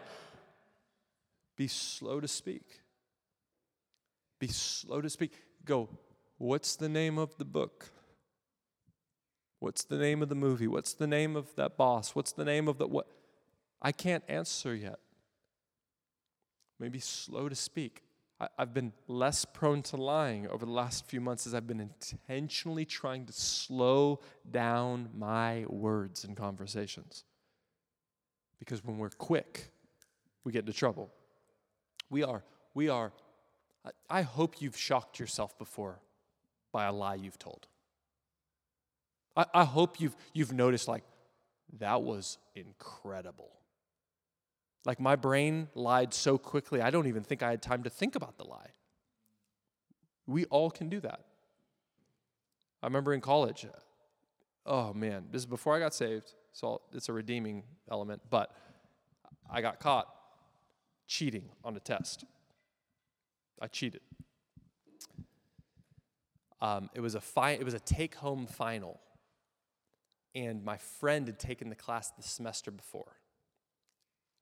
Be 1.58 1.68
slow 1.68 2.20
to 2.20 2.28
speak. 2.28 2.82
Be 4.40 4.48
slow 4.48 5.02
to 5.02 5.10
speak. 5.10 5.34
Go, 5.64 5.90
what's 6.38 6.76
the 6.76 6.90
name 6.90 7.18
of 7.18 7.38
the 7.38 7.46
book? 7.46 7.92
What's 9.60 9.84
the 9.84 9.98
name 9.98 10.24
of 10.24 10.30
the 10.30 10.36
movie? 10.36 10.68
What's 10.68 10.94
the 10.94 11.06
name 11.06 11.36
of 11.36 11.56
that 11.56 11.78
boss? 11.78 12.16
What's 12.16 12.32
the 12.32 12.44
name 12.44 12.68
of 12.68 12.80
the 12.80 12.88
what? 12.88 13.08
I 13.82 13.92
can't 13.92 14.24
answer 14.28 14.76
yet. 14.76 15.00
Maybe 16.80 17.00
slow 17.00 17.48
to 17.48 17.56
speak. 17.56 18.02
I, 18.42 18.48
have 18.58 18.74
been 18.74 18.92
less 19.08 19.46
prone 19.46 19.84
to 19.84 19.98
lying 19.98 20.48
over 20.48 20.66
the 20.66 20.72
last 20.72 21.06
few 21.06 21.22
months 21.22 21.46
as 21.46 21.54
I've 21.54 21.68
been 21.68 21.80
intentionally 21.80 22.86
trying 22.86 23.28
to 23.28 23.34
slow 23.34 24.20
down 24.50 25.10
my 25.16 25.66
words 25.68 26.24
in 26.24 26.34
conversations. 26.34 27.24
Because 28.58 28.84
when 28.84 28.98
we're 28.98 29.10
quick, 29.10 29.72
we 30.44 30.52
get 30.52 30.62
into 30.62 30.74
trouble. 30.74 31.12
We 32.10 32.24
are, 32.24 32.44
we 32.74 32.90
are, 32.90 33.12
I 34.10 34.24
hope 34.24 34.60
you've 34.60 34.78
shocked 34.78 35.20
yourself 35.20 35.58
before 35.60 36.00
by 36.72 36.86
a 36.86 36.92
lie 36.92 37.16
you've 37.16 37.40
told. 37.40 37.68
I, 39.36 39.46
I 39.54 39.64
hope 39.66 40.00
you've, 40.00 40.16
you've 40.34 40.52
noticed, 40.52 40.88
like, 40.88 41.04
that 41.80 42.02
was 42.02 42.40
incredible. 42.56 43.52
Like, 44.86 45.00
my 45.00 45.16
brain 45.16 45.68
lied 45.76 46.14
so 46.14 46.38
quickly, 46.38 46.82
I 46.82 46.90
don't 46.90 47.08
even 47.08 47.24
think 47.24 47.44
I 47.44 47.52
had 47.52 47.62
time 47.62 47.84
to 47.84 47.90
think 47.90 48.16
about 48.16 48.38
the 48.38 48.46
lie. 48.46 48.72
We 50.26 50.46
all 50.46 50.72
can 50.72 50.90
do 50.90 51.00
that. 51.02 51.22
I 52.82 52.88
remember 52.88 53.14
in 53.14 53.22
college, 53.22 53.68
oh 54.66 54.94
man, 54.94 55.26
this 55.32 55.42
is 55.42 55.46
before 55.46 55.76
I 55.76 55.80
got 55.80 55.94
saved, 55.94 56.34
so 56.52 56.82
it's 56.94 57.10
a 57.10 57.14
redeeming 57.14 57.64
element, 57.92 58.22
but 58.30 58.56
I 59.50 59.62
got 59.62 59.80
caught 59.80 60.08
cheating 61.08 61.50
on 61.64 61.76
a 61.76 61.80
test. 61.80 62.26
I 63.62 63.68
cheated. 63.68 64.02
Um, 66.60 66.90
it 66.96 67.02
was 67.02 67.16
a 67.16 67.22
fi- 67.22 67.52
it 67.52 67.66
was 67.66 67.74
a 67.74 67.80
take 67.80 68.16
home 68.16 68.48
final 68.48 69.00
and 70.34 70.64
my 70.64 70.78
friend 70.78 71.28
had 71.28 71.40
taken 71.40 71.70
the 71.70 71.76
class 71.76 72.12
the 72.12 72.24
semester 72.24 72.72
before. 72.72 73.18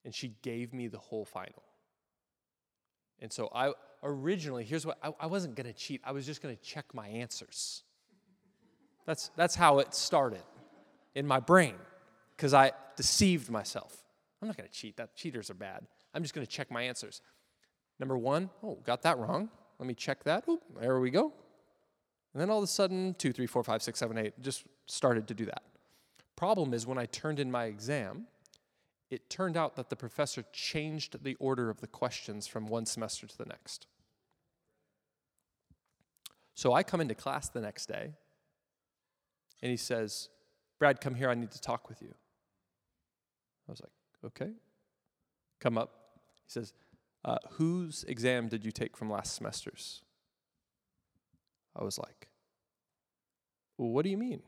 And 0.10 0.16
she 0.16 0.34
gave 0.42 0.74
me 0.74 0.88
the 0.88 0.98
whole 0.98 1.24
final. 1.24 1.62
And 3.20 3.32
so 3.32 3.48
I 3.54 3.74
originally, 4.02 4.64
here's 4.64 4.84
what 4.84 4.98
I, 5.04 5.12
I 5.20 5.28
wasn't 5.28 5.54
going 5.54 5.68
to 5.68 5.74
cheat, 5.74 6.02
I 6.04 6.14
was 6.14 6.26
just 6.26 6.42
going 6.42 6.56
to 6.56 6.60
check 6.64 6.86
my 6.96 7.08
answers. 7.08 7.84
That's, 9.06 9.30
that's 9.36 9.54
how 9.54 9.78
it 9.78 9.94
started 9.94 10.42
in 11.14 11.28
my 11.28 11.40
brain 11.40 11.76
because 12.36 12.56
I 12.56 12.72
deceived 12.96 13.52
myself. 13.52 14.04
I'm 14.42 14.48
not 14.48 14.58
going 14.58 14.68
to 14.68 14.74
cheat. 14.74 14.98
That 14.98 15.16
cheaters 15.16 15.52
are 15.52 15.54
bad. 15.54 15.86
I'm 16.16 16.24
just 16.24 16.34
going 16.34 16.48
to 16.48 16.52
check 16.52 16.72
my 16.72 16.82
answers. 16.82 17.22
Number 18.00 18.18
one, 18.18 18.50
oh, 18.64 18.80
got 18.84 19.04
that 19.04 19.20
wrong. 19.20 19.48
Let 19.78 19.86
me 19.86 19.94
check 19.94 20.24
that. 20.24 20.46
Oh, 20.48 20.60
there 20.82 21.00
we 21.00 21.12
go. 21.12 21.32
And 22.34 22.42
then 22.42 22.50
all 22.50 22.58
of 22.58 22.64
a 22.64 22.68
sudden, 22.68 23.14
two, 23.20 23.32
three, 23.32 23.46
four, 23.46 23.64
five, 23.64 23.84
six, 23.84 24.00
seven, 24.00 24.18
eight, 24.18 24.34
just 24.42 24.64
started 24.88 25.28
to 25.28 25.36
do 25.36 25.46
that. 25.46 25.62
Problem 26.36 26.74
is, 26.74 26.88
when 26.88 26.98
I 26.98 27.06
turned 27.06 27.40
in 27.40 27.52
my 27.52 27.66
exam, 27.66 28.26
it 29.10 29.30
turned 29.30 29.58
out 29.58 29.76
that 29.76 29.90
the 29.90 29.96
professor 29.96 30.44
changed 30.54 31.24
the 31.24 31.36
order 31.36 31.70
of 31.70 31.82
the 31.82 31.88
questions 31.88 32.48
from 32.48 32.68
one 32.68 32.86
semester 32.86 33.26
to 33.26 33.38
the 33.38 33.46
next. 33.46 33.88
So 36.54 36.74
I 36.74 36.84
come 36.84 37.02
into 37.02 37.16
class 37.16 37.50
the 37.50 37.62
next 37.62 37.88
day, 37.88 38.12
and 39.62 39.72
he 39.72 39.78
says, 39.78 40.30
Brad, 40.78 41.02
come 41.02 41.16
here, 41.16 41.30
I 41.30 41.36
need 41.36 41.52
to 41.52 41.62
talk 41.62 41.90
with 41.90 42.02
you. 42.02 42.14
I 43.68 43.72
was 43.72 43.82
like, 43.82 43.92
okay. 44.26 44.52
Come 45.60 45.78
up. 45.78 45.92
He 46.46 46.52
says, 46.52 46.74
uh, 47.26 47.38
whose 47.52 48.04
exam 48.06 48.48
did 48.48 48.66
you 48.66 48.72
take 48.72 48.96
from 48.96 49.10
last 49.10 49.36
semester's? 49.36 50.02
I 51.76 51.84
was 51.84 51.98
like, 51.98 52.28
well, 53.78 53.90
what 53.90 54.04
do 54.04 54.10
you 54.10 54.18
mean? 54.18 54.42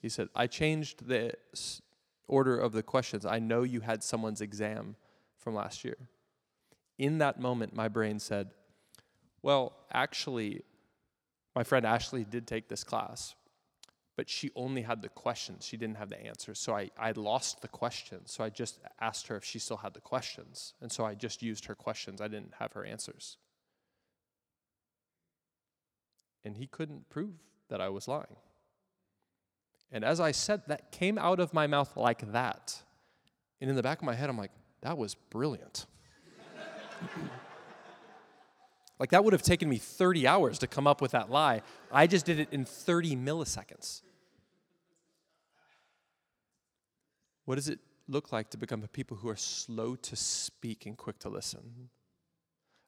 He 0.00 0.08
said, 0.08 0.28
I 0.34 0.46
changed 0.46 1.08
the 1.08 1.32
order 2.28 2.58
of 2.58 2.72
the 2.72 2.82
questions. 2.82 3.24
I 3.24 3.38
know 3.38 3.62
you 3.62 3.80
had 3.80 4.02
someone's 4.02 4.40
exam 4.40 4.96
from 5.38 5.54
last 5.54 5.84
year. 5.84 6.08
In 6.98 7.18
that 7.18 7.40
moment, 7.40 7.74
my 7.74 7.88
brain 7.88 8.18
said, 8.18 8.50
Well, 9.42 9.72
actually, 9.92 10.62
my 11.54 11.62
friend 11.62 11.86
Ashley 11.86 12.24
did 12.24 12.46
take 12.46 12.68
this 12.68 12.84
class, 12.84 13.34
but 14.16 14.28
she 14.28 14.50
only 14.56 14.82
had 14.82 15.02
the 15.02 15.08
questions. 15.10 15.66
She 15.66 15.76
didn't 15.76 15.98
have 15.98 16.08
the 16.08 16.20
answers. 16.20 16.58
So 16.58 16.74
I, 16.74 16.90
I 16.98 17.12
lost 17.12 17.60
the 17.60 17.68
questions. 17.68 18.32
So 18.32 18.42
I 18.42 18.48
just 18.48 18.78
asked 19.00 19.26
her 19.28 19.36
if 19.36 19.44
she 19.44 19.58
still 19.58 19.76
had 19.76 19.94
the 19.94 20.00
questions. 20.00 20.74
And 20.80 20.90
so 20.90 21.04
I 21.04 21.14
just 21.14 21.42
used 21.42 21.66
her 21.66 21.74
questions. 21.74 22.20
I 22.20 22.28
didn't 22.28 22.54
have 22.58 22.72
her 22.72 22.84
answers. 22.84 23.36
And 26.44 26.56
he 26.56 26.66
couldn't 26.66 27.10
prove 27.10 27.34
that 27.68 27.80
I 27.80 27.88
was 27.88 28.08
lying. 28.08 28.36
And 29.92 30.04
as 30.04 30.20
I 30.20 30.32
said, 30.32 30.62
that 30.66 30.90
came 30.90 31.18
out 31.18 31.40
of 31.40 31.54
my 31.54 31.66
mouth 31.66 31.96
like 31.96 32.32
that. 32.32 32.82
And 33.60 33.70
in 33.70 33.76
the 33.76 33.82
back 33.82 33.98
of 33.98 34.04
my 34.04 34.14
head, 34.14 34.28
I'm 34.28 34.38
like, 34.38 34.50
that 34.82 34.98
was 34.98 35.14
brilliant. 35.14 35.86
like, 38.98 39.10
that 39.10 39.24
would 39.24 39.32
have 39.32 39.42
taken 39.42 39.68
me 39.68 39.78
30 39.78 40.26
hours 40.26 40.58
to 40.58 40.66
come 40.66 40.86
up 40.86 41.00
with 41.00 41.12
that 41.12 41.30
lie. 41.30 41.62
I 41.90 42.06
just 42.06 42.26
did 42.26 42.40
it 42.40 42.48
in 42.50 42.64
30 42.64 43.16
milliseconds. 43.16 44.02
What 47.44 47.54
does 47.54 47.68
it 47.68 47.78
look 48.08 48.32
like 48.32 48.50
to 48.50 48.58
become 48.58 48.82
a 48.82 48.88
people 48.88 49.16
who 49.16 49.28
are 49.28 49.36
slow 49.36 49.94
to 49.96 50.16
speak 50.16 50.84
and 50.84 50.96
quick 50.96 51.18
to 51.20 51.28
listen? 51.28 51.90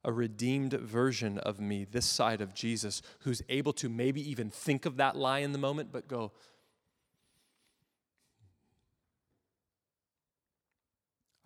A 0.05 0.13
redeemed 0.13 0.73
version 0.73 1.39
of 1.39 1.61
me, 1.61 1.85
this 1.85 2.07
side 2.07 2.41
of 2.41 2.55
Jesus, 2.55 3.03
who's 3.21 3.43
able 3.49 3.73
to 3.75 3.89
maybe 3.89 4.29
even 4.29 4.51
think 4.51 4.85
of 4.85 4.97
that 4.97 5.17
lie 5.17 5.41
in 5.41 5.53
the 5.53 5.59
moment, 5.59 5.91
but 5.93 6.09
go, 6.09 6.33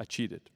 I 0.02 0.04
cheated. 0.04 0.50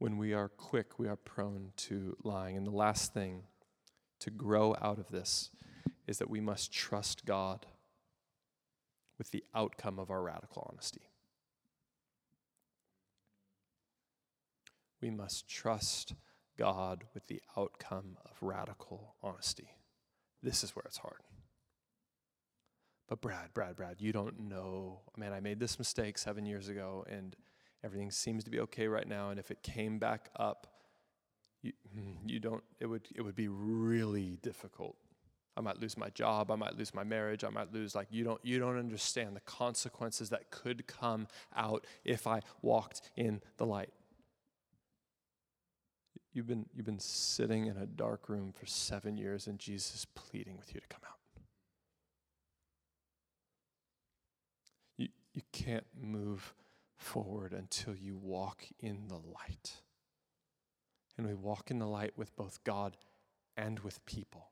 When 0.00 0.18
we 0.18 0.34
are 0.34 0.48
quick, 0.48 0.98
we 0.98 1.06
are 1.06 1.14
prone 1.14 1.70
to 1.76 2.16
lying. 2.24 2.56
And 2.56 2.66
the 2.66 2.72
last 2.72 3.14
thing 3.14 3.44
to 4.18 4.32
grow 4.32 4.74
out 4.82 4.98
of 4.98 5.08
this 5.12 5.50
is 6.08 6.18
that 6.18 6.28
we 6.28 6.40
must 6.40 6.72
trust 6.72 7.24
God 7.24 7.66
with 9.16 9.30
the 9.30 9.44
outcome 9.54 10.00
of 10.00 10.10
our 10.10 10.22
radical 10.22 10.68
honesty. 10.68 11.12
We 15.00 15.10
must 15.10 15.48
trust 15.48 16.14
God 16.58 17.04
with 17.14 17.28
the 17.28 17.42
outcome 17.56 18.16
of 18.24 18.32
radical 18.40 19.14
honesty. 19.22 19.70
This 20.42 20.64
is 20.64 20.74
where 20.74 20.84
it's 20.84 20.98
hard. 20.98 21.20
But 23.10 23.20
Brad, 23.20 23.52
Brad, 23.54 23.74
Brad, 23.74 23.96
you 23.98 24.12
don't 24.12 24.38
know. 24.38 25.00
Man, 25.16 25.32
I 25.32 25.40
made 25.40 25.58
this 25.58 25.80
mistake 25.80 26.16
seven 26.16 26.46
years 26.46 26.68
ago, 26.68 27.04
and 27.10 27.34
everything 27.82 28.12
seems 28.12 28.44
to 28.44 28.50
be 28.50 28.60
okay 28.60 28.86
right 28.86 29.06
now. 29.06 29.30
And 29.30 29.40
if 29.40 29.50
it 29.50 29.64
came 29.64 29.98
back 29.98 30.30
up, 30.36 30.68
you, 31.60 31.72
hmm, 31.92 32.12
you 32.24 32.38
don't. 32.38 32.62
It 32.78 32.86
would 32.86 33.08
it 33.16 33.22
would 33.22 33.34
be 33.34 33.48
really 33.48 34.38
difficult. 34.42 34.96
I 35.56 35.60
might 35.60 35.80
lose 35.80 35.96
my 35.96 36.08
job. 36.10 36.52
I 36.52 36.54
might 36.54 36.78
lose 36.78 36.94
my 36.94 37.02
marriage. 37.02 37.42
I 37.42 37.48
might 37.50 37.74
lose 37.74 37.96
like 37.96 38.06
you 38.12 38.22
don't 38.22 38.40
you 38.44 38.60
don't 38.60 38.78
understand 38.78 39.34
the 39.34 39.40
consequences 39.40 40.30
that 40.30 40.52
could 40.52 40.86
come 40.86 41.26
out 41.56 41.88
if 42.04 42.28
I 42.28 42.42
walked 42.62 43.02
in 43.16 43.42
the 43.56 43.66
light. 43.66 43.90
You've 46.32 46.46
been 46.46 46.66
you've 46.72 46.86
been 46.86 47.00
sitting 47.00 47.66
in 47.66 47.76
a 47.76 47.86
dark 47.86 48.28
room 48.28 48.52
for 48.52 48.66
7 48.66 49.16
years 49.16 49.48
and 49.48 49.58
Jesus 49.58 50.06
pleading 50.14 50.56
with 50.56 50.72
you 50.72 50.80
to 50.80 50.86
come 50.86 51.02
out. 51.04 51.19
You 55.32 55.42
can't 55.52 55.86
move 56.00 56.54
forward 56.96 57.52
until 57.52 57.94
you 57.94 58.16
walk 58.16 58.64
in 58.78 59.08
the 59.08 59.16
light. 59.16 59.82
And 61.16 61.26
we 61.26 61.34
walk 61.34 61.70
in 61.70 61.78
the 61.78 61.86
light 61.86 62.12
with 62.16 62.34
both 62.36 62.62
God 62.64 62.96
and 63.56 63.80
with 63.80 64.04
people. 64.06 64.48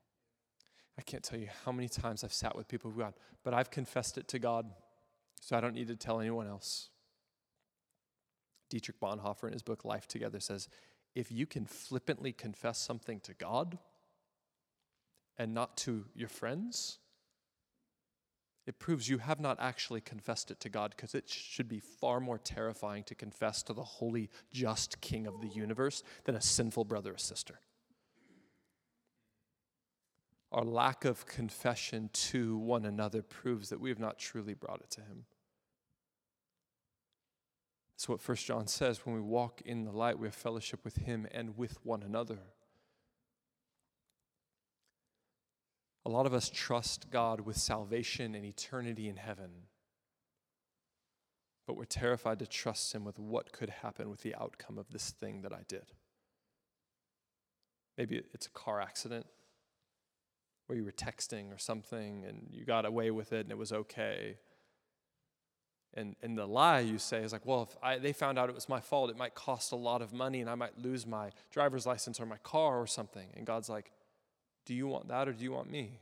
I 0.97 1.01
can't 1.01 1.23
tell 1.23 1.39
you 1.39 1.47
how 1.65 1.71
many 1.71 1.87
times 1.87 2.23
I've 2.23 2.33
sat 2.33 2.55
with 2.55 2.67
people 2.67 2.91
who 2.91 2.99
God, 2.99 3.13
but 3.43 3.53
I've 3.53 3.71
confessed 3.71 4.17
it 4.17 4.27
to 4.29 4.39
God, 4.39 4.69
so 5.41 5.55
I 5.55 5.61
don't 5.61 5.73
need 5.73 5.87
to 5.87 5.95
tell 5.95 6.19
anyone 6.19 6.47
else. 6.47 6.89
Dietrich 8.69 8.99
Bonhoeffer 8.99 9.47
in 9.47 9.53
his 9.53 9.63
book 9.63 9.85
Life 9.85 10.07
Together 10.07 10.39
says, 10.39 10.67
if 11.15 11.31
you 11.31 11.45
can 11.45 11.65
flippantly 11.65 12.31
confess 12.31 12.77
something 12.77 13.19
to 13.21 13.33
God 13.33 13.79
and 15.37 15.53
not 15.53 15.75
to 15.77 16.05
your 16.13 16.27
friends, 16.27 16.99
it 18.69 18.77
proves 18.77 19.09
you 19.09 19.17
have 19.17 19.39
not 19.39 19.57
actually 19.59 19.99
confessed 19.99 20.51
it 20.51 20.59
to 20.59 20.69
God 20.69 20.93
because 20.95 21.15
it 21.15 21.27
should 21.27 21.67
be 21.67 21.79
far 21.79 22.19
more 22.19 22.37
terrifying 22.37 23.03
to 23.05 23.15
confess 23.15 23.63
to 23.63 23.73
the 23.73 23.81
holy, 23.81 24.29
just 24.53 25.01
King 25.01 25.25
of 25.25 25.41
the 25.41 25.47
universe 25.47 26.03
than 26.25 26.35
a 26.35 26.41
sinful 26.41 26.85
brother 26.85 27.15
or 27.15 27.17
sister. 27.17 27.61
Our 30.51 30.63
lack 30.63 31.03
of 31.03 31.25
confession 31.25 32.11
to 32.13 32.59
one 32.59 32.85
another 32.85 33.23
proves 33.23 33.69
that 33.69 33.79
we 33.79 33.89
have 33.89 33.97
not 33.97 34.19
truly 34.19 34.53
brought 34.53 34.81
it 34.81 34.91
to 34.91 35.01
Him. 35.01 35.25
That's 37.95 38.07
what 38.07 38.21
First 38.21 38.45
John 38.45 38.67
says. 38.67 39.03
When 39.03 39.15
we 39.15 39.21
walk 39.21 39.63
in 39.65 39.83
the 39.85 39.91
light, 39.91 40.19
we 40.19 40.27
have 40.27 40.35
fellowship 40.35 40.85
with 40.85 40.97
Him 40.97 41.25
and 41.31 41.57
with 41.57 41.83
one 41.83 42.03
another. 42.03 42.37
A 46.05 46.09
lot 46.09 46.25
of 46.25 46.33
us 46.33 46.49
trust 46.49 47.09
God 47.11 47.41
with 47.41 47.57
salvation 47.57 48.35
and 48.35 48.45
eternity 48.45 49.09
in 49.09 49.17
heaven, 49.17 49.49
but 51.67 51.75
we're 51.75 51.85
terrified 51.85 52.39
to 52.39 52.47
trust 52.47 52.93
Him 52.93 53.03
with 53.03 53.19
what 53.19 53.51
could 53.51 53.69
happen 53.69 54.09
with 54.09 54.21
the 54.21 54.33
outcome 54.35 54.77
of 54.77 54.89
this 54.91 55.11
thing 55.11 55.41
that 55.41 55.53
I 55.53 55.63
did. 55.67 55.93
Maybe 57.97 58.23
it's 58.33 58.47
a 58.47 58.51
car 58.51 58.79
accident 58.79 59.25
where 60.67 60.77
you 60.77 60.85
were 60.85 60.91
texting 60.91 61.53
or 61.53 61.57
something 61.57 62.23
and 62.25 62.47
you 62.51 62.63
got 62.63 62.85
away 62.85 63.11
with 63.11 63.33
it 63.33 63.41
and 63.41 63.51
it 63.51 63.57
was 63.57 63.73
okay. 63.73 64.37
And, 65.95 66.15
and 66.21 66.37
the 66.37 66.45
lie 66.45 66.79
you 66.79 66.97
say 66.97 67.23
is 67.23 67.33
like, 67.33 67.45
well, 67.45 67.63
if 67.63 67.75
I, 67.83 67.97
they 67.97 68.13
found 68.13 68.37
out 68.37 68.47
it 68.49 68.55
was 68.55 68.69
my 68.69 68.79
fault, 68.79 69.09
it 69.09 69.17
might 69.17 69.33
cost 69.33 69.71
a 69.71 69.75
lot 69.75 70.01
of 70.01 70.13
money 70.13 70.39
and 70.41 70.49
I 70.49 70.55
might 70.55 70.77
lose 70.77 71.05
my 71.07 71.31
driver's 71.51 71.85
license 71.85 72.19
or 72.19 72.25
my 72.25 72.37
car 72.37 72.79
or 72.79 72.87
something. 72.87 73.27
And 73.35 73.45
God's 73.45 73.67
like, 73.67 73.91
do 74.69 74.75
you 74.75 74.85
want 74.85 75.07
that 75.07 75.27
or 75.27 75.33
do 75.33 75.43
you 75.43 75.51
want 75.51 75.67
me? 75.67 75.97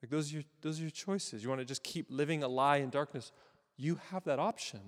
Like 0.00 0.10
those 0.10 0.30
are 0.30 0.34
your, 0.34 0.44
those 0.62 0.78
are 0.78 0.82
your 0.82 0.92
choices. 0.92 1.42
You 1.42 1.48
want 1.48 1.60
to 1.60 1.64
just 1.64 1.82
keep 1.82 2.06
living 2.08 2.44
a 2.44 2.48
lie 2.48 2.76
in 2.76 2.88
darkness. 2.88 3.32
You 3.76 3.98
have 4.12 4.22
that 4.22 4.38
option. 4.38 4.78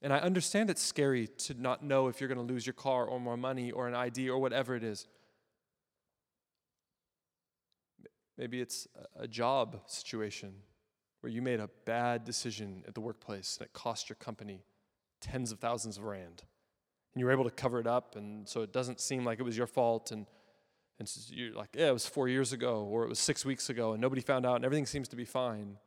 And 0.00 0.10
I 0.10 0.20
understand 0.20 0.70
it's 0.70 0.82
scary 0.82 1.26
to 1.26 1.60
not 1.60 1.84
know 1.84 2.08
if 2.08 2.22
you're 2.22 2.28
going 2.28 2.38
to 2.38 2.52
lose 2.54 2.66
your 2.66 2.72
car 2.72 3.04
or 3.04 3.20
more 3.20 3.36
money 3.36 3.70
or 3.70 3.86
an 3.86 3.94
ID 3.94 4.30
or 4.30 4.38
whatever 4.38 4.74
it 4.74 4.82
is. 4.82 5.06
Maybe 8.38 8.62
it's 8.62 8.88
a 9.14 9.28
job 9.28 9.78
situation 9.84 10.54
where 11.20 11.30
you 11.30 11.42
made 11.42 11.60
a 11.60 11.68
bad 11.84 12.24
decision 12.24 12.82
at 12.88 12.94
the 12.94 13.02
workplace 13.02 13.58
and 13.58 13.66
it 13.66 13.74
cost 13.74 14.08
your 14.08 14.16
company 14.16 14.64
tens 15.20 15.52
of 15.52 15.58
thousands 15.58 15.98
of 15.98 16.04
rand. 16.04 16.44
And 17.18 17.20
you 17.20 17.26
were 17.26 17.32
able 17.32 17.42
to 17.42 17.50
cover 17.50 17.80
it 17.80 17.88
up, 17.88 18.14
and 18.14 18.48
so 18.48 18.62
it 18.62 18.72
doesn't 18.72 19.00
seem 19.00 19.24
like 19.24 19.40
it 19.40 19.42
was 19.42 19.56
your 19.56 19.66
fault. 19.66 20.12
And, 20.12 20.24
and 21.00 21.08
so 21.08 21.34
you're 21.34 21.52
like, 21.52 21.70
yeah, 21.74 21.88
it 21.88 21.92
was 21.92 22.06
four 22.06 22.28
years 22.28 22.52
ago, 22.52 22.84
or 22.84 23.02
it 23.02 23.08
was 23.08 23.18
six 23.18 23.44
weeks 23.44 23.70
ago, 23.70 23.90
and 23.90 24.00
nobody 24.00 24.20
found 24.20 24.46
out, 24.46 24.54
and 24.54 24.64
everything 24.64 24.86
seems 24.86 25.08
to 25.08 25.16
be 25.16 25.24
fine. 25.24 25.78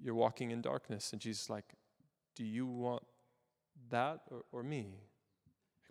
You're 0.00 0.16
walking 0.16 0.50
in 0.50 0.60
darkness, 0.60 1.12
and 1.12 1.20
Jesus 1.20 1.44
is 1.44 1.50
like, 1.50 1.66
do 2.34 2.42
you 2.44 2.66
want 2.66 3.04
that 3.90 4.22
or, 4.28 4.42
or 4.50 4.64
me? 4.64 5.04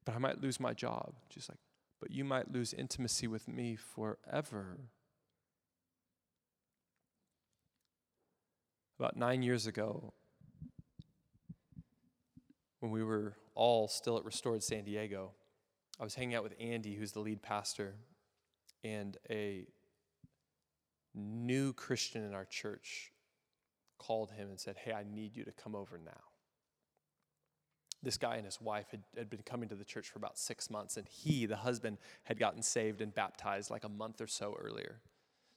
But 0.03 0.13
I 0.13 0.17
might 0.17 0.41
lose 0.41 0.59
my 0.59 0.73
job. 0.73 1.13
She's 1.29 1.47
like, 1.47 1.59
but 2.01 2.11
you 2.11 2.25
might 2.25 2.51
lose 2.51 2.73
intimacy 2.73 3.27
with 3.27 3.47
me 3.47 3.77
forever. 3.77 4.77
About 8.99 9.15
nine 9.15 9.41
years 9.41 9.67
ago, 9.67 10.11
when 12.81 12.91
we 12.91 13.03
were 13.03 13.35
all 13.55 13.87
still 13.87 14.17
at 14.17 14.25
Restored 14.25 14.63
San 14.63 14.83
Diego, 14.83 15.31
I 15.99 16.03
was 16.03 16.15
hanging 16.15 16.35
out 16.35 16.43
with 16.43 16.53
Andy, 16.59 16.95
who's 16.95 17.11
the 17.11 17.19
lead 17.19 17.41
pastor, 17.41 17.95
and 18.83 19.17
a 19.29 19.67
new 21.13 21.73
Christian 21.73 22.23
in 22.23 22.33
our 22.33 22.45
church 22.45 23.11
called 23.97 24.31
him 24.31 24.49
and 24.49 24.59
said, 24.59 24.77
Hey, 24.77 24.93
I 24.93 25.03
need 25.03 25.35
you 25.35 25.43
to 25.43 25.51
come 25.51 25.75
over 25.75 25.99
now. 26.03 26.21
This 28.01 28.17
guy 28.17 28.37
and 28.37 28.45
his 28.45 28.61
wife 28.61 28.87
had, 28.91 29.03
had 29.17 29.29
been 29.29 29.41
coming 29.41 29.67
to 29.69 29.75
the 29.75 29.83
church 29.83 30.09
for 30.09 30.19
about 30.19 30.39
six 30.39 30.69
months, 30.69 30.95
and 30.95 31.05
he, 31.07 31.45
the 31.45 31.57
husband, 31.57 31.97
had 32.23 32.39
gotten 32.39 32.61
saved 32.61 33.01
and 33.01 33.13
baptized 33.13 33.69
like 33.69 33.83
a 33.83 33.89
month 33.89 34.21
or 34.21 34.27
so 34.27 34.55
earlier. 34.57 35.01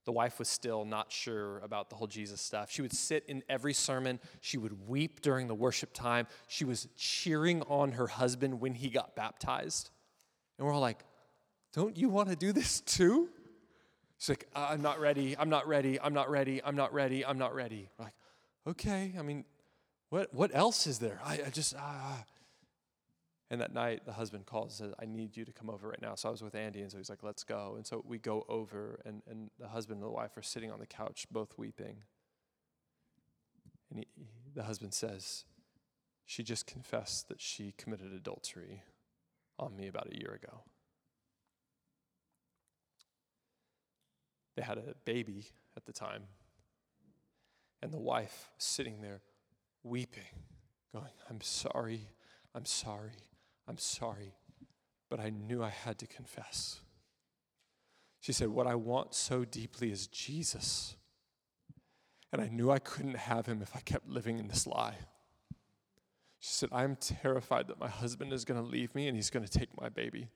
The 0.04 0.12
wife 0.12 0.38
was 0.38 0.48
still 0.48 0.84
not 0.84 1.12
sure 1.12 1.58
about 1.60 1.88
the 1.88 1.96
whole 1.96 2.06
Jesus 2.06 2.40
stuff. 2.40 2.70
She 2.70 2.82
would 2.82 2.92
sit 2.92 3.24
in 3.28 3.42
every 3.48 3.72
sermon. 3.72 4.18
She 4.40 4.58
would 4.58 4.88
weep 4.88 5.20
during 5.20 5.46
the 5.46 5.54
worship 5.54 5.92
time. 5.92 6.26
She 6.48 6.64
was 6.64 6.88
cheering 6.96 7.62
on 7.62 7.92
her 7.92 8.08
husband 8.08 8.60
when 8.60 8.74
he 8.74 8.90
got 8.90 9.14
baptized. 9.14 9.90
And 10.58 10.66
we're 10.66 10.72
all 10.72 10.80
like, 10.80 11.04
Don't 11.72 11.96
you 11.96 12.08
want 12.08 12.30
to 12.30 12.36
do 12.36 12.52
this 12.52 12.80
too? 12.80 13.28
She's 14.18 14.28
like, 14.28 14.46
I'm 14.54 14.82
not 14.82 15.00
ready. 15.00 15.36
I'm 15.36 15.48
not 15.48 15.66
ready. 15.66 16.00
I'm 16.00 16.14
not 16.14 16.30
ready. 16.30 16.62
I'm 16.62 16.76
not 16.76 16.92
ready. 16.92 17.26
I'm 17.26 17.38
not 17.38 17.56
ready. 17.56 17.88
We're 17.98 18.04
like, 18.04 18.14
okay. 18.68 19.14
I 19.18 19.22
mean, 19.22 19.44
what, 20.10 20.32
what 20.32 20.52
else 20.54 20.86
is 20.86 21.00
there? 21.00 21.20
I, 21.24 21.40
I 21.46 21.50
just, 21.50 21.74
ah. 21.76 22.24
And 23.52 23.60
that 23.60 23.74
night, 23.74 24.06
the 24.06 24.14
husband 24.14 24.46
calls 24.46 24.80
and 24.80 24.88
says, 24.88 24.94
I 24.98 25.04
need 25.04 25.36
you 25.36 25.44
to 25.44 25.52
come 25.52 25.68
over 25.68 25.86
right 25.86 26.00
now. 26.00 26.14
So 26.14 26.30
I 26.30 26.32
was 26.32 26.42
with 26.42 26.54
Andy, 26.54 26.80
and 26.80 26.90
so 26.90 26.96
he's 26.96 27.10
like, 27.10 27.22
let's 27.22 27.44
go. 27.44 27.74
And 27.76 27.86
so 27.86 28.02
we 28.08 28.16
go 28.16 28.46
over, 28.48 28.98
and, 29.04 29.20
and 29.30 29.50
the 29.60 29.68
husband 29.68 29.98
and 30.00 30.08
the 30.08 30.10
wife 30.10 30.38
are 30.38 30.42
sitting 30.42 30.70
on 30.70 30.80
the 30.80 30.86
couch, 30.86 31.26
both 31.30 31.58
weeping. 31.58 31.98
And 33.90 33.98
he, 33.98 34.06
he, 34.16 34.24
the 34.54 34.62
husband 34.62 34.94
says, 34.94 35.44
She 36.24 36.42
just 36.42 36.66
confessed 36.66 37.28
that 37.28 37.42
she 37.42 37.74
committed 37.76 38.14
adultery 38.14 38.84
on 39.58 39.76
me 39.76 39.86
about 39.86 40.08
a 40.10 40.18
year 40.18 40.32
ago. 40.42 40.62
They 44.56 44.62
had 44.62 44.78
a 44.78 44.94
baby 45.04 45.48
at 45.76 45.84
the 45.84 45.92
time, 45.92 46.22
and 47.82 47.92
the 47.92 48.00
wife 48.00 48.48
sitting 48.56 49.02
there 49.02 49.20
weeping, 49.82 50.40
going, 50.94 51.12
I'm 51.28 51.42
sorry, 51.42 52.08
I'm 52.54 52.64
sorry. 52.64 53.12
I'm 53.68 53.78
sorry, 53.78 54.34
but 55.08 55.20
I 55.20 55.30
knew 55.30 55.62
I 55.62 55.68
had 55.68 55.98
to 55.98 56.06
confess. 56.06 56.80
She 58.20 58.32
said, 58.32 58.48
What 58.48 58.66
I 58.66 58.74
want 58.74 59.14
so 59.14 59.44
deeply 59.44 59.90
is 59.90 60.06
Jesus. 60.06 60.96
And 62.32 62.40
I 62.40 62.48
knew 62.48 62.70
I 62.70 62.78
couldn't 62.78 63.16
have 63.16 63.46
him 63.46 63.60
if 63.60 63.76
I 63.76 63.80
kept 63.80 64.08
living 64.08 64.38
in 64.38 64.48
this 64.48 64.66
lie. 64.66 64.96
She 66.38 66.54
said, 66.54 66.70
I'm 66.72 66.96
terrified 66.96 67.68
that 67.68 67.78
my 67.78 67.88
husband 67.88 68.32
is 68.32 68.44
going 68.44 68.60
to 68.60 68.66
leave 68.66 68.94
me 68.94 69.06
and 69.06 69.14
he's 69.14 69.28
going 69.28 69.44
to 69.44 69.58
take 69.58 69.68
my 69.80 69.88
baby. 69.88 70.28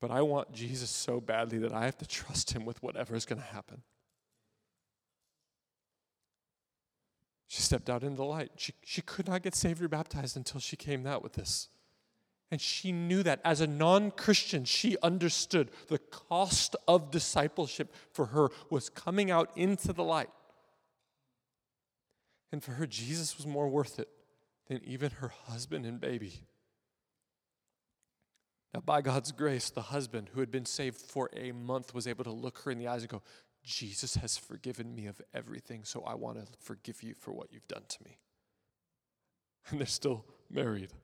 But 0.00 0.10
I 0.10 0.22
want 0.22 0.52
Jesus 0.52 0.90
so 0.90 1.20
badly 1.20 1.58
that 1.58 1.72
I 1.72 1.84
have 1.84 1.98
to 1.98 2.06
trust 2.06 2.50
him 2.50 2.64
with 2.64 2.82
whatever 2.82 3.14
is 3.14 3.24
going 3.24 3.40
to 3.40 3.46
happen. 3.46 3.82
She 7.48 7.62
stepped 7.62 7.88
out 7.88 8.02
into 8.02 8.16
the 8.16 8.24
light. 8.24 8.52
She, 8.56 8.74
she 8.84 9.00
could 9.00 9.26
not 9.26 9.42
get 9.42 9.54
saved 9.54 9.82
or 9.82 9.88
baptized 9.88 10.36
until 10.36 10.60
she 10.60 10.76
came 10.76 11.06
out 11.06 11.22
with 11.22 11.32
this. 11.32 11.68
And 12.50 12.60
she 12.60 12.92
knew 12.92 13.22
that 13.22 13.40
as 13.44 13.60
a 13.60 13.66
non 13.66 14.10
Christian, 14.10 14.64
she 14.64 14.96
understood 15.02 15.70
the 15.88 15.98
cost 15.98 16.76
of 16.86 17.10
discipleship 17.10 17.92
for 18.12 18.26
her 18.26 18.48
was 18.70 18.90
coming 18.90 19.30
out 19.30 19.50
into 19.56 19.92
the 19.92 20.04
light. 20.04 20.30
And 22.52 22.62
for 22.62 22.72
her, 22.72 22.86
Jesus 22.86 23.36
was 23.36 23.46
more 23.46 23.68
worth 23.68 23.98
it 23.98 24.08
than 24.68 24.80
even 24.84 25.10
her 25.12 25.32
husband 25.46 25.84
and 25.86 26.00
baby. 26.00 26.44
Now, 28.74 28.80
by 28.80 29.00
God's 29.00 29.32
grace, 29.32 29.70
the 29.70 29.80
husband 29.80 30.30
who 30.32 30.40
had 30.40 30.50
been 30.50 30.66
saved 30.66 30.96
for 30.96 31.30
a 31.34 31.52
month 31.52 31.94
was 31.94 32.06
able 32.06 32.24
to 32.24 32.30
look 32.30 32.58
her 32.60 32.70
in 32.70 32.78
the 32.78 32.88
eyes 32.88 33.02
and 33.02 33.10
go, 33.10 33.22
Jesus 33.68 34.14
has 34.14 34.38
forgiven 34.38 34.94
me 34.94 35.06
of 35.06 35.20
everything, 35.34 35.84
so 35.84 36.02
I 36.02 36.14
want 36.14 36.38
to 36.38 36.46
forgive 36.58 37.02
you 37.02 37.12
for 37.12 37.32
what 37.32 37.52
you've 37.52 37.68
done 37.68 37.84
to 37.86 38.04
me. 38.04 38.18
And 39.70 39.78
they're 39.78 39.86
still 39.86 40.24
married, 40.50 40.94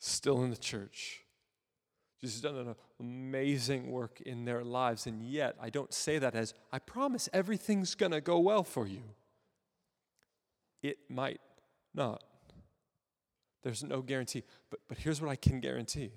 still 0.00 0.42
in 0.42 0.50
the 0.50 0.56
church. 0.56 1.20
Jesus 2.20 2.42
has 2.42 2.42
done 2.42 2.56
an 2.56 2.74
amazing 2.98 3.92
work 3.92 4.20
in 4.22 4.44
their 4.44 4.64
lives, 4.64 5.06
and 5.06 5.22
yet 5.22 5.54
I 5.62 5.70
don't 5.70 5.94
say 5.94 6.18
that 6.18 6.34
as 6.34 6.52
I 6.72 6.80
promise 6.80 7.28
everything's 7.32 7.94
going 7.94 8.10
to 8.10 8.20
go 8.20 8.40
well 8.40 8.64
for 8.64 8.88
you. 8.88 9.02
It 10.82 10.98
might 11.08 11.40
not. 11.94 12.24
There's 13.62 13.84
no 13.84 14.02
guarantee. 14.02 14.42
But, 14.70 14.80
but 14.88 14.98
here's 14.98 15.20
what 15.20 15.30
I 15.30 15.36
can 15.36 15.60
guarantee 15.60 16.10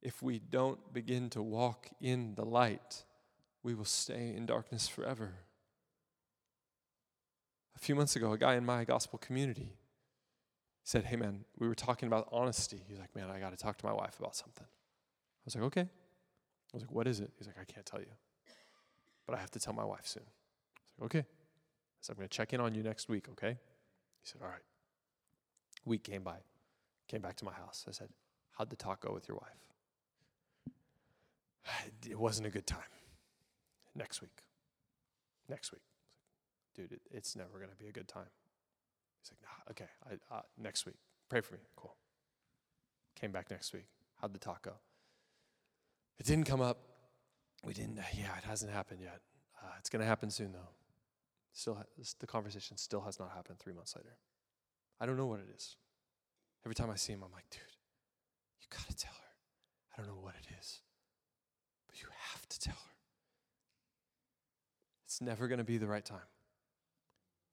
if 0.00 0.22
we 0.22 0.38
don't 0.38 0.94
begin 0.94 1.28
to 1.30 1.42
walk 1.42 1.88
in 2.00 2.34
the 2.36 2.44
light, 2.46 3.04
we 3.66 3.74
will 3.74 3.84
stay 3.84 4.32
in 4.36 4.46
darkness 4.46 4.86
forever. 4.86 5.32
A 7.74 7.80
few 7.80 7.96
months 7.96 8.14
ago, 8.14 8.30
a 8.30 8.38
guy 8.38 8.54
in 8.54 8.64
my 8.64 8.84
gospel 8.84 9.18
community 9.18 9.72
said, 10.84 11.02
Hey, 11.02 11.16
man, 11.16 11.44
we 11.58 11.66
were 11.66 11.74
talking 11.74 12.06
about 12.06 12.28
honesty. 12.30 12.80
He's 12.88 13.00
like, 13.00 13.12
Man, 13.16 13.28
I 13.28 13.40
got 13.40 13.50
to 13.50 13.56
talk 13.56 13.76
to 13.78 13.84
my 13.84 13.92
wife 13.92 14.20
about 14.20 14.36
something. 14.36 14.64
I 14.64 15.42
was 15.44 15.56
like, 15.56 15.64
Okay. 15.64 15.80
I 15.80 16.74
was 16.74 16.82
like, 16.84 16.92
What 16.92 17.08
is 17.08 17.18
it? 17.18 17.32
He's 17.36 17.48
like, 17.48 17.56
I 17.60 17.64
can't 17.64 17.84
tell 17.84 17.98
you, 17.98 18.06
but 19.26 19.34
I 19.34 19.40
have 19.40 19.50
to 19.50 19.58
tell 19.58 19.72
my 19.72 19.84
wife 19.84 20.06
soon. 20.06 20.22
I 20.22 20.80
was 20.84 20.92
like, 21.00 21.06
Okay. 21.06 21.26
So 22.02 22.12
I'm 22.12 22.18
going 22.18 22.28
to 22.28 22.36
check 22.36 22.52
in 22.52 22.60
on 22.60 22.72
you 22.72 22.84
next 22.84 23.08
week, 23.08 23.26
okay? 23.32 23.58
He 24.22 24.28
said, 24.30 24.42
All 24.42 24.48
right. 24.48 24.62
Week 25.84 26.04
came 26.04 26.22
by, 26.22 26.36
came 27.08 27.20
back 27.20 27.34
to 27.38 27.44
my 27.44 27.52
house. 27.52 27.84
I 27.88 27.90
said, 27.90 28.10
How'd 28.52 28.70
the 28.70 28.76
talk 28.76 29.00
go 29.00 29.12
with 29.12 29.26
your 29.26 29.38
wife? 29.38 30.72
It 32.08 32.16
wasn't 32.16 32.46
a 32.46 32.50
good 32.50 32.68
time 32.68 32.92
next 33.96 34.20
week. 34.20 34.42
Next 35.48 35.72
week. 35.72 35.82
Dude, 36.74 36.92
it, 36.92 37.00
it's 37.10 37.34
never 37.36 37.58
going 37.58 37.70
to 37.70 37.76
be 37.76 37.88
a 37.88 37.92
good 37.92 38.08
time. 38.08 38.28
He's 39.22 39.32
like, 39.32 39.40
nah, 39.42 39.70
okay, 39.70 39.90
I, 40.30 40.34
uh, 40.36 40.42
next 40.58 40.86
week. 40.86 40.96
Pray 41.28 41.40
for 41.40 41.54
me. 41.54 41.60
Cool. 41.74 41.96
Came 43.18 43.32
back 43.32 43.50
next 43.50 43.72
week. 43.72 43.86
How'd 44.20 44.32
the 44.32 44.38
talk 44.38 44.62
go? 44.62 44.74
It 46.18 46.26
didn't 46.26 46.44
come 46.44 46.60
up. 46.60 46.78
We 47.64 47.72
didn't, 47.72 47.96
yeah, 47.96 48.36
it 48.38 48.44
hasn't 48.44 48.72
happened 48.72 49.00
yet. 49.02 49.20
Uh, 49.62 49.72
it's 49.78 49.88
going 49.88 50.00
to 50.00 50.06
happen 50.06 50.30
soon, 50.30 50.52
though. 50.52 50.70
Still, 51.52 51.74
ha- 51.74 51.84
the 52.20 52.26
conversation 52.26 52.76
still 52.76 53.00
has 53.00 53.18
not 53.18 53.30
happened 53.34 53.58
three 53.58 53.72
months 53.72 53.96
later. 53.96 54.16
I 55.00 55.06
don't 55.06 55.16
know 55.16 55.26
what 55.26 55.40
it 55.40 55.48
is. 55.54 55.76
Every 56.64 56.74
time 56.74 56.90
I 56.90 56.96
see 56.96 57.12
him, 57.12 57.22
I'm 57.24 57.32
like, 57.32 57.48
dude, 57.50 57.60
you 58.60 58.66
gotta 58.70 58.94
tell 58.94 59.12
her. 59.12 59.32
I 59.94 60.02
don't 60.02 60.08
know 60.08 60.20
what 60.20 60.34
it 60.34 60.48
is, 60.60 60.80
but 61.88 62.00
you 62.00 62.08
have 62.32 62.46
to 62.48 62.60
tell 62.60 62.74
her. 62.74 62.95
It's 65.16 65.22
never 65.22 65.48
gonna 65.48 65.64
be 65.64 65.78
the 65.78 65.86
right 65.86 66.04
time. 66.04 66.28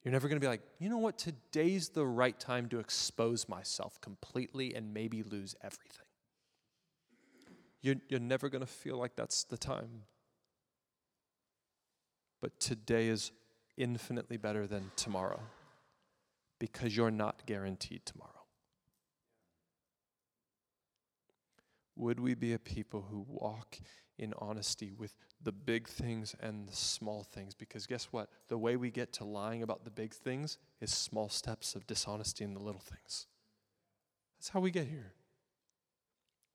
You're 0.03 0.11
never 0.11 0.28
gonna 0.28 0.41
be 0.41 0.49
like, 0.49 0.64
you 0.80 0.89
know 0.89 0.97
what, 0.97 1.18
today's 1.18 1.88
the 1.88 2.05
right 2.05 2.38
time 2.38 2.68
to 2.68 2.80
expose 2.80 3.47
myself 3.47 4.01
completely 4.01 4.76
and 4.76 4.93
maybe 4.93 5.24
lose 5.24 5.55
everything. 5.64 6.05
You're, 7.82 7.95
you're 8.09 8.20
never 8.20 8.49
gonna 8.49 8.66
feel 8.66 8.97
like 8.97 9.16
that's 9.16 9.45
the 9.45 9.57
time. 9.57 10.01
But 12.41 12.59
today 12.59 13.07
is 13.07 13.32
infinitely 13.78 14.36
better 14.36 14.68
than 14.68 14.91
tomorrow 14.97 15.39
because 16.59 16.97
you're 16.97 17.11
not 17.11 17.45
guaranteed 17.45 18.05
tomorrow. 18.05 18.43
Would 21.96 22.20
we 22.20 22.34
be 22.34 22.54
a 22.54 22.60
people 22.60 23.06
who 23.10 23.26
walk 23.28 23.80
in 24.18 24.34
honesty 24.38 24.91
with 24.91 25.16
the 25.41 25.52
big 25.52 25.88
things 25.88 26.36
and 26.39 26.68
the 26.68 26.76
small 26.76 27.24
things? 27.24 27.54
Because 27.54 27.86
guess 27.86 28.06
what? 28.12 28.30
The 28.48 28.58
way 28.58 28.76
we 28.76 28.91
get 28.91 29.14
to 29.14 29.24
lying 29.24 29.64
about 29.64 29.84
the 29.84 29.91
big 29.91 30.14
things 30.14 30.58
is 30.82 30.91
small 30.91 31.30
steps 31.30 31.76
of 31.76 31.86
dishonesty 31.88 32.44
in 32.44 32.54
the 32.54 32.60
little 32.60 32.82
things. 32.82 33.28
That's 34.39 34.50
how 34.50 34.60
we 34.60 34.72
get 34.72 34.88
here. 34.88 35.14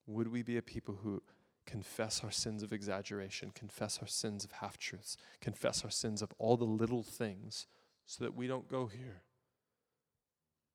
Would 0.07 0.29
we 0.29 0.43
be 0.43 0.57
a 0.57 0.63
people 0.63 0.99
who 1.03 1.23
confess 1.67 2.25
our 2.25 2.31
sins 2.31 2.63
of 2.63 2.73
exaggeration, 2.73 3.53
confess 3.55 3.99
our 4.01 4.09
sins 4.09 4.45
of 4.45 4.53
half 4.53 4.79
truths, 4.79 5.17
confess 5.41 5.85
our 5.85 5.91
sins 5.91 6.23
of 6.23 6.33
all 6.39 6.57
the 6.57 6.65
little 6.65 7.03
things 7.03 7.67
so 8.07 8.25
that 8.25 8.35
we 8.35 8.47
don't 8.47 8.69
go 8.69 8.87
here? 8.87 9.23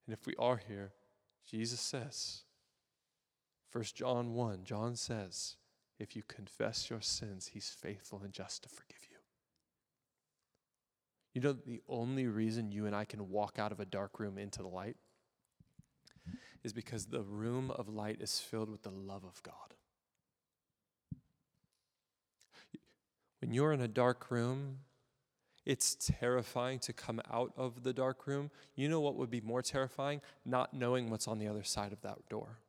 And 0.05 0.14
if 0.14 0.28
we 0.28 0.36
are 0.38 0.57
here, 0.57 0.93
Jesus 1.49 1.82
says, 1.82 2.43
1 3.74 3.84
John 3.95 4.34
1, 4.34 4.63
John 4.63 4.95
says, 4.95 5.57
if 5.99 6.15
you 6.15 6.24
confess 6.28 6.89
your 6.89 7.01
sins, 7.01 7.51
he's 7.53 7.69
faithful 7.69 8.21
and 8.24 8.32
just 8.32 8.63
to 8.63 8.69
forgive 8.69 8.99
you. 9.09 9.17
You 11.34 11.41
know, 11.41 11.53
the 11.53 11.82
only 11.89 12.28
reason 12.28 12.71
you 12.71 12.86
and 12.86 12.95
I 12.95 13.05
can 13.05 13.30
walk 13.30 13.57
out 13.57 13.71
of 13.71 13.80
a 13.80 13.86
dark 13.86 14.19
room 14.19 14.38
into 14.38 14.61
the 14.61 14.67
light 14.67 14.95
is 16.63 16.71
because 16.71 17.07
the 17.07 17.24
room 17.24 17.71
of 17.71 17.89
light 17.89 18.17
is 18.21 18.39
filled 18.39 18.69
with 18.69 18.84
the 18.84 18.91
love 18.91 19.24
of 19.24 19.41
God. 19.41 19.74
When 23.41 23.51
you're 23.51 23.74
in 23.74 23.82
a 23.82 23.88
dark 23.88 24.30
room, 24.32 24.80
it's 25.65 25.95
terrifying 25.95 26.80
to 26.80 26.93
come 26.93 27.21
out 27.32 27.51
of 27.57 27.84
the 27.84 27.93
dark 27.93 28.28
room. 28.28 28.51
You 28.76 28.88
know 28.88 29.01
what 29.01 29.15
would 29.15 29.32
be 29.32 29.41
more 29.41 29.61
terrifying? 29.61 30.21
Not 30.45 30.74
knowing 30.74 31.09
what's 31.09 31.28
on 31.28 31.39
the 31.39 31.47
other 31.47 31.63
side 31.63 31.91
of 31.91 32.01
that 32.01 32.30
door. 32.30 32.59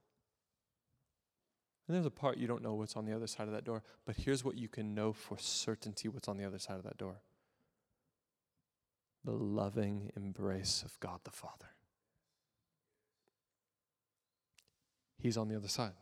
And 1.87 1.95
there's 1.95 2.07
a 2.07 2.11
part 2.11 2.39
you 2.39 2.47
don't 2.47 2.63
know 2.63 2.75
what's 2.75 2.97
on 2.97 3.05
the 3.05 3.15
other 3.15 3.27
side 3.27 3.47
of 3.47 3.53
that 3.53 3.65
door, 3.65 3.83
but 4.07 4.17
here's 4.17 4.45
what 4.45 4.57
you 4.57 4.69
can 4.69 4.95
know 4.95 5.13
for 5.13 5.37
certainty 5.39 6.09
what's 6.09 6.29
on 6.29 6.39
the 6.39 6.45
other 6.45 6.59
side 6.59 6.77
of 6.77 6.85
that 6.85 6.99
door 6.99 7.21
the 9.25 9.33
loving 9.33 10.13
embrace 10.17 10.83
of 10.85 11.01
God 11.01 11.21
the 11.25 11.31
Father. 11.31 11.71
He's 15.19 15.39
on 15.39 15.49
the 15.49 15.57
other 15.57 15.69
side. 15.69 15.95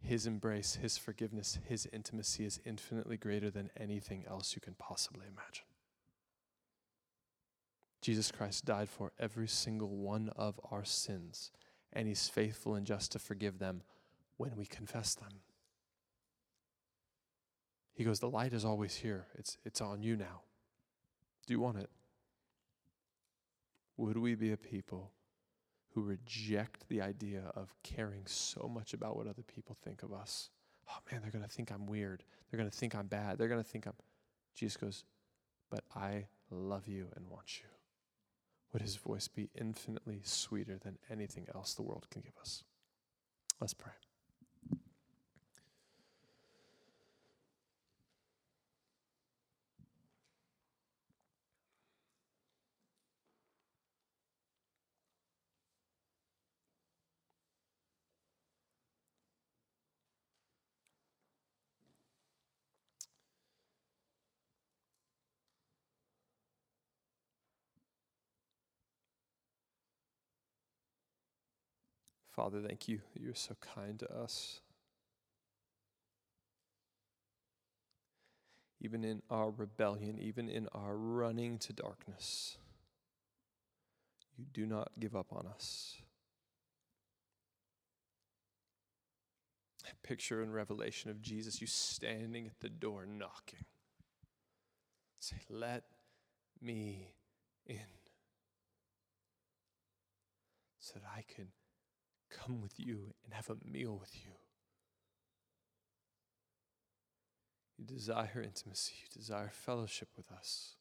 His 0.00 0.26
embrace, 0.26 0.76
His 0.76 0.96
forgiveness, 0.96 1.58
His 1.66 1.86
intimacy 1.92 2.46
is 2.46 2.60
infinitely 2.64 3.18
greater 3.18 3.50
than 3.50 3.70
anything 3.76 4.24
else 4.26 4.54
you 4.54 4.62
can 4.62 4.74
possibly 4.78 5.26
imagine. 5.26 5.66
Jesus 8.00 8.32
Christ 8.32 8.64
died 8.64 8.88
for 8.88 9.12
every 9.18 9.48
single 9.48 9.90
one 9.90 10.30
of 10.36 10.58
our 10.70 10.84
sins 10.84 11.50
and 11.92 12.08
he's 12.08 12.28
faithful 12.28 12.74
and 12.74 12.86
just 12.86 13.12
to 13.12 13.18
forgive 13.18 13.58
them 13.58 13.82
when 14.36 14.56
we 14.56 14.66
confess 14.66 15.14
them. 15.14 15.40
He 17.92 18.04
goes, 18.04 18.20
The 18.20 18.30
light 18.30 18.52
is 18.52 18.64
always 18.64 18.96
here. 18.96 19.26
It's, 19.34 19.58
it's 19.64 19.80
on 19.80 20.02
you 20.02 20.16
now. 20.16 20.42
Do 21.46 21.54
you 21.54 21.60
want 21.60 21.78
it? 21.78 21.90
Would 23.96 24.18
we 24.18 24.34
be 24.34 24.52
a 24.52 24.56
people 24.56 25.12
who 25.94 26.02
reject 26.02 26.88
the 26.88 27.00
idea 27.00 27.42
of 27.56 27.74
caring 27.82 28.22
so 28.26 28.70
much 28.72 28.94
about 28.94 29.16
what 29.16 29.26
other 29.26 29.42
people 29.42 29.76
think 29.82 30.02
of 30.02 30.12
us? 30.12 30.50
Oh 30.88 30.98
man, 31.10 31.22
they're 31.22 31.32
going 31.32 31.44
to 31.44 31.50
think 31.50 31.72
I'm 31.72 31.86
weird. 31.86 32.22
They're 32.50 32.58
going 32.58 32.70
to 32.70 32.76
think 32.76 32.94
I'm 32.94 33.08
bad. 33.08 33.38
They're 33.38 33.48
going 33.48 33.62
to 33.62 33.68
think 33.68 33.86
I'm. 33.86 33.94
Jesus 34.54 34.76
goes, 34.76 35.04
But 35.70 35.84
I 35.96 36.26
love 36.50 36.86
you 36.86 37.08
and 37.16 37.28
want 37.28 37.58
you 37.58 37.77
would 38.72 38.82
his 38.82 38.96
voice 38.96 39.28
be 39.28 39.50
infinitely 39.54 40.20
sweeter 40.24 40.78
than 40.78 40.98
anything 41.10 41.46
else 41.54 41.74
the 41.74 41.82
world 41.82 42.06
can 42.10 42.22
give 42.22 42.36
us. 42.40 42.64
Let's 43.60 43.74
pray. 43.74 43.92
Father, 72.38 72.62
thank 72.64 72.86
you 72.86 73.00
you're 73.20 73.34
so 73.34 73.56
kind 73.74 73.98
to 73.98 74.08
us. 74.16 74.60
Even 78.80 79.02
in 79.02 79.22
our 79.28 79.50
rebellion, 79.50 80.20
even 80.20 80.48
in 80.48 80.68
our 80.70 80.96
running 80.96 81.58
to 81.58 81.72
darkness, 81.72 82.56
you 84.36 84.44
do 84.52 84.66
not 84.66 84.92
give 85.00 85.16
up 85.16 85.32
on 85.32 85.48
us. 85.48 85.96
Picture 90.04 90.40
in 90.40 90.52
Revelation 90.52 91.10
of 91.10 91.20
Jesus, 91.20 91.60
you 91.60 91.66
standing 91.66 92.46
at 92.46 92.60
the 92.60 92.68
door 92.68 93.04
knocking. 93.04 93.64
Say, 95.18 95.38
Let 95.50 95.82
me 96.62 97.14
in 97.66 97.80
so 100.78 101.00
that 101.00 101.08
I 101.16 101.24
can 101.26 101.48
come 102.30 102.60
with 102.60 102.78
you 102.78 103.14
and 103.24 103.34
have 103.34 103.50
a 103.50 103.56
meal 103.64 103.96
with 103.98 104.14
you. 104.14 104.32
You 107.78 107.84
desire 107.84 108.42
intimacy, 108.44 108.94
you 109.02 109.20
desire 109.20 109.50
fellowship 109.52 110.08
with 110.16 110.32
us. 110.32 110.74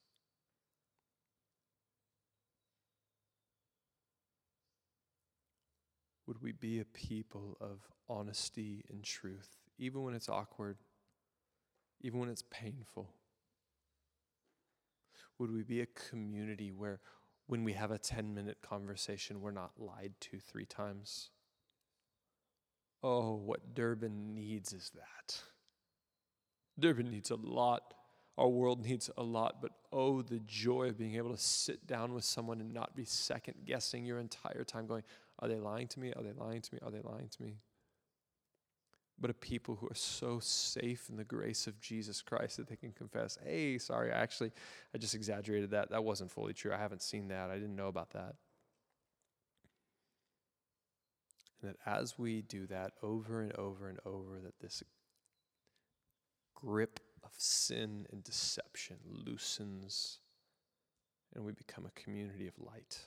Would 6.26 6.42
we 6.42 6.52
be 6.52 6.80
a 6.80 6.86
people 6.86 7.56
of 7.62 7.88
honesty 8.10 8.84
and 8.90 9.04
truth, 9.04 9.48
even 9.78 10.04
when 10.04 10.14
it's 10.14 10.28
awkward, 10.28 10.78
even 12.02 12.20
when 12.20 12.30
it's 12.30 12.44
painful? 12.50 13.14
Would 15.40 15.54
we 15.54 15.64
be 15.64 15.82
a 15.82 15.86
community 15.86 16.72
where 16.72 17.00
when 17.46 17.64
we 17.64 17.74
have 17.74 17.92
a 17.92 17.98
10 17.98 18.34
minute 18.34 18.58
conversation, 18.62 19.40
we're 19.40 19.52
not 19.52 19.72
lied 19.78 20.14
to 20.20 20.40
three 20.40 20.66
times? 20.66 21.30
Oh, 23.04 23.36
what 23.36 23.76
Durban 23.76 24.34
needs 24.34 24.74
is 24.74 24.92
that. 24.96 25.40
Durban 26.80 27.10
needs 27.10 27.32
a 27.32 27.36
lot. 27.36 27.94
Our 28.38 28.48
world 28.48 28.86
needs 28.86 29.10
a 29.18 29.24
lot, 29.24 29.62
but 29.62 29.72
oh, 29.92 30.22
the 30.22 30.40
joy 30.40 30.90
of 30.90 30.98
being 30.98 31.16
able 31.16 31.32
to 31.32 31.42
sit 31.42 31.88
down 31.88 32.14
with 32.14 32.24
someone 32.24 32.62
and 32.62 32.72
not 32.72 32.96
be 32.96 33.04
second 33.04 33.56
guessing 33.66 34.06
your 34.06 34.20
entire 34.20 34.64
time, 34.64 34.86
going, 34.86 35.04
Are 35.40 35.48
they 35.48 35.60
lying 35.60 35.88
to 35.88 36.00
me? 36.00 36.14
Are 36.16 36.22
they 36.22 36.34
lying 36.34 36.62
to 36.62 36.74
me? 36.74 36.80
Are 36.84 36.92
they 36.92 37.02
lying 37.02 37.30
to 37.30 37.42
me? 37.42 37.58
But 39.20 39.32
a 39.32 39.34
people 39.34 39.76
who 39.76 39.88
are 39.88 39.96
so 39.96 40.38
safe 40.40 41.10
in 41.10 41.18
the 41.18 41.24
grace 41.24 41.66
of 41.66 41.80
Jesus 41.80 42.22
Christ 42.22 42.58
that 42.58 42.68
they 42.68 42.76
can 42.76 42.92
confess, 42.92 43.40
Hey, 43.44 43.80
sorry, 43.80 44.12
actually, 44.12 44.52
I 44.94 45.00
just 45.00 45.16
exaggerated 45.16 45.72
that. 45.72 45.90
That 45.90 46.04
wasn't 46.04 46.30
fully 46.30 46.54
true. 46.54 46.72
I 46.72 46.78
haven't 46.78 47.02
seen 47.02 47.30
that. 47.30 47.50
I 47.50 47.56
didn't 47.56 47.76
know 47.76 47.88
about 47.88 48.12
that. 48.12 48.36
And 51.62 51.72
that 51.72 51.78
as 51.86 52.18
we 52.18 52.42
do 52.42 52.68
that 52.68 52.92
over 53.02 53.42
and 53.42 53.54
over 53.54 53.90
and 53.90 54.00
over, 54.06 54.40
that 54.44 54.60
this 54.60 54.84
grip 56.56 57.00
of 57.24 57.32
sin 57.38 58.08
and 58.12 58.24
deception 58.24 58.98
loosens 59.06 60.20
and 61.36 61.46
we 61.46 61.52
become 61.52 61.86
a 61.86 62.00
community 62.00 62.48
of 62.48 62.54
light 62.58 63.00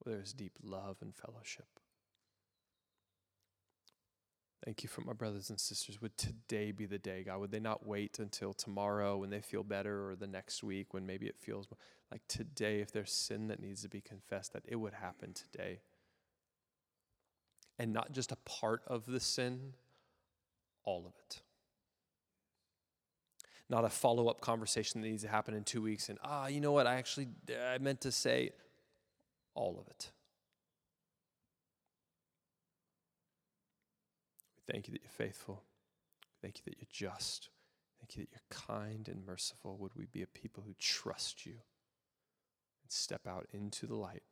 where 0.00 0.14
there 0.14 0.22
is 0.22 0.32
deep 0.32 0.52
love 0.62 0.96
and 1.00 1.14
fellowship. 1.14 1.66
Thank 4.64 4.82
you 4.82 4.88
for 4.88 5.02
my 5.02 5.12
brothers 5.12 5.50
and 5.50 5.60
sisters. 5.60 6.00
Would 6.00 6.16
today 6.16 6.72
be 6.72 6.86
the 6.86 6.98
day, 6.98 7.22
God? 7.22 7.38
Would 7.38 7.50
they 7.50 7.60
not 7.60 7.86
wait 7.86 8.18
until 8.18 8.54
tomorrow 8.54 9.18
when 9.18 9.28
they 9.28 9.42
feel 9.42 9.62
better 9.62 10.10
or 10.10 10.16
the 10.16 10.26
next 10.26 10.62
week 10.62 10.94
when 10.94 11.04
maybe 11.04 11.26
it 11.26 11.36
feels 11.38 11.68
like 12.10 12.22
today, 12.28 12.80
if 12.80 12.90
there's 12.90 13.12
sin 13.12 13.48
that 13.48 13.60
needs 13.60 13.82
to 13.82 13.88
be 13.88 14.00
confessed, 14.00 14.54
that 14.54 14.62
it 14.66 14.76
would 14.76 14.94
happen 14.94 15.34
today? 15.34 15.80
And 17.78 17.92
not 17.92 18.12
just 18.12 18.30
a 18.30 18.36
part 18.44 18.82
of 18.86 19.06
the 19.06 19.20
sin, 19.20 19.74
all 20.84 21.06
of 21.06 21.12
it. 21.26 21.40
Not 23.68 23.84
a 23.84 23.88
follow 23.88 24.28
up 24.28 24.40
conversation 24.40 25.00
that 25.00 25.08
needs 25.08 25.22
to 25.22 25.28
happen 25.28 25.54
in 25.54 25.64
two 25.64 25.82
weeks 25.82 26.08
and, 26.08 26.18
ah, 26.22 26.46
you 26.46 26.60
know 26.60 26.72
what? 26.72 26.86
I 26.86 26.96
actually 26.96 27.28
I 27.68 27.78
meant 27.78 28.02
to 28.02 28.12
say 28.12 28.50
all 29.54 29.78
of 29.80 29.88
it. 29.88 30.10
We 34.56 34.72
Thank 34.72 34.88
you 34.88 34.92
that 34.92 35.02
you're 35.02 35.26
faithful. 35.26 35.62
Thank 36.42 36.58
you 36.58 36.62
that 36.66 36.76
you're 36.78 36.88
just. 36.92 37.48
Thank 38.00 38.16
you 38.16 38.24
that 38.24 38.30
you're 38.32 38.66
kind 38.66 39.08
and 39.08 39.24
merciful. 39.26 39.78
Would 39.78 39.92
we 39.96 40.04
be 40.04 40.22
a 40.22 40.26
people 40.26 40.62
who 40.66 40.74
trust 40.78 41.46
you 41.46 41.52
and 41.52 42.92
step 42.92 43.26
out 43.26 43.46
into 43.52 43.86
the 43.86 43.96
light 43.96 44.22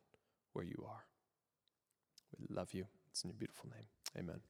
where 0.52 0.64
you 0.64 0.84
are? 0.86 1.04
We 2.38 2.54
love 2.54 2.74
you. 2.74 2.86
It's 3.12 3.22
in 3.24 3.30
your 3.30 3.36
beautiful 3.38 3.68
name. 3.70 3.86
Amen. 4.18 4.40